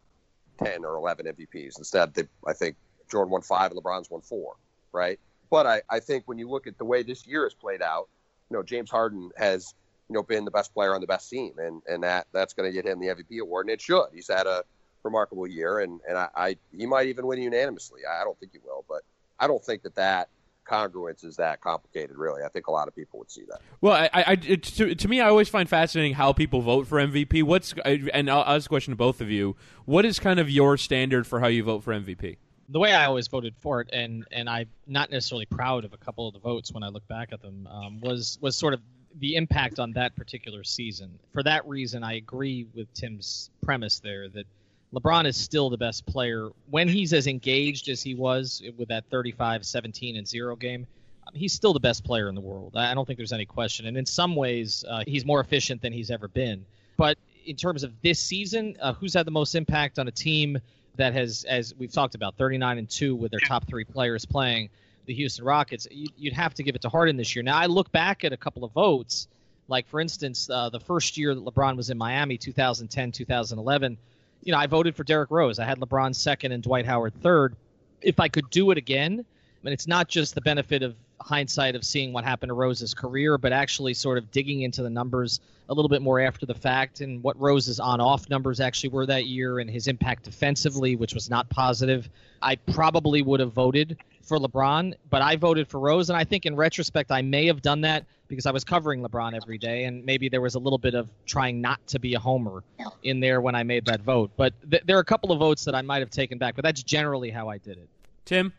10 0.62 0.84
or 0.84 0.96
11 0.96 1.26
MVPs. 1.26 1.78
Instead, 1.78 2.14
they, 2.14 2.24
I 2.46 2.52
think 2.52 2.76
Jordan 3.10 3.30
won 3.30 3.42
five 3.42 3.70
and 3.70 3.80
LeBron's 3.80 4.10
won 4.10 4.20
four, 4.20 4.56
right? 4.92 5.18
But 5.50 5.66
I, 5.66 5.82
I 5.88 6.00
think 6.00 6.24
when 6.26 6.38
you 6.38 6.48
look 6.48 6.66
at 6.66 6.76
the 6.78 6.84
way 6.84 7.02
this 7.02 7.26
year 7.26 7.44
has 7.44 7.54
played 7.54 7.82
out, 7.82 8.08
you 8.50 8.56
know, 8.56 8.62
James 8.62 8.90
Harden 8.90 9.30
has, 9.36 9.74
you 10.08 10.14
know, 10.14 10.22
been 10.22 10.44
the 10.44 10.50
best 10.50 10.74
player 10.74 10.94
on 10.94 11.00
the 11.00 11.06
best 11.06 11.30
team, 11.30 11.52
and 11.58 11.82
and 11.86 12.02
that 12.02 12.26
that's 12.32 12.54
going 12.54 12.68
to 12.68 12.72
get 12.72 12.86
him 12.86 12.98
the 12.98 13.08
MVP 13.08 13.40
award, 13.40 13.66
and 13.66 13.72
it 13.72 13.80
should. 13.80 14.06
He's 14.12 14.28
had 14.28 14.46
a 14.46 14.64
remarkable 15.02 15.46
year, 15.46 15.80
and 15.80 16.00
and 16.08 16.18
I, 16.18 16.28
I 16.34 16.56
he 16.76 16.86
might 16.86 17.08
even 17.08 17.26
win 17.26 17.40
unanimously. 17.40 18.02
I 18.10 18.24
don't 18.24 18.38
think 18.38 18.52
he 18.52 18.58
will, 18.64 18.84
but 18.88 19.02
I 19.38 19.46
don't 19.46 19.62
think 19.62 19.82
that 19.82 19.94
that 19.96 20.28
congruence 20.68 21.24
is 21.24 21.36
that 21.36 21.60
complicated, 21.60 22.16
really. 22.16 22.42
I 22.42 22.48
think 22.48 22.66
a 22.66 22.70
lot 22.70 22.88
of 22.88 22.94
people 22.94 23.18
would 23.18 23.30
see 23.30 23.44
that. 23.48 23.60
Well, 23.80 23.94
I, 23.94 24.10
I 24.12 24.38
it, 24.46 24.62
to, 24.64 24.94
to 24.94 25.08
me, 25.08 25.20
I 25.20 25.28
always 25.28 25.48
find 25.48 25.68
fascinating 25.68 26.14
how 26.14 26.32
people 26.32 26.60
vote 26.60 26.86
for 26.86 26.98
MVP. 26.98 27.42
What's 27.42 27.74
and 27.84 28.30
I'll 28.30 28.42
ask 28.42 28.66
a 28.66 28.68
question 28.68 28.92
to 28.92 28.96
both 28.96 29.20
of 29.20 29.30
you. 29.30 29.56
What 29.84 30.04
is 30.04 30.18
kind 30.18 30.38
of 30.38 30.50
your 30.50 30.76
standard 30.76 31.26
for 31.26 31.40
how 31.40 31.46
you 31.46 31.62
vote 31.64 31.82
for 31.82 31.92
MVP? 31.92 32.36
the 32.68 32.78
way 32.78 32.92
I 32.92 33.06
always 33.06 33.28
voted 33.28 33.54
for 33.60 33.80
it, 33.80 33.88
and 33.92 34.26
and 34.30 34.48
I'm 34.48 34.68
not 34.86 35.10
necessarily 35.10 35.46
proud 35.46 35.84
of 35.84 35.92
a 35.92 35.96
couple 35.96 36.28
of 36.28 36.34
the 36.34 36.40
votes 36.40 36.72
when 36.72 36.82
I 36.82 36.88
look 36.88 37.06
back 37.08 37.32
at 37.32 37.40
them, 37.40 37.66
um, 37.66 38.00
was 38.00 38.38
was 38.40 38.56
sort 38.56 38.74
of 38.74 38.80
the 39.18 39.36
impact 39.36 39.78
on 39.78 39.92
that 39.92 40.14
particular 40.16 40.64
season. 40.64 41.18
For 41.32 41.42
that 41.42 41.66
reason, 41.66 42.04
I 42.04 42.14
agree 42.14 42.66
with 42.74 42.92
Tim's 42.92 43.50
premise 43.62 44.00
there 44.00 44.28
that 44.28 44.46
LeBron 44.94 45.26
is 45.26 45.36
still 45.36 45.68
the 45.70 45.76
best 45.76 46.06
player 46.06 46.48
when 46.70 46.88
he's 46.88 47.12
as 47.12 47.26
engaged 47.26 47.88
as 47.88 48.02
he 48.02 48.14
was 48.14 48.62
with 48.76 48.88
that 48.88 49.04
35, 49.10 49.64
17, 49.66 50.16
and 50.16 50.26
zero 50.26 50.56
game. 50.56 50.86
um, 51.26 51.34
He's 51.34 51.52
still 51.52 51.72
the 51.74 51.80
best 51.80 52.04
player 52.04 52.28
in 52.28 52.34
the 52.34 52.40
world. 52.40 52.74
I 52.76 52.94
don't 52.94 53.04
think 53.06 53.18
there's 53.18 53.32
any 53.32 53.44
question. 53.44 53.86
And 53.86 53.96
in 53.98 54.06
some 54.06 54.34
ways, 54.34 54.84
uh, 54.88 55.02
he's 55.06 55.26
more 55.26 55.40
efficient 55.40 55.82
than 55.82 55.92
he's 55.92 56.10
ever 56.10 56.26
been. 56.28 56.64
But 56.96 57.18
in 57.44 57.54
terms 57.56 57.84
of 57.84 57.92
this 58.02 58.18
season, 58.18 58.76
uh, 58.80 58.94
who's 58.94 59.12
had 59.14 59.26
the 59.26 59.30
most 59.30 59.54
impact 59.54 59.98
on 59.98 60.08
a 60.08 60.10
team 60.10 60.58
that 60.96 61.12
has, 61.12 61.44
as 61.44 61.74
we've 61.78 61.92
talked 61.92 62.14
about, 62.14 62.36
39 62.36 62.78
and 62.78 62.88
two 62.88 63.14
with 63.14 63.30
their 63.30 63.40
top 63.40 63.66
three 63.68 63.84
players 63.84 64.24
playing 64.24 64.70
the 65.06 65.12
Houston 65.14 65.44
Rockets? 65.44 65.86
You- 65.90 66.08
You'd 66.16 66.32
have 66.32 66.54
to 66.54 66.62
give 66.62 66.74
it 66.74 66.82
to 66.82 66.88
Harden 66.88 67.16
this 67.18 67.36
year. 67.36 67.42
Now, 67.42 67.56
I 67.58 67.66
look 67.66 67.92
back 67.92 68.24
at 68.24 68.32
a 68.32 68.36
couple 68.38 68.64
of 68.64 68.72
votes. 68.72 69.28
Like 69.70 69.86
for 69.86 70.00
instance, 70.00 70.48
uh, 70.48 70.70
the 70.70 70.80
first 70.80 71.18
year 71.18 71.34
that 71.34 71.44
LeBron 71.44 71.76
was 71.76 71.90
in 71.90 71.98
Miami, 71.98 72.38
2010, 72.38 73.12
2011, 73.12 73.98
you 74.42 74.52
know, 74.52 74.58
I 74.58 74.66
voted 74.66 74.96
for 74.96 75.04
Derrick 75.04 75.30
Rose. 75.30 75.58
I 75.58 75.64
had 75.64 75.78
LeBron 75.78 76.14
second 76.14 76.52
and 76.52 76.62
Dwight 76.62 76.86
Howard 76.86 77.14
third. 77.22 77.56
If 78.00 78.20
I 78.20 78.28
could 78.28 78.48
do 78.50 78.70
it 78.70 78.78
again, 78.78 79.24
I 79.24 79.64
mean, 79.64 79.72
it's 79.72 79.88
not 79.88 80.08
just 80.08 80.34
the 80.34 80.40
benefit 80.40 80.82
of 80.82 80.94
hindsight 81.20 81.74
of 81.74 81.84
seeing 81.84 82.12
what 82.12 82.24
happened 82.24 82.50
to 82.50 82.54
Rose's 82.54 82.94
career, 82.94 83.38
but 83.38 83.52
actually 83.52 83.92
sort 83.94 84.18
of 84.18 84.30
digging 84.30 84.62
into 84.62 84.82
the 84.82 84.90
numbers 84.90 85.40
a 85.68 85.74
little 85.74 85.88
bit 85.88 86.00
more 86.00 86.20
after 86.20 86.46
the 86.46 86.54
fact 86.54 87.00
and 87.00 87.22
what 87.22 87.38
Rose's 87.38 87.80
on-off 87.80 88.30
numbers 88.30 88.60
actually 88.60 88.90
were 88.90 89.04
that 89.06 89.26
year 89.26 89.58
and 89.58 89.68
his 89.68 89.88
impact 89.88 90.22
defensively, 90.24 90.96
which 90.96 91.14
was 91.14 91.28
not 91.28 91.48
positive. 91.50 92.08
I 92.40 92.56
probably 92.56 93.20
would 93.22 93.40
have 93.40 93.52
voted 93.52 93.98
for 94.28 94.38
LeBron, 94.38 94.94
but 95.10 95.22
I 95.22 95.36
voted 95.36 95.66
for 95.66 95.80
Rose, 95.80 96.10
and 96.10 96.16
I 96.16 96.24
think 96.24 96.46
in 96.46 96.54
retrospect 96.54 97.10
I 97.10 97.22
may 97.22 97.46
have 97.46 97.62
done 97.62 97.80
that 97.80 98.04
because 98.28 98.44
I 98.44 98.50
was 98.50 98.62
covering 98.62 99.02
LeBron 99.02 99.34
every 99.34 99.56
day, 99.56 99.84
and 99.84 100.04
maybe 100.04 100.28
there 100.28 100.42
was 100.42 100.54
a 100.54 100.58
little 100.58 100.78
bit 100.78 100.94
of 100.94 101.10
trying 101.26 101.60
not 101.60 101.84
to 101.88 101.98
be 101.98 102.14
a 102.14 102.18
homer 102.18 102.62
in 103.02 103.20
there 103.20 103.40
when 103.40 103.54
I 103.54 103.62
made 103.62 103.86
that 103.86 104.02
vote. 104.02 104.30
But 104.36 104.52
th- 104.70 104.82
there 104.84 104.98
are 104.98 105.00
a 105.00 105.04
couple 105.04 105.32
of 105.32 105.38
votes 105.38 105.64
that 105.64 105.74
I 105.74 105.82
might 105.82 106.00
have 106.00 106.10
taken 106.10 106.36
back, 106.36 106.54
but 106.54 106.62
that's 106.62 106.82
generally 106.82 107.30
how 107.30 107.48
I 107.48 107.56
did 107.58 107.78
it. 107.78 107.88
Tim? 108.26 108.52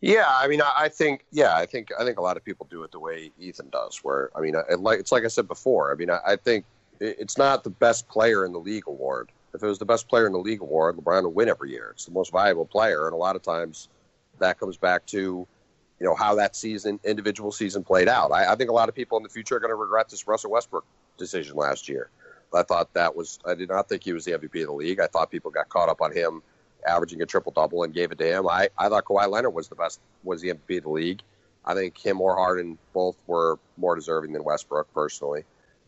Yeah, 0.00 0.26
I 0.28 0.48
mean, 0.48 0.60
I 0.60 0.72
I 0.76 0.88
think, 0.88 1.24
yeah, 1.30 1.54
I 1.54 1.64
think, 1.64 1.90
I 1.98 2.04
think 2.04 2.18
a 2.18 2.22
lot 2.22 2.36
of 2.36 2.44
people 2.44 2.66
do 2.68 2.82
it 2.82 2.90
the 2.90 2.98
way 2.98 3.30
Ethan 3.38 3.70
does. 3.70 4.00
Where, 4.02 4.30
I 4.36 4.40
mean, 4.40 4.56
I, 4.56 4.74
like 4.74 4.98
it's 4.98 5.12
like 5.12 5.24
I 5.24 5.28
said 5.28 5.46
before. 5.46 5.92
I 5.92 5.94
mean, 5.94 6.10
I, 6.10 6.18
I 6.26 6.36
think 6.36 6.64
it's 6.98 7.38
not 7.38 7.62
the 7.62 7.70
best 7.70 8.08
player 8.08 8.44
in 8.44 8.52
the 8.52 8.58
league 8.58 8.88
award. 8.88 9.30
If 9.54 9.62
it 9.62 9.66
was 9.66 9.78
the 9.78 9.84
best 9.84 10.08
player 10.08 10.26
in 10.26 10.32
the 10.32 10.38
league 10.38 10.62
award, 10.62 10.96
LeBron 10.96 11.22
would 11.22 11.34
win 11.34 11.48
every 11.48 11.70
year. 11.70 11.90
It's 11.92 12.06
the 12.06 12.10
most 12.10 12.32
valuable 12.32 12.66
player, 12.66 13.06
and 13.06 13.14
a 13.14 13.16
lot 13.16 13.36
of 13.36 13.42
times 13.42 13.88
that 14.38 14.58
comes 14.58 14.76
back 14.76 15.06
to, 15.06 15.18
you 15.18 16.06
know, 16.06 16.14
how 16.14 16.34
that 16.34 16.56
season, 16.56 16.98
individual 17.04 17.52
season 17.52 17.84
played 17.84 18.08
out. 18.08 18.32
I, 18.32 18.52
I 18.52 18.56
think 18.56 18.70
a 18.70 18.72
lot 18.72 18.88
of 18.88 18.94
people 18.94 19.16
in 19.16 19.22
the 19.22 19.28
future 19.28 19.56
are 19.56 19.60
going 19.60 19.70
to 19.70 19.76
regret 19.76 20.08
this 20.08 20.26
Russell 20.26 20.50
Westbrook 20.50 20.84
decision 21.16 21.56
last 21.56 21.88
year. 21.88 22.10
I 22.54 22.62
thought 22.62 22.92
that 22.94 23.16
was, 23.16 23.38
I 23.46 23.54
did 23.54 23.70
not 23.70 23.88
think 23.88 24.04
he 24.04 24.12
was 24.12 24.24
the 24.24 24.32
MVP 24.32 24.60
of 24.60 24.66
the 24.66 24.72
league. 24.72 25.00
I 25.00 25.06
thought 25.06 25.30
people 25.30 25.50
got 25.50 25.68
caught 25.68 25.88
up 25.88 26.02
on 26.02 26.12
him 26.12 26.42
averaging 26.86 27.22
a 27.22 27.26
triple 27.26 27.52
double 27.52 27.82
and 27.84 27.94
gave 27.94 28.12
it 28.12 28.18
to 28.18 28.26
him. 28.26 28.48
I, 28.48 28.68
I 28.76 28.88
thought 28.88 29.04
Kawhi 29.04 29.28
Leonard 29.30 29.54
was 29.54 29.68
the 29.68 29.74
best, 29.74 30.00
was 30.24 30.40
the 30.40 30.50
MVP 30.50 30.78
of 30.78 30.84
the 30.84 30.90
league. 30.90 31.22
I 31.64 31.74
think 31.74 31.96
him 31.96 32.20
or 32.20 32.34
Harden 32.34 32.78
both 32.92 33.16
were 33.26 33.58
more 33.76 33.94
deserving 33.94 34.32
than 34.32 34.44
Westbrook 34.44 34.92
personally. 34.92 35.44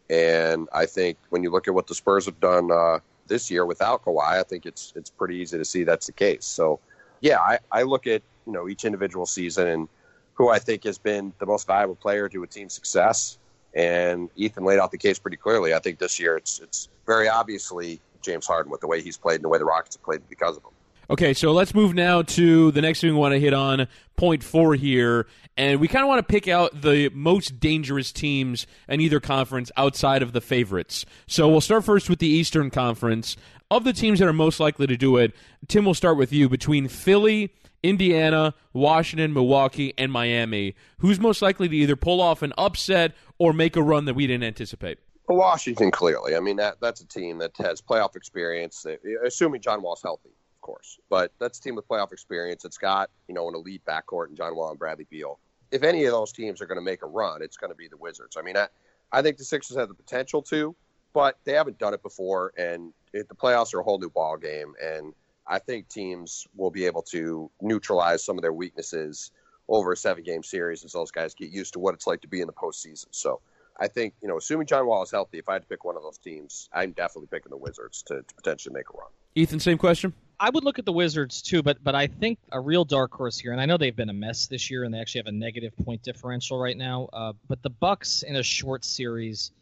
And 0.08 0.68
I 0.72 0.86
think 0.86 1.18
when 1.30 1.42
you 1.42 1.50
look 1.50 1.66
at 1.66 1.74
what 1.74 1.86
the 1.86 1.94
Spurs 1.94 2.26
have 2.26 2.38
done 2.38 2.70
uh, 2.70 3.00
this 3.26 3.50
year 3.50 3.66
without 3.66 4.04
Kawhi, 4.04 4.38
I 4.38 4.42
think 4.42 4.66
it's 4.66 4.92
it's 4.94 5.10
pretty 5.10 5.36
easy 5.36 5.58
to 5.58 5.64
see 5.64 5.82
that's 5.82 6.06
the 6.06 6.12
case. 6.12 6.44
So, 6.44 6.78
yeah, 7.20 7.40
I, 7.40 7.58
I 7.72 7.82
look 7.82 8.06
at 8.06 8.22
you 8.46 8.52
know 8.52 8.68
each 8.68 8.84
individual 8.84 9.26
season 9.26 9.68
and 9.68 9.88
who 10.34 10.50
I 10.50 10.58
think 10.58 10.84
has 10.84 10.98
been 10.98 11.32
the 11.38 11.46
most 11.46 11.66
valuable 11.66 11.94
player 11.94 12.28
to 12.28 12.42
a 12.42 12.46
team's 12.46 12.74
success. 12.74 13.38
And 13.74 14.30
Ethan 14.36 14.64
laid 14.64 14.78
out 14.78 14.92
the 14.92 14.98
case 14.98 15.18
pretty 15.18 15.36
clearly. 15.36 15.74
I 15.74 15.78
think 15.78 15.98
this 15.98 16.20
year 16.20 16.36
it's 16.36 16.60
it's 16.60 16.88
very 17.06 17.28
obviously 17.28 18.00
James 18.22 18.46
Harden 18.46 18.70
with 18.70 18.80
the 18.80 18.86
way 18.86 19.02
he's 19.02 19.16
played 19.16 19.36
and 19.36 19.44
the 19.44 19.48
way 19.48 19.58
the 19.58 19.64
Rockets 19.64 19.96
have 19.96 20.02
played 20.02 20.22
because 20.28 20.56
of 20.56 20.62
him. 20.62 20.70
Okay, 21.10 21.34
so 21.34 21.52
let's 21.52 21.74
move 21.74 21.94
now 21.94 22.22
to 22.22 22.70
the 22.70 22.80
next 22.80 23.02
thing 23.02 23.12
we 23.12 23.18
want 23.18 23.34
to 23.34 23.40
hit 23.40 23.52
on, 23.52 23.88
point 24.16 24.42
four 24.42 24.74
here. 24.74 25.26
And 25.56 25.78
we 25.78 25.86
kind 25.86 26.02
of 26.02 26.08
want 26.08 26.26
to 26.26 26.32
pick 26.32 26.48
out 26.48 26.80
the 26.80 27.10
most 27.10 27.60
dangerous 27.60 28.10
teams 28.10 28.66
in 28.88 29.00
either 29.00 29.20
conference 29.20 29.70
outside 29.76 30.22
of 30.22 30.32
the 30.32 30.40
favorites. 30.40 31.04
So 31.26 31.48
we'll 31.48 31.60
start 31.60 31.84
first 31.84 32.08
with 32.08 32.20
the 32.20 32.26
Eastern 32.26 32.70
Conference. 32.70 33.36
Of 33.70 33.84
the 33.84 33.92
teams 33.92 34.18
that 34.18 34.28
are 34.28 34.32
most 34.32 34.60
likely 34.60 34.86
to 34.86 34.96
do 34.96 35.16
it, 35.16 35.34
Tim, 35.68 35.84
we'll 35.84 35.94
start 35.94 36.16
with 36.16 36.32
you. 36.32 36.48
Between 36.48 36.88
Philly, 36.88 37.52
Indiana, 37.84 38.54
Washington, 38.72 39.34
Milwaukee, 39.34 39.92
and 39.98 40.10
Miami, 40.10 40.74
who's 40.98 41.20
most 41.20 41.42
likely 41.42 41.68
to 41.68 41.76
either 41.76 41.96
pull 41.96 42.20
off 42.20 42.40
an 42.40 42.54
upset 42.56 43.12
or 43.38 43.52
make 43.52 43.76
a 43.76 43.82
run 43.82 44.06
that 44.06 44.14
we 44.14 44.26
didn't 44.26 44.44
anticipate? 44.44 44.98
Washington 45.28 45.90
clearly. 45.90 46.34
I 46.34 46.40
mean 46.40 46.56
that 46.56 46.80
that's 46.80 47.00
a 47.00 47.06
team 47.06 47.38
that 47.38 47.52
has 47.58 47.80
playoff 47.80 48.16
experience. 48.16 48.86
Assuming 49.24 49.60
John 49.60 49.82
Wall's 49.82 50.02
healthy, 50.02 50.28
of 50.28 50.60
course, 50.60 50.98
but 51.08 51.32
that's 51.38 51.58
a 51.58 51.62
team 51.62 51.76
with 51.76 51.86
playoff 51.86 52.12
experience. 52.12 52.64
It's 52.64 52.78
got 52.78 53.10
you 53.28 53.34
know 53.34 53.48
an 53.48 53.54
elite 53.54 53.82
backcourt 53.86 54.28
in 54.28 54.36
John 54.36 54.56
Wall 54.56 54.70
and 54.70 54.78
Bradley 54.78 55.06
Beal. 55.10 55.38
If 55.70 55.82
any 55.82 56.04
of 56.04 56.12
those 56.12 56.32
teams 56.32 56.60
are 56.60 56.66
going 56.66 56.78
to 56.78 56.84
make 56.84 57.02
a 57.02 57.06
run, 57.06 57.42
it's 57.42 57.56
going 57.56 57.70
to 57.70 57.76
be 57.76 57.88
the 57.88 57.96
Wizards. 57.96 58.36
I 58.38 58.42
mean, 58.42 58.56
I, 58.56 58.68
I 59.12 59.22
think 59.22 59.38
the 59.38 59.44
Sixers 59.44 59.76
have 59.76 59.88
the 59.88 59.94
potential 59.94 60.40
to, 60.42 60.74
but 61.12 61.38
they 61.44 61.52
haven't 61.52 61.78
done 61.78 61.94
it 61.94 62.02
before, 62.02 62.52
and 62.56 62.92
the 63.12 63.24
playoffs 63.34 63.74
are 63.74 63.80
a 63.80 63.82
whole 63.82 63.98
new 63.98 64.10
ball 64.10 64.36
game. 64.36 64.74
And 64.82 65.14
I 65.46 65.58
think 65.58 65.88
teams 65.88 66.46
will 66.56 66.70
be 66.70 66.86
able 66.86 67.02
to 67.02 67.50
neutralize 67.60 68.24
some 68.24 68.38
of 68.38 68.42
their 68.42 68.52
weaknesses 68.52 69.30
over 69.68 69.92
a 69.92 69.96
seven 69.96 70.24
game 70.24 70.42
series 70.42 70.84
as 70.84 70.92
those 70.92 71.10
guys 71.10 71.34
get 71.34 71.50
used 71.50 71.72
to 71.74 71.78
what 71.78 71.94
it's 71.94 72.06
like 72.06 72.20
to 72.22 72.28
be 72.28 72.40
in 72.40 72.46
the 72.46 72.52
postseason. 72.52 73.06
So 73.10 73.40
I 73.78 73.88
think, 73.88 74.14
you 74.22 74.28
know, 74.28 74.36
assuming 74.36 74.66
John 74.66 74.86
Wall 74.86 75.02
is 75.02 75.10
healthy, 75.10 75.38
if 75.38 75.48
I 75.48 75.54
had 75.54 75.62
to 75.62 75.68
pick 75.68 75.84
one 75.84 75.96
of 75.96 76.02
those 76.02 76.18
teams, 76.18 76.68
I'm 76.72 76.92
definitely 76.92 77.28
picking 77.30 77.50
the 77.50 77.56
Wizards 77.56 78.02
to, 78.04 78.22
to 78.22 78.34
potentially 78.34 78.74
make 78.74 78.88
a 78.90 78.96
run. 78.96 79.08
Ethan, 79.34 79.58
same 79.60 79.78
question. 79.78 80.12
I 80.38 80.50
would 80.50 80.64
look 80.64 80.78
at 80.78 80.84
the 80.84 80.92
Wizards 80.92 81.42
too, 81.42 81.62
but 81.62 81.82
but 81.82 81.94
I 81.94 82.06
think 82.06 82.38
a 82.52 82.60
real 82.60 82.84
dark 82.84 83.12
horse 83.12 83.38
here, 83.38 83.52
and 83.52 83.60
I 83.60 83.66
know 83.66 83.76
they've 83.76 83.94
been 83.94 84.10
a 84.10 84.14
mess 84.14 84.46
this 84.46 84.70
year, 84.70 84.84
and 84.84 84.92
they 84.92 84.98
actually 84.98 85.20
have 85.20 85.26
a 85.26 85.32
negative 85.32 85.72
point 85.84 86.02
differential 86.02 86.58
right 86.58 86.76
now. 86.76 87.08
Uh, 87.12 87.32
but 87.48 87.62
the 87.62 87.70
Bucks 87.70 88.22
in 88.22 88.36
a 88.36 88.42
short 88.42 88.84
series, 88.84 89.52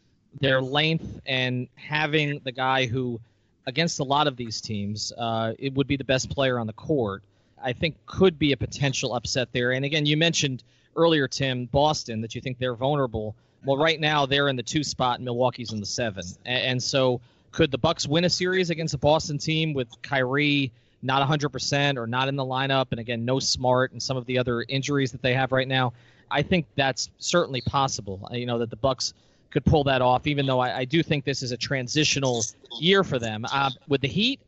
their 0.41 0.61
length 0.61 1.21
and 1.25 1.67
having 1.75 2.41
the 2.43 2.51
guy 2.51 2.85
who, 2.85 3.19
against 3.65 3.99
a 3.99 4.03
lot 4.03 4.27
of 4.27 4.37
these 4.37 4.61
teams, 4.61 5.11
uh, 5.17 5.53
it 5.59 5.73
would 5.73 5.87
be 5.87 5.97
the 5.97 6.03
best 6.03 6.29
player 6.29 6.59
on 6.59 6.67
the 6.67 6.73
court. 6.73 7.23
I 7.61 7.73
think 7.73 7.95
could 8.05 8.37
be 8.37 8.51
a 8.51 8.57
potential 8.57 9.13
upset 9.13 9.49
there. 9.53 9.71
And 9.71 9.85
again, 9.85 10.05
you 10.05 10.17
mentioned 10.17 10.63
earlier, 10.95 11.27
Tim, 11.27 11.65
Boston, 11.65 12.21
that 12.21 12.35
you 12.35 12.41
think 12.41 12.57
they're 12.59 12.75
vulnerable. 12.75 13.35
Well, 13.65 13.77
right 13.77 13.99
now 13.99 14.25
they're 14.25 14.49
in 14.49 14.57
the 14.57 14.63
two 14.63 14.83
spot, 14.83 15.19
and 15.19 15.25
Milwaukee's 15.25 15.71
in 15.71 15.79
the 15.79 15.85
seven, 15.85 16.25
and 16.45 16.83
so 16.83 17.21
could 17.53 17.71
the 17.71 17.77
Bucks 17.77 18.05
win 18.05 18.25
a 18.25 18.29
series 18.29 18.69
against 18.69 18.93
a 18.93 18.97
Boston 18.97 19.37
team 19.37 19.73
with 19.73 19.87
Kyrie 20.01 20.71
not 21.03 21.27
100% 21.27 21.97
or 21.97 22.07
not 22.07 22.27
in 22.27 22.35
the 22.35 22.43
lineup, 22.43 22.87
and 22.91 22.99
again, 22.99 23.25
no 23.25 23.39
Smart 23.39 23.91
and 23.91 24.01
some 24.01 24.17
of 24.17 24.25
the 24.25 24.39
other 24.39 24.65
injuries 24.67 25.11
that 25.11 25.21
they 25.21 25.33
have 25.33 25.51
right 25.51 25.67
now? 25.67 25.93
I 26.31 26.41
think 26.41 26.65
that's 26.75 27.09
certainly 27.19 27.61
possible. 27.61 28.27
You 28.31 28.45
know 28.45 28.57
that 28.59 28.69
the 28.69 28.75
Bucks 28.75 29.13
could 29.53 29.63
pull 29.63 29.83
that 29.83 30.01
off, 30.01 30.25
even 30.25 30.47
though 30.47 30.59
I, 30.59 30.79
I 30.79 30.85
do 30.85 31.03
think 31.03 31.23
this 31.23 31.43
is 31.43 31.51
a 31.51 31.57
transitional 31.57 32.43
year 32.79 33.03
for 33.03 33.19
them. 33.19 33.45
Uh, 33.51 33.69
with 33.87 34.01
the 34.01 34.07
Heat, 34.07 34.39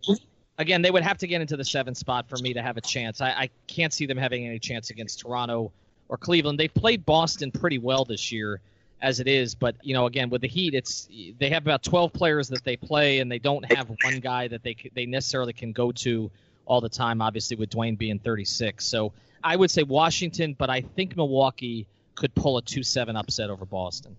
again, 0.57 0.81
they 0.81 0.89
would 0.89 1.03
have 1.03 1.19
to 1.19 1.27
get 1.27 1.41
into 1.41 1.55
the 1.55 1.63
seven 1.63 1.93
spot 1.93 2.27
for 2.27 2.37
me 2.37 2.53
to 2.53 2.61
have 2.61 2.75
a 2.75 2.81
chance. 2.81 3.21
I, 3.21 3.29
I 3.29 3.49
can't 3.67 3.93
see 3.93 4.07
them 4.07 4.17
having 4.17 4.47
any 4.47 4.57
chance 4.57 4.89
against 4.89 5.19
Toronto 5.19 5.71
or 6.09 6.17
Cleveland. 6.17 6.59
They've 6.59 6.73
played 6.73 7.05
Boston 7.05 7.51
pretty 7.51 7.77
well 7.77 8.03
this 8.03 8.31
year 8.31 8.59
as 8.99 9.19
it 9.19 9.27
is, 9.27 9.53
but 9.53 9.75
you 9.83 9.93
know, 9.93 10.07
again, 10.07 10.31
with 10.31 10.41
the 10.41 10.47
Heat, 10.47 10.73
it's 10.73 11.07
they 11.37 11.49
have 11.49 11.61
about 11.61 11.83
12 11.83 12.11
players 12.11 12.47
that 12.47 12.63
they 12.63 12.75
play, 12.75 13.19
and 13.19 13.31
they 13.31 13.37
don't 13.37 13.63
have 13.71 13.87
one 14.03 14.19
guy 14.19 14.47
that 14.47 14.63
they 14.63 14.75
they 14.95 15.05
necessarily 15.05 15.53
can 15.53 15.71
go 15.71 15.91
to 15.91 16.31
all 16.65 16.81
the 16.81 16.89
time. 16.89 17.21
Obviously, 17.21 17.57
with 17.57 17.69
Dwayne 17.69 17.95
being 17.95 18.17
36, 18.17 18.83
so 18.83 19.13
I 19.43 19.55
would 19.55 19.69
say 19.69 19.83
Washington, 19.83 20.55
but 20.57 20.71
I 20.71 20.81
think 20.81 21.15
Milwaukee 21.15 21.85
could 22.15 22.33
pull 22.33 22.57
a 22.57 22.63
two-seven 22.63 23.15
upset 23.15 23.51
over 23.51 23.65
Boston. 23.65 24.15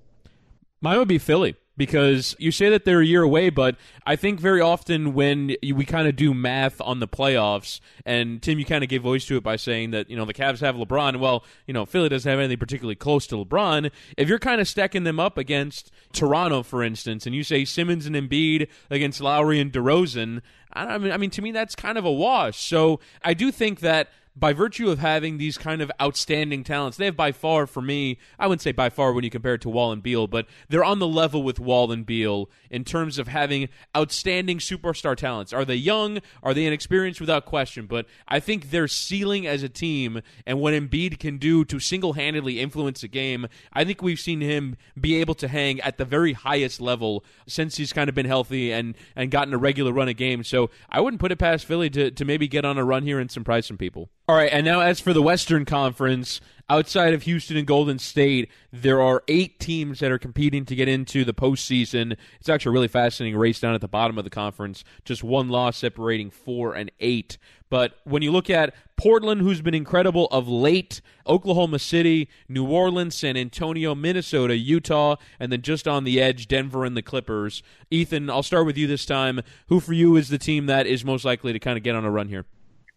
Mine 0.80 0.98
would 0.98 1.08
be 1.08 1.18
Philly 1.18 1.56
because 1.76 2.34
you 2.38 2.50
say 2.50 2.70
that 2.70 2.84
they're 2.84 3.00
a 3.00 3.06
year 3.06 3.22
away, 3.22 3.50
but 3.50 3.76
I 4.06 4.16
think 4.16 4.40
very 4.40 4.60
often 4.60 5.14
when 5.14 5.54
we 5.62 5.84
kind 5.84 6.08
of 6.08 6.16
do 6.16 6.32
math 6.32 6.80
on 6.80 7.00
the 7.00 7.08
playoffs, 7.08 7.80
and 8.04 8.42
Tim, 8.42 8.58
you 8.58 8.64
kind 8.64 8.82
of 8.82 8.88
gave 8.88 9.02
voice 9.02 9.26
to 9.26 9.36
it 9.36 9.42
by 9.42 9.56
saying 9.56 9.90
that 9.90 10.08
you 10.08 10.16
know 10.16 10.24
the 10.24 10.34
Cavs 10.34 10.60
have 10.60 10.74
LeBron. 10.74 11.20
Well, 11.20 11.44
you 11.66 11.74
know 11.74 11.84
Philly 11.84 12.08
doesn't 12.08 12.28
have 12.28 12.38
anything 12.38 12.58
particularly 12.58 12.94
close 12.94 13.26
to 13.28 13.36
LeBron. 13.36 13.90
If 14.16 14.28
you're 14.28 14.38
kind 14.38 14.60
of 14.60 14.68
stacking 14.68 15.04
them 15.04 15.20
up 15.20 15.38
against 15.38 15.90
Toronto, 16.12 16.62
for 16.62 16.82
instance, 16.82 17.26
and 17.26 17.34
you 17.34 17.44
say 17.44 17.64
Simmons 17.64 18.06
and 18.06 18.16
Embiid 18.16 18.68
against 18.90 19.20
Lowry 19.20 19.60
and 19.60 19.72
DeRozan, 19.72 20.40
I, 20.72 20.98
mean, 20.98 21.12
I 21.12 21.16
mean 21.16 21.30
to 21.30 21.42
me 21.42 21.52
that's 21.52 21.74
kind 21.74 21.98
of 21.98 22.04
a 22.04 22.12
wash. 22.12 22.66
So 22.66 23.00
I 23.24 23.34
do 23.34 23.52
think 23.52 23.80
that 23.80 24.08
by 24.36 24.52
virtue 24.52 24.90
of 24.90 24.98
having 24.98 25.38
these 25.38 25.56
kind 25.56 25.80
of 25.80 25.90
outstanding 26.00 26.62
talents, 26.62 26.98
they 26.98 27.06
have 27.06 27.16
by 27.16 27.32
far, 27.32 27.66
for 27.66 27.80
me, 27.80 28.18
I 28.38 28.46
wouldn't 28.46 28.60
say 28.60 28.72
by 28.72 28.90
far 28.90 29.14
when 29.14 29.24
you 29.24 29.30
compare 29.30 29.54
it 29.54 29.62
to 29.62 29.70
Wall 29.70 29.92
and 29.92 30.02
Beal, 30.02 30.26
but 30.26 30.46
they're 30.68 30.84
on 30.84 30.98
the 30.98 31.06
level 31.06 31.42
with 31.42 31.58
Wall 31.58 31.90
and 31.90 32.04
Beal 32.04 32.50
in 32.70 32.84
terms 32.84 33.18
of 33.18 33.28
having 33.28 33.70
outstanding 33.96 34.58
superstar 34.58 35.16
talents. 35.16 35.54
Are 35.54 35.64
they 35.64 35.74
young? 35.74 36.20
Are 36.42 36.52
they 36.52 36.66
inexperienced? 36.66 37.20
Without 37.20 37.46
question. 37.46 37.86
But 37.86 38.06
I 38.28 38.40
think 38.40 38.70
their 38.70 38.88
ceiling 38.88 39.46
as 39.46 39.62
a 39.62 39.68
team 39.70 40.20
and 40.44 40.60
what 40.60 40.74
Embiid 40.74 41.18
can 41.18 41.38
do 41.38 41.64
to 41.64 41.80
single 41.80 42.12
handedly 42.12 42.60
influence 42.60 43.02
a 43.02 43.08
game, 43.08 43.46
I 43.72 43.84
think 43.84 44.02
we've 44.02 44.20
seen 44.20 44.42
him 44.42 44.76
be 45.00 45.16
able 45.16 45.34
to 45.36 45.48
hang 45.48 45.80
at 45.80 45.96
the 45.96 46.04
very 46.04 46.34
highest 46.34 46.80
level 46.80 47.24
since 47.46 47.76
he's 47.76 47.92
kind 47.92 48.10
of 48.10 48.14
been 48.14 48.26
healthy 48.26 48.70
and, 48.70 48.96
and 49.14 49.30
gotten 49.30 49.54
a 49.54 49.58
regular 49.58 49.92
run 49.92 50.08
of 50.08 50.16
games. 50.16 50.46
So 50.48 50.68
I 50.90 51.00
wouldn't 51.00 51.20
put 51.20 51.32
it 51.32 51.38
past 51.38 51.64
Philly 51.64 51.88
to, 51.90 52.10
to 52.10 52.24
maybe 52.24 52.48
get 52.48 52.66
on 52.66 52.76
a 52.76 52.84
run 52.84 53.04
here 53.04 53.18
and 53.18 53.30
surprise 53.30 53.66
some 53.66 53.78
people. 53.78 54.10
All 54.28 54.34
right, 54.34 54.50
and 54.52 54.64
now 54.64 54.80
as 54.80 54.98
for 54.98 55.12
the 55.12 55.22
Western 55.22 55.64
Conference, 55.64 56.40
outside 56.68 57.14
of 57.14 57.22
Houston 57.22 57.56
and 57.56 57.64
Golden 57.64 58.00
State, 58.00 58.50
there 58.72 59.00
are 59.00 59.22
eight 59.28 59.60
teams 59.60 60.00
that 60.00 60.10
are 60.10 60.18
competing 60.18 60.64
to 60.64 60.74
get 60.74 60.88
into 60.88 61.24
the 61.24 61.32
postseason. 61.32 62.16
It's 62.40 62.48
actually 62.48 62.70
a 62.70 62.72
really 62.72 62.88
fascinating 62.88 63.38
race 63.38 63.60
down 63.60 63.74
at 63.74 63.80
the 63.80 63.86
bottom 63.86 64.18
of 64.18 64.24
the 64.24 64.30
conference. 64.30 64.82
Just 65.04 65.22
one 65.22 65.48
loss 65.48 65.76
separating 65.76 66.30
four 66.30 66.74
and 66.74 66.90
eight. 66.98 67.38
But 67.70 68.00
when 68.02 68.20
you 68.20 68.32
look 68.32 68.50
at 68.50 68.74
Portland, 68.96 69.42
who's 69.42 69.60
been 69.60 69.74
incredible 69.74 70.26
of 70.32 70.48
late, 70.48 71.00
Oklahoma 71.28 71.78
City, 71.78 72.28
New 72.48 72.66
Orleans, 72.66 73.14
San 73.14 73.36
Antonio, 73.36 73.94
Minnesota, 73.94 74.56
Utah, 74.56 75.14
and 75.38 75.52
then 75.52 75.62
just 75.62 75.86
on 75.86 76.02
the 76.02 76.20
edge, 76.20 76.48
Denver 76.48 76.84
and 76.84 76.96
the 76.96 77.02
Clippers. 77.02 77.62
Ethan, 77.92 78.28
I'll 78.28 78.42
start 78.42 78.66
with 78.66 78.76
you 78.76 78.88
this 78.88 79.06
time. 79.06 79.40
Who 79.68 79.78
for 79.78 79.92
you 79.92 80.16
is 80.16 80.30
the 80.30 80.38
team 80.38 80.66
that 80.66 80.88
is 80.88 81.04
most 81.04 81.24
likely 81.24 81.52
to 81.52 81.60
kind 81.60 81.76
of 81.76 81.84
get 81.84 81.94
on 81.94 82.04
a 82.04 82.10
run 82.10 82.28
here? 82.28 82.44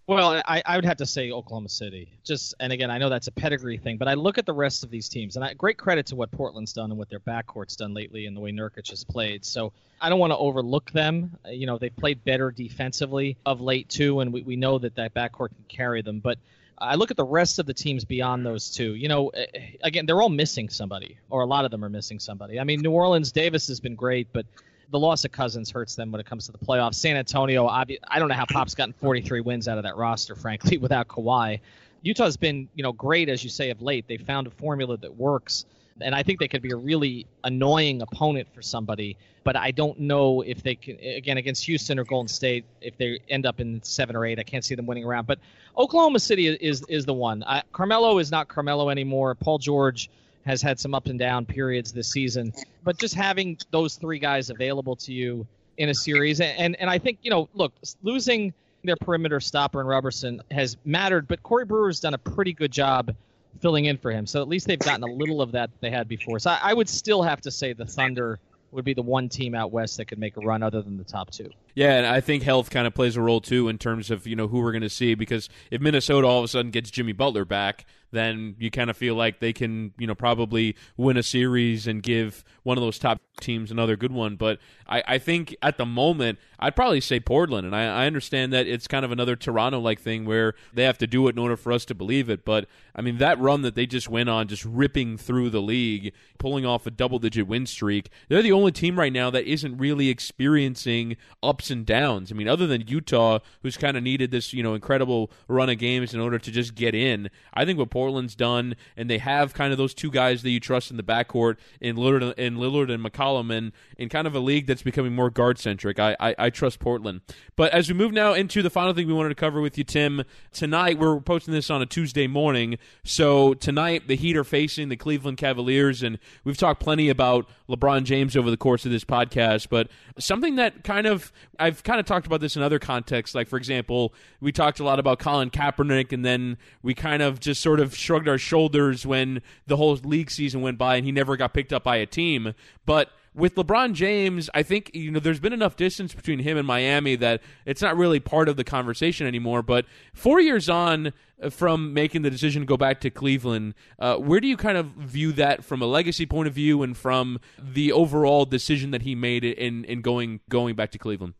Well, 0.10 0.42
I, 0.44 0.64
I 0.66 0.76
would 0.76 0.86
have 0.86 0.98
to 0.98 1.06
say 1.06 1.32
Oklahoma 1.32 1.70
City. 1.70 2.10
Just 2.24 2.56
and 2.60 2.74
again, 2.74 2.90
I 2.90 2.98
know 2.98 3.10
that's 3.10 3.28
a 3.28 3.32
pedigree 3.32 3.78
thing, 3.78 3.98
but 3.98 4.08
I 4.08 4.16
look 4.16 4.40
at 4.40 4.48
the 4.48 4.54
rest 4.54 4.84
of 4.84 4.90
these 4.90 5.08
teams, 5.08 5.36
and 5.36 5.46
I, 5.46 5.54
great 5.54 5.78
credit 5.78 6.08
to 6.08 6.16
what 6.16 6.32
Portland's 6.32 6.74
done 6.74 6.90
and 6.90 6.98
what 6.98 7.10
their 7.10 7.20
backcourt's 7.20 7.76
done 7.76 7.94
lately, 7.94 8.26
and 8.26 8.36
the 8.36 8.42
way 8.42 8.52
Nurkic 8.52 8.90
has 8.90 9.04
played. 9.04 9.46
So 9.46 9.72
I 10.02 10.10
don't 10.10 10.18
want 10.18 10.32
to 10.32 10.38
overlook 10.38 10.90
them. 10.90 11.38
Uh, 11.46 11.50
You 11.52 11.68
know, 11.68 11.78
they've 11.78 11.96
played 11.96 12.24
better 12.26 12.50
defensively 12.50 13.38
of 13.46 13.62
late 13.62 13.88
too, 13.88 14.22
and 14.22 14.34
we, 14.34 14.42
we 14.42 14.56
know 14.56 14.80
that 14.80 14.96
that 14.96 15.14
backcourt 15.14 15.50
can 15.50 15.66
carry 15.68 16.02
them. 16.02 16.22
But 16.22 16.40
I 16.76 16.96
look 16.96 17.12
at 17.12 17.18
the 17.18 17.24
rest 17.24 17.60
of 17.60 17.68
the 17.68 17.76
teams 17.76 18.04
beyond 18.04 18.44
those 18.44 18.72
two. 18.72 18.96
You 18.96 19.10
know, 19.10 19.28
eh, 19.28 19.46
eh, 19.54 19.60
again, 19.84 20.08
they're 20.08 20.24
all 20.24 20.30
missing 20.30 20.70
somebody, 20.70 21.20
or 21.30 21.42
a 21.42 21.46
lot 21.46 21.66
of 21.66 21.72
them 21.72 21.86
are 21.86 21.90
missing 21.90 22.18
somebody. 22.18 22.60
I 22.60 22.64
mean, 22.64 22.82
New 22.82 22.94
Orleans 22.94 23.32
Davis 23.32 23.68
has 23.68 23.80
been 23.80 23.94
great, 23.94 24.30
but 24.34 24.48
the 24.92 25.00
loss 25.00 25.26
of 25.26 25.32
Cousins 25.32 25.70
hurts 25.70 25.96
them 25.96 26.12
when 26.12 26.20
it 26.20 26.26
comes 26.26 26.46
to 26.48 26.52
the 26.52 26.58
playoffs. 26.58 26.96
San 26.96 27.16
Antonio, 27.16 27.68
obvi- 27.68 28.00
I 28.08 28.20
don't 28.20 28.30
know 28.30 28.36
how 28.36 28.46
Pop's 28.46 28.76
gotten 28.76 28.94
43 28.94 29.42
wins 29.42 29.68
out 29.68 29.78
of 29.78 29.84
that 29.84 29.96
roster, 29.98 30.36
frankly, 30.36 30.78
without 30.80 31.08
Kawhi. 31.08 31.60
Utah's 32.02 32.38
been, 32.38 32.68
you 32.76 32.84
know, 32.84 32.94
great 32.94 33.30
as 33.30 33.44
you 33.44 33.50
say 33.50 33.70
of 33.70 33.82
late. 33.82 34.08
They 34.08 34.18
found 34.18 34.48
a 34.48 34.52
formula 34.52 34.98
that 34.98 35.16
works, 35.16 35.66
and 36.02 36.16
I 36.16 36.24
think 36.24 36.40
they 36.40 36.48
could 36.48 36.62
be 36.62 36.72
a 36.72 36.78
really 36.78 37.26
annoying 37.44 38.02
opponent 38.02 38.48
for 38.54 38.62
somebody. 38.62 39.18
But 39.44 39.56
I 39.58 39.72
don't 39.72 40.00
know 40.00 40.42
if 40.42 40.64
they 40.64 40.76
can 40.76 40.98
again 41.00 41.38
against 41.38 41.66
Houston 41.66 42.00
or 42.00 42.06
Golden 42.06 42.28
State 42.28 42.66
if 42.82 42.98
they 42.98 43.20
end 43.30 43.46
up 43.46 43.60
in 43.60 43.82
seven 43.84 44.16
or 44.16 44.26
eight. 44.26 44.40
I 44.40 44.44
can't 44.44 44.64
see 44.64 44.76
them 44.76 44.86
winning 44.86 45.04
around. 45.04 45.28
But 45.28 45.40
Oklahoma 45.78 46.20
City 46.20 46.48
is 46.48 46.84
is 46.88 47.06
the 47.06 47.14
one. 47.14 47.44
I, 47.44 47.64
Carmelo 47.74 48.20
is 48.20 48.32
not 48.32 48.48
Carmelo 48.48 48.90
anymore. 48.90 49.36
Paul 49.36 49.58
George 49.58 50.10
has 50.46 50.62
had 50.62 50.80
some 50.80 50.94
up 50.94 51.08
and 51.08 51.20
down 51.20 51.46
periods 51.46 51.92
this 51.92 52.10
season, 52.10 52.54
but 52.84 52.98
just 52.98 53.14
having 53.14 53.58
those 53.72 53.96
three 53.96 54.20
guys 54.20 54.50
available 54.50 54.96
to 54.96 55.14
you 55.14 55.46
in 55.78 55.90
a 55.90 55.94
series, 55.94 56.42
and 56.42 56.76
and 56.80 56.90
I 56.90 56.98
think 56.98 57.20
you 57.22 57.32
know, 57.32 57.50
look, 57.54 57.74
losing 58.04 58.54
their 58.84 58.96
perimeter 58.96 59.40
stopper 59.40 59.80
and 59.80 59.90
Roberson 59.90 60.42
has 60.52 60.78
mattered, 60.86 61.28
but 61.28 61.44
Corey 61.44 61.66
Brewer's 61.66 62.00
done 62.00 62.14
a 62.14 62.18
pretty 62.18 62.54
good 62.54 62.72
job 62.72 63.14
filling 63.62 63.86
in 63.86 63.98
for 63.98 64.12
him. 64.12 64.26
So 64.26 64.42
at 64.42 64.48
least 64.48 64.68
they've 64.68 64.80
gotten 64.80 65.04
a 65.04 65.12
little 65.12 65.42
of 65.42 65.52
that 65.52 65.70
they 65.82 65.90
had 65.90 66.08
before. 66.08 66.40
So 66.40 66.52
I, 66.52 66.60
I 66.64 66.74
would 66.74 66.88
still 66.88 67.22
have 67.22 67.42
to 67.42 67.52
say 67.52 67.74
the 67.74 67.86
Thunder 67.86 68.40
would 68.72 68.86
be 68.86 68.94
the 68.94 69.02
one 69.02 69.30
team 69.30 69.56
out 69.56 69.72
west 69.72 69.98
that 69.98 70.06
could 70.06 70.20
make 70.20 70.38
a 70.38 70.42
run 70.42 70.62
other 70.62 70.82
than 70.82 70.98
the 70.98 71.04
top 71.04 71.32
two. 71.32 71.50
Yeah, 71.74 71.96
and 71.96 72.06
I 72.06 72.22
think 72.22 72.44
health 72.44 72.70
kind 72.70 72.86
of 72.86 72.94
plays 72.94 73.16
a 73.16 73.22
role 73.22 73.42
too 73.42 73.68
in 73.68 73.78
terms 73.78 74.12
of 74.12 74.28
you 74.28 74.36
know 74.36 74.48
who 74.48 74.60
we're 74.60 74.72
going 74.72 74.84
to 74.84 74.90
see 74.90 75.16
because 75.16 75.50
if 75.72 75.82
Minnesota 75.82 76.28
all 76.28 76.40
of 76.40 76.46
a 76.46 76.48
sudden 76.48 76.72
gets 76.72 76.92
Jimmy 76.92 77.14
Butler 77.14 77.46
back, 77.46 77.86
then 78.12 78.56
you 78.60 78.72
kind 78.72 78.90
of 78.90 78.98
feel 78.98 79.16
like 79.16 79.40
they 79.40 79.54
can 79.54 79.94
you 79.98 80.08
know 80.08 80.16
probably 80.16 80.76
win 80.98 81.18
a 81.18 81.24
series 81.24 81.88
and 81.88 82.04
give 82.04 82.44
one 82.64 82.78
of 82.78 82.84
those 82.84 83.00
top 83.00 83.22
teams 83.40 83.72
another 83.72 83.96
good 83.96 84.12
one. 84.12 84.36
But 84.36 84.60
I, 84.88 85.04
I 85.08 85.18
think 85.18 85.56
at 85.62 85.78
the 85.78 85.86
moment 85.86 86.40
I'd 86.60 86.76
probably 86.76 87.02
say 87.02 87.20
Portland, 87.20 87.66
and 87.66 87.76
I, 87.76 88.04
I 88.04 88.08
understand 88.08 88.52
that 88.54 88.68
it's 88.68 88.88
kind 88.88 89.06
of 89.06 89.12
another 89.12 89.36
Toronto 89.36 89.80
like 89.80 90.00
thing 90.00 90.26
where 90.26 90.54
they 90.74 90.84
have 90.84 90.98
to 91.00 91.08
do 91.08 91.28
it 91.28 91.36
in 91.36 91.40
order 91.40 91.58
for 91.58 91.72
us 91.72 91.86
to 91.86 91.96
believe 91.96 92.30
it. 92.30 92.46
But 92.46 92.68
I 92.96 93.02
mean 93.02 93.18
that 93.18 93.40
run 93.40 93.62
that 93.62 93.76
they 93.76 93.86
just 93.86 94.10
went 94.10 94.30
on, 94.30 94.48
just 94.48 94.66
ripping 94.66 95.18
through 95.18 95.50
the 95.50 95.62
league, 95.62 96.14
pulling 96.38 96.66
off 96.66 96.86
a 96.86 96.92
double 96.92 97.20
digit 97.20 97.48
win 97.48 97.66
streak, 97.66 98.10
they're 98.28 98.42
the 98.42 98.52
only 98.52 98.72
team 98.72 99.00
right 99.00 99.14
now 99.14 99.30
that 99.30 99.46
isn't 99.46 99.78
really 99.78 100.10
experiencing 100.10 101.18
ups 101.42 101.70
and 101.70 101.86
downs. 101.86 102.32
I 102.32 102.36
mean, 102.36 102.48
other 102.48 102.68
than 102.68 102.88
Utah, 102.88 103.40
who's 103.62 103.78
kind 103.78 103.98
of 103.98 104.04
needed 104.04 104.32
this, 104.32 104.54
you 104.54 104.64
know, 104.64 104.74
incredible 104.74 105.32
run 105.48 105.70
of 105.70 105.78
games 105.78 106.14
in 106.14 106.20
order 106.20 106.40
to 106.40 106.52
just 106.52 106.76
get 106.76 106.96
in. 106.96 107.30
I 107.54 107.66
think 107.66 107.80
what 107.80 107.90
Portland's 108.00 108.34
done, 108.34 108.78
and 108.96 109.10
they 109.10 109.18
have 109.18 109.54
kind 109.54 109.74
of 109.74 109.78
those 109.78 109.94
two 109.94 110.10
guys 110.10 110.42
that 110.44 110.52
you 110.52 110.62
trust 110.62 110.90
in 110.90 110.96
the 110.96 111.04
backcourt 111.04 111.58
in 111.82 111.98
Lillard, 111.98 112.34
in 112.38 112.56
Lillard 112.56 112.90
and 112.90 113.04
McCollum, 113.04 113.54
and 113.54 113.74
in 113.98 114.08
kind 114.08 114.26
of 114.26 114.34
a 114.34 114.40
league 114.40 114.68
that's 114.68 114.84
becoming 114.84 115.14
more 115.14 115.30
guard 115.30 115.60
centric. 115.60 116.00
I, 116.00 116.16
I 116.18 116.36
I 116.38 116.50
trust 116.50 116.80
Portland. 116.80 117.20
But 117.58 117.74
as 117.74 117.90
we 117.90 117.96
move 117.96 118.14
now 118.14 118.34
into 118.34 118.62
the 118.62 118.70
final 118.70 118.94
thing 118.94 119.06
we 119.06 119.12
wanted 119.12 119.30
to 119.30 119.36
cover 119.36 119.60
with 119.60 119.78
you, 119.78 119.84
Tim, 119.84 120.24
tonight 120.54 120.98
we're 120.98 121.20
posting 121.20 121.54
this 121.54 121.70
on 121.70 121.82
a 121.82 121.86
Tuesday 121.86 122.26
morning. 122.26 122.78
So 123.04 123.54
tonight 123.54 124.08
the 124.08 124.16
Heat 124.16 124.38
are 124.38 124.46
facing 124.46 124.88
the 124.88 124.96
Cleveland 124.96 125.38
Cavaliers, 125.38 126.02
and 126.02 126.20
we've 126.46 126.58
talked 126.58 126.80
plenty 126.80 127.10
about 127.10 127.50
LeBron 127.70 128.04
James 128.04 128.36
over 128.36 128.50
the 128.50 128.58
course 128.58 128.86
of 128.86 128.92
this 128.92 129.06
podcast. 129.06 129.70
But 129.70 129.90
something 130.18 130.56
that 130.56 130.84
kind 130.84 131.08
of 131.08 131.32
I've 131.60 131.84
kind 131.84 132.00
of 132.00 132.06
talked 132.06 132.26
about 132.26 132.42
this 132.42 132.56
in 132.56 132.62
other 132.62 132.80
contexts. 132.80 133.36
Like 133.36 133.48
for 133.48 133.58
example, 133.58 134.14
we 134.42 134.52
talked 134.52 134.80
a 134.80 134.84
lot 134.84 135.00
about 135.00 135.20
Colin 135.20 135.50
Kaepernick, 135.50 136.12
and 136.12 136.26
then 136.26 136.58
we 136.82 136.94
kind 136.94 137.22
of 137.22 137.40
just 137.40 137.62
sort 137.62 137.80
of 137.80 137.96
shrugged 137.96 138.28
our 138.28 138.38
shoulders 138.38 139.06
when 139.06 139.42
the 139.68 139.78
whole 139.78 139.96
league 139.98 140.32
season 140.32 140.62
went 140.62 140.78
by, 140.78 140.96
and 140.96 141.06
he 141.06 141.12
never 141.12 141.38
got 141.38 141.54
picked 141.54 141.72
up 141.72 141.84
by 141.84 141.98
a 141.98 142.06
team. 142.06 142.54
But 142.86 143.12
with 143.34 143.56
LeBron 143.56 143.94
James, 143.94 144.50
I 144.54 144.64
think 144.64 144.92
you 144.94 145.12
know 145.12 145.20
there's 145.20 145.40
been 145.40 145.54
enough 145.54 145.76
distance 145.76 146.14
between 146.14 146.40
him 146.40 146.58
and 146.58 146.66
Miami 146.66 147.16
that 147.18 147.42
it's 147.66 147.82
not 147.82 147.98
really 147.98 148.20
part 148.20 148.50
of 148.50 148.58
the 148.58 148.64
conversation 148.64 149.28
anymore. 149.28 149.62
But 149.62 149.86
four 150.14 150.40
years 150.40 150.70
on 150.70 151.14
uh, 151.42 151.50
from 151.50 151.94
making 151.94 152.24
the 152.24 152.30
decision 152.30 152.62
to 152.62 152.66
go 152.66 152.78
back 152.78 153.02
to 153.02 153.10
Cleveland, 153.10 153.76
uh, 154.00 154.18
where 154.18 154.40
do 154.40 154.48
you 154.48 154.58
kind 154.58 154.78
of 154.78 154.88
view 154.88 155.32
that 155.34 155.64
from 155.64 155.82
a 155.82 155.86
legacy 155.86 156.26
point 156.26 156.48
of 156.48 156.54
view 156.54 156.84
and 156.84 156.98
from 156.98 157.40
the 157.58 157.92
overall 157.92 158.46
decision 158.46 158.92
that 158.92 159.04
he 159.04 159.16
made 159.16 159.44
in 159.44 159.86
in 159.86 160.02
going 160.02 160.40
going 160.50 160.76
back 160.76 160.92
to 160.92 160.98
Cleveland? 160.98 161.34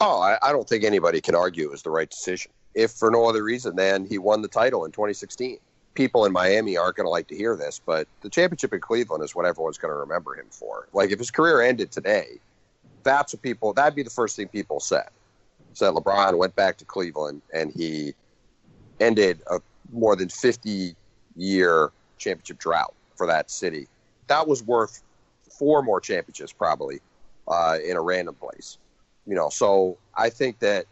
Oh, 0.00 0.20
I, 0.20 0.38
I 0.42 0.52
don't 0.52 0.68
think 0.68 0.84
anybody 0.84 1.20
can 1.20 1.34
argue 1.34 1.64
it 1.64 1.70
was 1.70 1.82
the 1.82 1.90
right 1.90 2.08
decision. 2.08 2.52
If 2.74 2.92
for 2.92 3.10
no 3.10 3.26
other 3.26 3.42
reason 3.42 3.76
than 3.76 4.04
he 4.04 4.18
won 4.18 4.42
the 4.42 4.48
title 4.48 4.84
in 4.84 4.92
2016. 4.92 5.58
People 5.96 6.26
in 6.26 6.32
Miami 6.32 6.76
aren't 6.76 6.94
going 6.96 7.06
to 7.06 7.10
like 7.10 7.26
to 7.28 7.36
hear 7.36 7.56
this, 7.56 7.80
but 7.84 8.06
the 8.20 8.30
championship 8.30 8.72
in 8.72 8.80
Cleveland 8.80 9.24
is 9.24 9.34
what 9.34 9.46
everyone's 9.46 9.78
going 9.78 9.92
to 9.92 9.98
remember 9.98 10.34
him 10.34 10.46
for. 10.50 10.88
Like 10.92 11.10
if 11.10 11.18
his 11.18 11.30
career 11.30 11.62
ended 11.62 11.90
today, 11.90 12.38
that's 13.02 13.32
what 13.32 13.42
people. 13.42 13.72
That'd 13.72 13.96
be 13.96 14.02
the 14.02 14.10
first 14.10 14.36
thing 14.36 14.48
people 14.48 14.78
said. 14.78 15.08
Said 15.72 15.94
LeBron 15.94 16.36
went 16.36 16.54
back 16.54 16.76
to 16.78 16.84
Cleveland 16.84 17.42
and 17.52 17.72
he 17.72 18.14
ended 19.00 19.40
a 19.50 19.60
more 19.90 20.16
than 20.16 20.28
50 20.28 20.94
year 21.36 21.90
championship 22.18 22.58
drought 22.58 22.94
for 23.14 23.26
that 23.26 23.50
city. 23.50 23.88
That 24.26 24.46
was 24.46 24.62
worth 24.62 25.02
four 25.48 25.82
more 25.82 26.00
championships 26.00 26.52
probably 26.52 27.00
uh, 27.48 27.78
in 27.84 27.96
a 27.96 28.00
random 28.00 28.34
place. 28.34 28.78
You 29.26 29.34
know, 29.34 29.48
so 29.48 29.96
I 30.14 30.30
think 30.30 30.58
that 30.58 30.86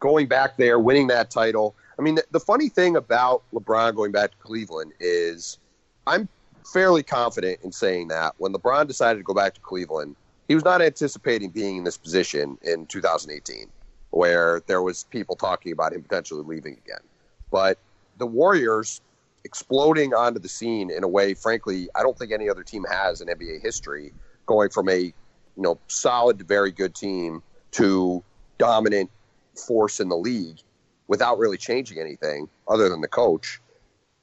going 0.00 0.26
back 0.26 0.56
there, 0.56 0.78
winning 0.78 1.06
that 1.06 1.30
title. 1.30 1.74
I 1.98 2.02
mean, 2.02 2.16
the, 2.16 2.24
the 2.32 2.40
funny 2.40 2.68
thing 2.68 2.96
about 2.96 3.42
LeBron 3.52 3.94
going 3.94 4.12
back 4.12 4.32
to 4.32 4.36
Cleveland 4.38 4.92
is 5.00 5.58
I'm 6.06 6.28
fairly 6.72 7.02
confident 7.02 7.60
in 7.62 7.72
saying 7.72 8.08
that 8.08 8.34
when 8.38 8.52
LeBron 8.52 8.86
decided 8.86 9.18
to 9.18 9.24
go 9.24 9.34
back 9.34 9.54
to 9.54 9.60
Cleveland, 9.60 10.16
he 10.48 10.54
was 10.54 10.64
not 10.64 10.82
anticipating 10.82 11.50
being 11.50 11.78
in 11.78 11.84
this 11.84 11.96
position 11.96 12.58
in 12.62 12.86
2018, 12.86 13.68
where 14.10 14.62
there 14.66 14.82
was 14.82 15.04
people 15.04 15.36
talking 15.36 15.72
about 15.72 15.92
him 15.92 16.02
potentially 16.02 16.42
leaving 16.44 16.74
again. 16.84 17.00
But 17.50 17.78
the 18.18 18.26
Warriors 18.26 19.00
exploding 19.44 20.14
onto 20.14 20.40
the 20.40 20.48
scene 20.48 20.90
in 20.90 21.04
a 21.04 21.08
way, 21.08 21.34
frankly, 21.34 21.88
I 21.94 22.02
don't 22.02 22.18
think 22.18 22.32
any 22.32 22.48
other 22.48 22.62
team 22.62 22.84
has 22.90 23.20
in 23.20 23.28
NBA 23.28 23.62
history, 23.62 24.12
going 24.46 24.70
from 24.70 24.88
a 24.88 24.98
you 24.98 25.62
know 25.62 25.78
solid 25.86 26.46
very 26.46 26.72
good 26.72 26.94
team 26.94 27.42
to 27.72 28.22
dominant 28.58 29.10
force 29.54 30.00
in 30.00 30.08
the 30.08 30.16
league 30.16 30.58
without 31.08 31.38
really 31.38 31.58
changing 31.58 31.98
anything 31.98 32.48
other 32.68 32.88
than 32.88 33.00
the 33.00 33.08
coach. 33.08 33.60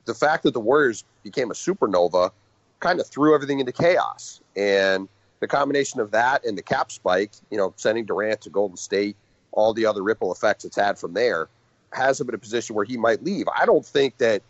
The 0.06 0.14
fact 0.14 0.44
that 0.44 0.54
the 0.54 0.60
Warriors 0.60 1.04
became 1.24 1.52
a 1.52 1.54
supernova 1.54 2.32
kind 2.80 3.00
of 3.00 3.08
threw 3.08 3.36
everything 3.36 3.60
into 3.60 3.72
chaos. 3.72 4.42
And 4.56 5.08
the 5.40 5.48
combination 5.48 6.00
of 6.00 6.12
that 6.12 6.46
and 6.46 6.58
the 6.58 6.62
cap 6.62 6.92
spike, 6.92 7.32
you 7.50 7.58
know, 7.58 7.74
sending 7.78 8.06
Durant 8.06 8.42
to 8.42 8.50
Golden 8.50 8.78
State, 8.78 9.16
all 9.52 9.74
the 9.74 9.86
other 9.86 10.04
ripple 10.04 10.32
effects 10.32 10.66
it's 10.66 10.76
had 10.76 10.98
from 10.98 11.14
there, 11.14 11.48
has 11.94 12.20
him 12.20 12.30
in 12.30 12.36
a 12.36 12.38
position 12.38 12.76
where 12.76 12.86
he 12.86 12.98
might 12.98 13.24
leave. 13.24 13.48
I 13.56 13.66
don't 13.66 13.86
think 13.86 14.18
that 14.18 14.42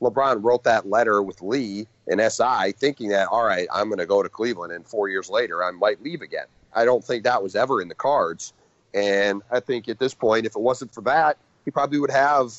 LeBron 0.00 0.42
wrote 0.42 0.64
that 0.64 0.88
letter 0.88 1.22
with 1.22 1.42
Lee 1.42 1.86
and 2.08 2.20
SI 2.20 2.72
thinking 2.72 3.08
that, 3.08 3.28
all 3.28 3.44
right, 3.44 3.68
I'm 3.72 3.88
going 3.88 3.98
to 3.98 4.06
go 4.06 4.22
to 4.22 4.28
Cleveland 4.28 4.72
and 4.72 4.86
four 4.86 5.08
years 5.08 5.28
later 5.28 5.62
I 5.62 5.70
might 5.70 6.02
leave 6.02 6.22
again. 6.22 6.46
I 6.74 6.84
don't 6.84 7.04
think 7.04 7.24
that 7.24 7.42
was 7.42 7.56
ever 7.56 7.82
in 7.82 7.88
the 7.88 7.94
cards. 7.94 8.52
And 8.94 9.42
I 9.50 9.60
think 9.60 9.88
at 9.88 9.98
this 9.98 10.14
point, 10.14 10.46
if 10.46 10.56
it 10.56 10.60
wasn't 10.60 10.92
for 10.92 11.02
that, 11.02 11.36
he 11.64 11.70
probably 11.70 11.98
would 11.98 12.10
have, 12.10 12.52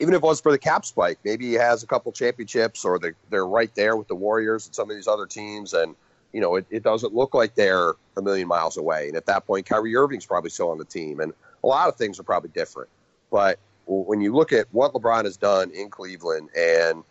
even 0.00 0.14
if 0.14 0.18
it 0.18 0.22
was 0.22 0.40
for 0.40 0.52
the 0.52 0.58
cap 0.58 0.84
spike, 0.84 1.18
maybe 1.24 1.46
he 1.46 1.54
has 1.54 1.82
a 1.82 1.86
couple 1.86 2.12
championships 2.12 2.84
or 2.84 2.98
they're, 2.98 3.16
they're 3.30 3.46
right 3.46 3.74
there 3.74 3.96
with 3.96 4.08
the 4.08 4.14
Warriors 4.14 4.66
and 4.66 4.74
some 4.74 4.90
of 4.90 4.96
these 4.96 5.08
other 5.08 5.26
teams. 5.26 5.72
And, 5.72 5.94
you 6.32 6.40
know, 6.40 6.56
it, 6.56 6.66
it 6.70 6.82
doesn't 6.82 7.14
look 7.14 7.34
like 7.34 7.54
they're 7.54 7.94
a 8.16 8.22
million 8.22 8.48
miles 8.48 8.76
away. 8.76 9.08
And 9.08 9.16
at 9.16 9.26
that 9.26 9.46
point, 9.46 9.66
Kyrie 9.66 9.96
Irving's 9.96 10.26
probably 10.26 10.50
still 10.50 10.70
on 10.70 10.78
the 10.78 10.84
team. 10.84 11.20
And 11.20 11.32
a 11.62 11.66
lot 11.66 11.88
of 11.88 11.96
things 11.96 12.18
are 12.18 12.24
probably 12.24 12.50
different. 12.50 12.88
But 13.30 13.58
when 13.86 14.20
you 14.20 14.34
look 14.34 14.52
at 14.52 14.66
what 14.72 14.92
LeBron 14.92 15.24
has 15.24 15.36
done 15.36 15.70
in 15.70 15.90
Cleveland 15.90 16.48
and 16.56 17.02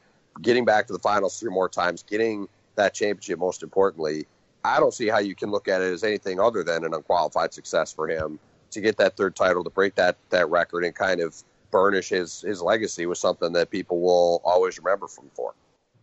getting 0.41 0.65
back 0.65 0.87
to 0.87 0.93
the 0.93 0.99
finals 0.99 1.39
three 1.39 1.51
more 1.51 1.67
times, 1.67 2.03
getting 2.03 2.47
that 2.75 2.93
championship 2.93 3.39
most 3.39 3.63
importantly, 3.63 4.25
I 4.63 4.79
don't 4.79 4.93
see 4.93 5.07
how 5.07 5.19
you 5.19 5.35
can 5.35 5.51
look 5.51 5.67
at 5.67 5.81
it 5.81 5.91
as 5.91 6.03
anything 6.03 6.39
other 6.39 6.63
than 6.63 6.85
an 6.85 6.93
unqualified 6.93 7.53
success 7.53 7.93
for 7.93 8.07
him 8.07 8.39
to 8.71 8.81
get 8.81 8.97
that 8.97 9.17
third 9.17 9.35
title, 9.35 9.63
to 9.63 9.69
break 9.69 9.95
that 9.95 10.17
that 10.29 10.49
record, 10.49 10.83
and 10.83 10.95
kind 10.95 11.21
of 11.21 11.35
burnish 11.71 12.09
his 12.09 12.41
his 12.41 12.61
legacy 12.61 13.05
with 13.05 13.17
something 13.17 13.53
that 13.53 13.69
people 13.69 13.99
will 13.99 14.41
always 14.43 14.77
remember 14.77 15.07
from 15.07 15.29
for. 15.33 15.53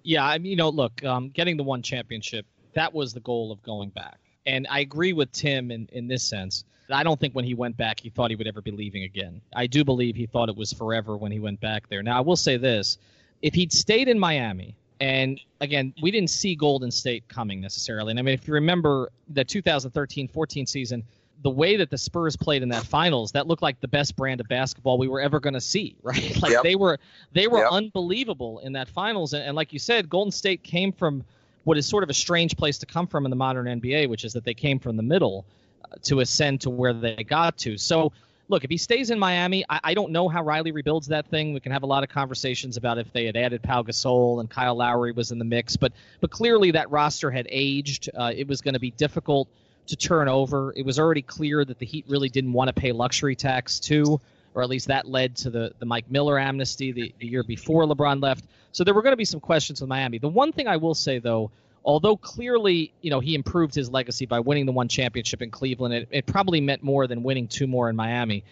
Yeah, 0.02 0.24
I 0.24 0.38
mean, 0.38 0.50
you 0.50 0.56
know, 0.56 0.68
look, 0.68 1.04
um, 1.04 1.30
getting 1.30 1.56
the 1.56 1.64
one 1.64 1.82
championship 1.82 2.46
that 2.74 2.92
was 2.92 3.12
the 3.12 3.20
goal 3.20 3.50
of 3.50 3.62
going 3.62 3.90
back, 3.90 4.18
and 4.46 4.66
I 4.70 4.80
agree 4.80 5.12
with 5.12 5.32
Tim 5.32 5.70
in 5.70 5.88
in 5.92 6.08
this 6.08 6.22
sense. 6.22 6.64
I 6.88 7.02
don't 7.02 7.18
think 7.18 7.34
when 7.34 7.44
he 7.44 7.54
went 7.54 7.76
back 7.76 7.98
he 7.98 8.10
thought 8.10 8.30
he 8.30 8.36
would 8.36 8.46
ever 8.46 8.62
be 8.62 8.70
leaving 8.70 9.02
again. 9.02 9.40
I 9.56 9.66
do 9.66 9.84
believe 9.84 10.14
he 10.14 10.26
thought 10.26 10.48
it 10.48 10.56
was 10.56 10.72
forever 10.72 11.16
when 11.16 11.32
he 11.32 11.40
went 11.40 11.60
back 11.60 11.88
there. 11.88 12.02
Now 12.02 12.18
I 12.18 12.20
will 12.20 12.36
say 12.36 12.56
this: 12.56 12.98
if 13.42 13.54
he'd 13.54 13.72
stayed 13.72 14.08
in 14.08 14.18
Miami, 14.18 14.76
and 15.00 15.40
again, 15.60 15.92
we 16.00 16.10
didn't 16.10 16.30
see 16.30 16.54
Golden 16.54 16.90
State 16.90 17.26
coming 17.28 17.60
necessarily. 17.60 18.10
And 18.10 18.18
I 18.18 18.22
mean, 18.22 18.34
if 18.34 18.48
you 18.48 18.54
remember 18.54 19.10
the 19.28 19.44
2013-14 19.44 20.68
season, 20.68 21.04
the 21.42 21.50
way 21.50 21.76
that 21.76 21.90
the 21.90 21.98
Spurs 21.98 22.36
played 22.36 22.62
in 22.62 22.68
that 22.70 22.84
finals, 22.84 23.32
that 23.32 23.46
looked 23.46 23.62
like 23.62 23.80
the 23.80 23.88
best 23.88 24.16
brand 24.16 24.40
of 24.40 24.48
basketball 24.48 24.98
we 24.98 25.08
were 25.08 25.20
ever 25.20 25.38
going 25.40 25.54
to 25.54 25.60
see, 25.60 25.96
right? 26.02 26.40
Like 26.42 26.52
Yep. 26.52 26.62
they 26.62 26.76
were 26.76 26.98
they 27.32 27.46
were 27.46 27.58
Yep. 27.58 27.68
unbelievable 27.72 28.60
in 28.60 28.72
that 28.72 28.88
finals, 28.88 29.32
and, 29.32 29.44
and 29.44 29.54
like 29.54 29.72
you 29.72 29.78
said, 29.78 30.08
Golden 30.08 30.32
State 30.32 30.62
came 30.62 30.92
from 30.92 31.24
what 31.64 31.76
is 31.76 31.86
sort 31.86 32.04
of 32.04 32.10
a 32.10 32.14
strange 32.14 32.56
place 32.56 32.78
to 32.78 32.86
come 32.86 33.06
from 33.06 33.26
in 33.26 33.30
the 33.30 33.36
modern 33.36 33.66
NBA, 33.66 34.08
which 34.08 34.24
is 34.24 34.32
that 34.32 34.44
they 34.44 34.54
came 34.54 34.78
from 34.78 34.96
the 34.96 35.02
middle 35.02 35.44
uh, 35.84 35.96
to 36.04 36.20
ascend 36.20 36.60
to 36.62 36.70
where 36.70 36.92
they 36.92 37.24
got 37.24 37.56
to. 37.58 37.76
So. 37.78 38.12
Look, 38.48 38.62
if 38.62 38.70
he 38.70 38.76
stays 38.76 39.10
in 39.10 39.18
Miami, 39.18 39.64
I, 39.68 39.80
I 39.82 39.94
don't 39.94 40.12
know 40.12 40.28
how 40.28 40.40
Riley 40.40 40.70
rebuilds 40.70 41.08
that 41.08 41.26
thing. 41.26 41.52
We 41.52 41.58
can 41.58 41.72
have 41.72 41.82
a 41.82 41.86
lot 41.86 42.04
of 42.04 42.08
conversations 42.08 42.76
about 42.76 42.96
if 42.96 43.12
they 43.12 43.24
had 43.24 43.36
added 43.36 43.60
Pau 43.60 43.82
Gasol 43.82 44.38
and 44.38 44.48
Kyle 44.48 44.76
Lowry 44.76 45.10
was 45.10 45.32
in 45.32 45.40
the 45.40 45.44
mix, 45.44 45.76
but 45.76 45.92
but 46.20 46.30
clearly 46.30 46.70
that 46.70 46.88
roster 46.88 47.28
had 47.28 47.48
aged. 47.50 48.08
Uh, 48.16 48.32
it 48.36 48.46
was 48.46 48.60
going 48.60 48.74
to 48.74 48.78
be 48.78 48.92
difficult 48.92 49.48
to 49.88 49.96
turn 49.96 50.28
over. 50.28 50.72
It 50.76 50.84
was 50.84 50.98
already 50.98 51.22
clear 51.22 51.64
that 51.64 51.78
the 51.78 51.86
Heat 51.86 52.04
really 52.08 52.28
didn't 52.28 52.52
want 52.52 52.68
to 52.68 52.72
pay 52.72 52.92
luxury 52.92 53.36
tax 53.36 53.78
too, 53.80 54.20
or 54.54 54.62
at 54.62 54.68
least 54.68 54.88
that 54.88 55.08
led 55.08 55.36
to 55.36 55.50
the, 55.50 55.72
the 55.78 55.86
Mike 55.86 56.10
Miller 56.10 56.38
amnesty 56.38 56.92
the, 56.92 57.14
the 57.18 57.26
year 57.26 57.42
before 57.42 57.84
LeBron 57.84 58.22
left. 58.22 58.44
So 58.72 58.84
there 58.84 58.94
were 58.94 59.02
going 59.02 59.12
to 59.12 59.16
be 59.16 59.24
some 59.24 59.40
questions 59.40 59.80
with 59.80 59.88
Miami. 59.88 60.18
The 60.18 60.28
one 60.28 60.52
thing 60.52 60.68
I 60.68 60.76
will 60.76 60.94
say 60.94 61.18
though, 61.18 61.50
although 61.84 62.16
clearly 62.16 62.92
you 63.00 63.10
know 63.10 63.20
he 63.20 63.34
improved 63.34 63.74
his 63.74 63.90
legacy 63.90 64.26
by 64.26 64.40
winning 64.40 64.66
the 64.66 64.72
one 64.72 64.88
championship 64.88 65.42
in 65.42 65.50
Cleveland, 65.50 65.94
it, 65.94 66.08
it 66.10 66.26
probably 66.26 66.60
meant 66.60 66.82
more 66.82 67.06
than 67.06 67.22
winning 67.22 67.48
two 67.48 67.66
more 67.66 67.88
in 67.88 67.96
Miami. 67.96 68.44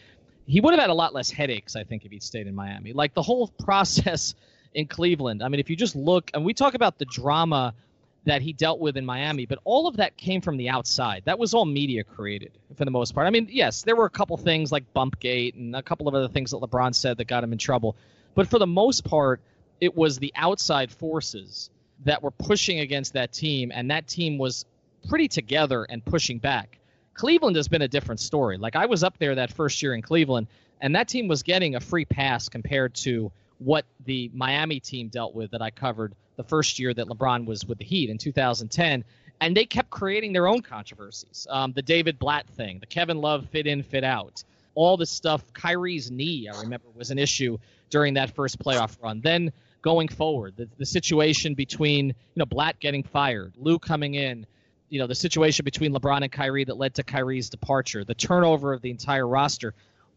He 0.47 0.61
would 0.61 0.72
have 0.72 0.80
had 0.80 0.91
a 0.91 0.95
lot 0.95 1.14
less 1.14 1.30
headaches, 1.30 1.74
I 1.74 1.85
think, 1.85 2.05
if 2.05 2.12
he'd 2.12 2.22
stayed 2.22 2.47
in 2.47 2.55
Miami. 2.55 2.93
Like 2.93 3.14
the 3.14 3.22
whole 3.22 3.49
process 3.64 4.35
in 4.74 4.87
Cleveland. 4.87 5.43
I 5.43 5.49
mean, 5.49 5.61
if 5.61 5.70
you 5.70 5.76
just 5.76 5.97
look, 5.97 6.30
and 6.35 6.45
we 6.45 6.53
talk 6.53 6.74
about 6.74 6.99
the 6.99 7.05
drama 7.05 7.74
that 8.25 8.43
he 8.43 8.53
dealt 8.53 8.81
with 8.81 8.97
in 8.97 9.05
Miami, 9.05 9.47
but 9.47 9.59
all 9.64 9.87
of 9.87 9.97
that 9.99 10.16
came 10.16 10.41
from 10.41 10.57
the 10.57 10.68
outside. 10.68 11.22
That 11.27 11.39
was 11.39 11.55
all 11.55 11.64
media 11.64 12.05
created 12.05 12.53
for 12.75 12.85
the 12.85 12.91
most 12.91 13.14
part. 13.14 13.27
I 13.27 13.31
mean, 13.31 13.49
yes, 13.51 13.83
there 13.83 13.97
were 13.97 14.07
a 14.07 14.11
couple 14.11 14.37
things 14.37 14.72
like 14.72 14.93
Bumpgate 14.95 15.55
and 15.55 15.77
a 15.77 15.83
couple 15.83 16.09
of 16.09 16.14
other 16.14 16.29
things 16.29 16.51
that 16.51 16.59
LeBron 16.59 16.95
said 16.95 17.18
that 17.18 17.27
got 17.27 17.45
him 17.45 17.53
in 17.53 17.59
trouble, 17.59 17.97
but 18.35 18.49
for 18.49 18.59
the 18.59 18.66
most 18.66 19.05
part, 19.05 19.41
it 19.81 19.95
was 19.95 20.18
the 20.18 20.33
outside 20.37 20.91
forces 20.91 21.70
that 22.05 22.22
were 22.22 22.31
pushing 22.31 22.81
against 22.81 23.12
that 23.12 23.33
team, 23.33 23.70
and 23.75 23.91
that 23.91 24.07
team 24.07 24.39
was 24.39 24.64
pretty 25.09 25.29
together 25.29 25.85
and 25.85 26.05
pushing 26.05 26.39
back. 26.39 26.79
Cleveland 27.14 27.57
has 27.57 27.68
been 27.68 27.83
a 27.83 27.89
different 27.89 28.20
story. 28.20 28.57
Like 28.57 28.77
I 28.77 28.87
was 28.87 29.05
up 29.05 29.18
there 29.18 29.35
that 29.37 29.53
first 29.53 29.83
year 29.83 29.95
in 29.95 30.03
Cleveland, 30.03 30.47
and 30.81 30.97
that 30.97 31.09
team 31.09 31.29
was 31.29 31.43
getting 31.43 31.77
a 31.77 31.81
free 31.81 32.05
pass 32.05 32.49
compared 32.49 32.95
to 32.95 33.31
what 33.65 33.87
the 34.05 34.31
Miami 34.35 34.79
team 34.79 35.09
dealt 35.09 35.35
with 35.35 35.53
that 35.53 35.62
I 35.62 35.71
covered 35.71 36.15
the 36.37 36.45
first 36.45 36.79
year 36.79 36.93
that 36.93 37.07
LeBron 37.07 37.47
was 37.47 37.65
with 37.65 37.79
the 37.79 37.85
Heat 37.85 38.11
in 38.11 38.19
2010. 38.19 39.05
And 39.41 39.57
they 39.57 39.65
kept 39.65 39.91
creating 39.91 40.33
their 40.33 40.47
own 40.47 40.62
controversies. 40.62 41.47
Um, 41.51 41.73
the 41.73 41.83
David 41.83 42.19
Blatt 42.19 42.47
thing, 42.51 42.79
the 42.79 42.87
Kevin 42.87 43.19
Love 43.19 43.49
fit 43.51 43.67
in, 43.67 43.83
fit 43.83 44.05
out, 44.05 44.45
all 44.75 44.97
this 44.97 45.11
stuff. 45.11 45.43
Kyrie's 45.53 46.11
knee, 46.11 46.49
I 46.49 46.61
remember, 46.61 46.87
was 46.95 47.11
an 47.11 47.19
issue 47.19 47.59
during 47.91 48.15
that 48.15 48.35
first 48.35 48.59
playoff 48.59 48.97
run. 49.03 49.21
Then 49.23 49.53
going 49.83 50.09
forward, 50.09 50.55
the, 50.57 50.69
the 50.79 50.87
situation 50.87 51.55
between 51.55 52.09
you 52.09 52.15
know 52.37 52.47
Blatt 52.47 52.79
getting 52.81 53.03
fired, 53.03 53.55
Lue 53.57 53.79
coming 53.79 54.15
in, 54.15 54.47
you 54.89 55.01
know 55.01 55.07
the 55.07 55.15
situation 55.15 55.65
between 55.65 55.93
LeBron 55.93 56.23
and 56.23 56.31
Kyrie 56.31 56.65
that 56.65 56.77
led 56.77 56.95
to 56.95 57.03
Kyrie's 57.03 57.51
departure, 57.51 58.05
the 58.05 58.15
turnover 58.15 58.73
of 58.73 58.83
the 58.83 58.91
entire 58.91 59.27
roster, 59.27 59.75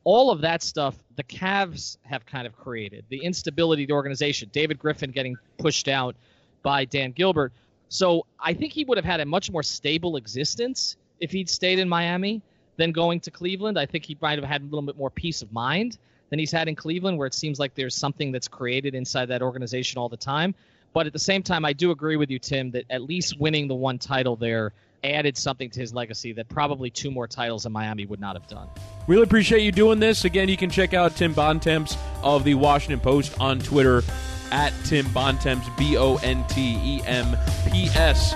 all 0.08 0.32
of 0.32 0.40
that 0.40 0.64
stuff 0.64 0.96
the 1.18 1.24
Cavs 1.26 1.98
have 2.04 2.26
kind 2.26 2.48
of 2.48 2.56
created, 2.56 3.04
the 3.10 3.22
instability 3.26 3.84
of 3.84 3.90
the 3.90 3.94
organization, 3.94 4.50
David 4.54 4.80
Griffin 4.80 5.12
getting 5.12 5.36
pushed 5.58 5.90
out 5.90 6.16
by 6.64 6.86
Dan 6.86 7.12
Gilbert. 7.12 7.52
So 7.90 8.26
I 8.40 8.54
think 8.54 8.72
he 8.72 8.86
would 8.86 8.98
have 8.98 9.04
had 9.04 9.20
a 9.20 9.26
much 9.26 9.52
more 9.52 9.64
stable 9.64 10.16
existence 10.16 10.96
if 11.20 11.30
he'd 11.32 11.50
stayed 11.50 11.78
in 11.78 11.90
Miami 11.90 12.42
than 12.78 12.94
going 12.94 13.20
to 13.20 13.32
Cleveland. 13.32 13.78
I 13.78 13.86
think 13.86 14.06
he 14.06 14.18
might 14.22 14.40
have 14.40 14.48
had 14.48 14.62
a 14.62 14.64
little 14.64 14.82
bit 14.82 14.98
more 14.98 15.10
peace 15.10 15.42
of 15.42 15.52
mind 15.52 15.98
than 16.30 16.40
he's 16.40 16.54
had 16.54 16.70
in 16.70 16.76
Cleveland, 16.76 17.18
where 17.18 17.28
it 17.28 17.34
seems 17.34 17.60
like 17.60 17.76
there's 17.76 17.94
something 17.94 18.32
that's 18.32 18.48
created 18.48 18.96
inside 18.96 19.26
that 19.26 19.42
organization 19.42 19.98
all 19.98 20.08
the 20.08 20.16
time. 20.16 20.56
But 20.94 21.06
at 21.06 21.12
the 21.12 21.20
same 21.20 21.44
time, 21.44 21.66
I 21.66 21.74
do 21.74 21.92
agree 21.92 22.16
with 22.16 22.32
you, 22.32 22.40
Tim, 22.40 22.72
that 22.72 22.86
at 22.90 23.02
least 23.02 23.42
winning 23.42 23.68
the 23.68 23.76
one 23.76 24.00
title 24.00 24.38
there 24.38 24.72
added 25.04 25.38
something 25.38 25.70
to 25.70 25.80
his 25.80 25.94
legacy 25.94 26.34
that 26.34 26.50
probably 26.50 26.90
two 26.90 27.12
more 27.12 27.28
titles 27.28 27.66
in 27.66 27.72
Miami 27.72 28.06
would 28.06 28.20
not 28.20 28.36
have 28.36 28.48
done. 28.48 28.68
Really 29.08 29.24
appreciate 29.24 29.62
you 29.62 29.72
doing 29.72 30.00
this. 30.00 30.26
Again, 30.26 30.50
you 30.50 30.58
can 30.58 30.70
check 30.70 30.94
out 30.94 31.16
Tim 31.16 31.34
Bontemps 31.34 31.98
of 32.24 32.44
the 32.44 32.56
Washington 32.56 33.00
Post 33.00 33.40
on 33.40 33.60
Twitter 33.60 34.04
at 34.52 34.74
Tim 34.86 35.08
Bontemps, 35.14 35.68
B 35.78 35.98
O 35.98 36.18
N 36.18 36.46
T 36.48 36.78
E 36.84 37.02
M 37.06 37.38
P 37.72 37.88
S. 37.96 38.34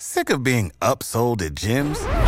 Sick 0.00 0.30
of 0.30 0.42
being 0.42 0.72
upsold 0.80 1.42
at 1.42 1.54
gyms? 1.54 2.27